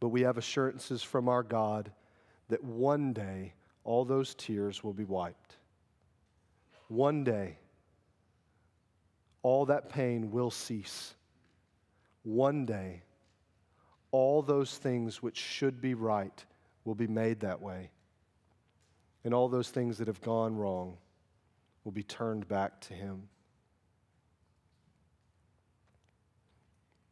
but 0.00 0.08
we 0.08 0.22
have 0.22 0.38
assurances 0.38 1.04
from 1.04 1.28
our 1.28 1.44
God 1.44 1.92
that 2.48 2.64
one 2.64 3.12
day 3.12 3.54
all 3.84 4.04
those 4.04 4.34
tears 4.34 4.82
will 4.82 4.92
be 4.92 5.04
wiped. 5.04 5.54
One 6.88 7.22
day, 7.22 7.58
all 9.44 9.66
that 9.66 9.88
pain 9.88 10.32
will 10.32 10.50
cease 10.50 11.14
one 12.22 12.66
day, 12.66 13.02
all 14.10 14.42
those 14.42 14.76
things 14.76 15.22
which 15.22 15.38
should 15.38 15.80
be 15.80 15.94
right 15.94 16.44
will 16.84 16.94
be 16.94 17.06
made 17.06 17.40
that 17.40 17.60
way. 17.60 17.90
And 19.24 19.32
all 19.32 19.48
those 19.48 19.70
things 19.70 19.98
that 19.98 20.08
have 20.08 20.20
gone 20.20 20.56
wrong 20.56 20.96
will 21.84 21.92
be 21.92 22.02
turned 22.02 22.46
back 22.48 22.80
to 22.82 22.94
Him. 22.94 23.28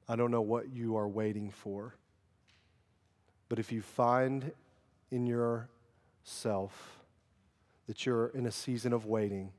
I 0.09 0.17
don't 0.17 0.31
know 0.33 0.43
what 0.43 0.73
you 0.73 0.97
are 0.97 1.09
waiting 1.09 1.51
for, 1.51 1.95
but 3.49 3.61
if 3.61 3.71
you 3.71 3.81
find 3.81 4.51
in 5.13 5.25
yourself 5.27 7.01
that 7.87 8.05
you're 8.05 8.29
in 8.29 8.47
a 8.47 8.51
season 8.51 8.93
of 8.93 9.07
waiting, 9.07 9.53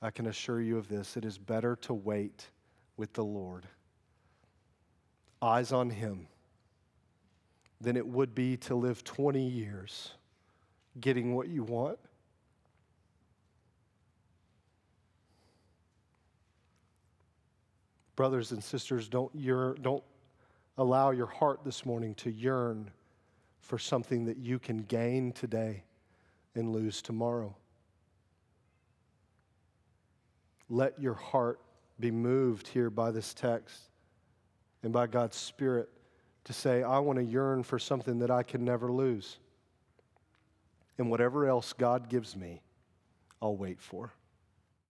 I 0.00 0.10
can 0.10 0.26
assure 0.26 0.60
you 0.60 0.78
of 0.78 0.88
this 0.88 1.16
it 1.16 1.24
is 1.24 1.36
better 1.36 1.74
to 1.82 1.94
wait 1.94 2.46
with 2.96 3.12
the 3.12 3.24
Lord, 3.24 3.66
eyes 5.42 5.72
on 5.72 5.90
Him, 5.90 6.26
than 7.80 7.96
it 7.96 8.06
would 8.06 8.34
be 8.34 8.56
to 8.56 8.74
live 8.74 9.04
20 9.04 9.46
years 9.46 10.12
getting 11.00 11.34
what 11.34 11.48
you 11.48 11.62
want. 11.62 11.98
Brothers 18.14 18.52
and 18.52 18.64
sisters, 18.64 19.08
don't, 19.08 19.34
yearn, 19.34 19.76
don't 19.82 20.02
allow 20.78 21.10
your 21.10 21.26
heart 21.26 21.60
this 21.64 21.84
morning 21.84 22.14
to 22.14 22.30
yearn 22.30 22.90
for 23.60 23.78
something 23.78 24.24
that 24.24 24.38
you 24.38 24.58
can 24.58 24.78
gain 24.78 25.32
today 25.32 25.82
and 26.54 26.72
lose 26.72 27.02
tomorrow. 27.02 27.54
Let 30.70 30.98
your 30.98 31.14
heart 31.14 31.60
be 32.00 32.10
moved 32.10 32.68
here 32.68 32.88
by 32.88 33.10
this 33.10 33.34
text 33.34 33.90
and 34.86 34.92
by 34.92 35.08
God's 35.08 35.36
Spirit 35.36 35.88
to 36.44 36.52
say, 36.52 36.84
I 36.84 37.00
want 37.00 37.18
to 37.18 37.24
yearn 37.24 37.64
for 37.64 37.76
something 37.76 38.20
that 38.20 38.30
I 38.30 38.44
can 38.44 38.64
never 38.64 38.92
lose. 38.92 39.38
And 40.96 41.10
whatever 41.10 41.44
else 41.44 41.72
God 41.72 42.08
gives 42.08 42.36
me, 42.36 42.62
I'll 43.42 43.56
wait 43.56 43.80
for. 43.80 44.12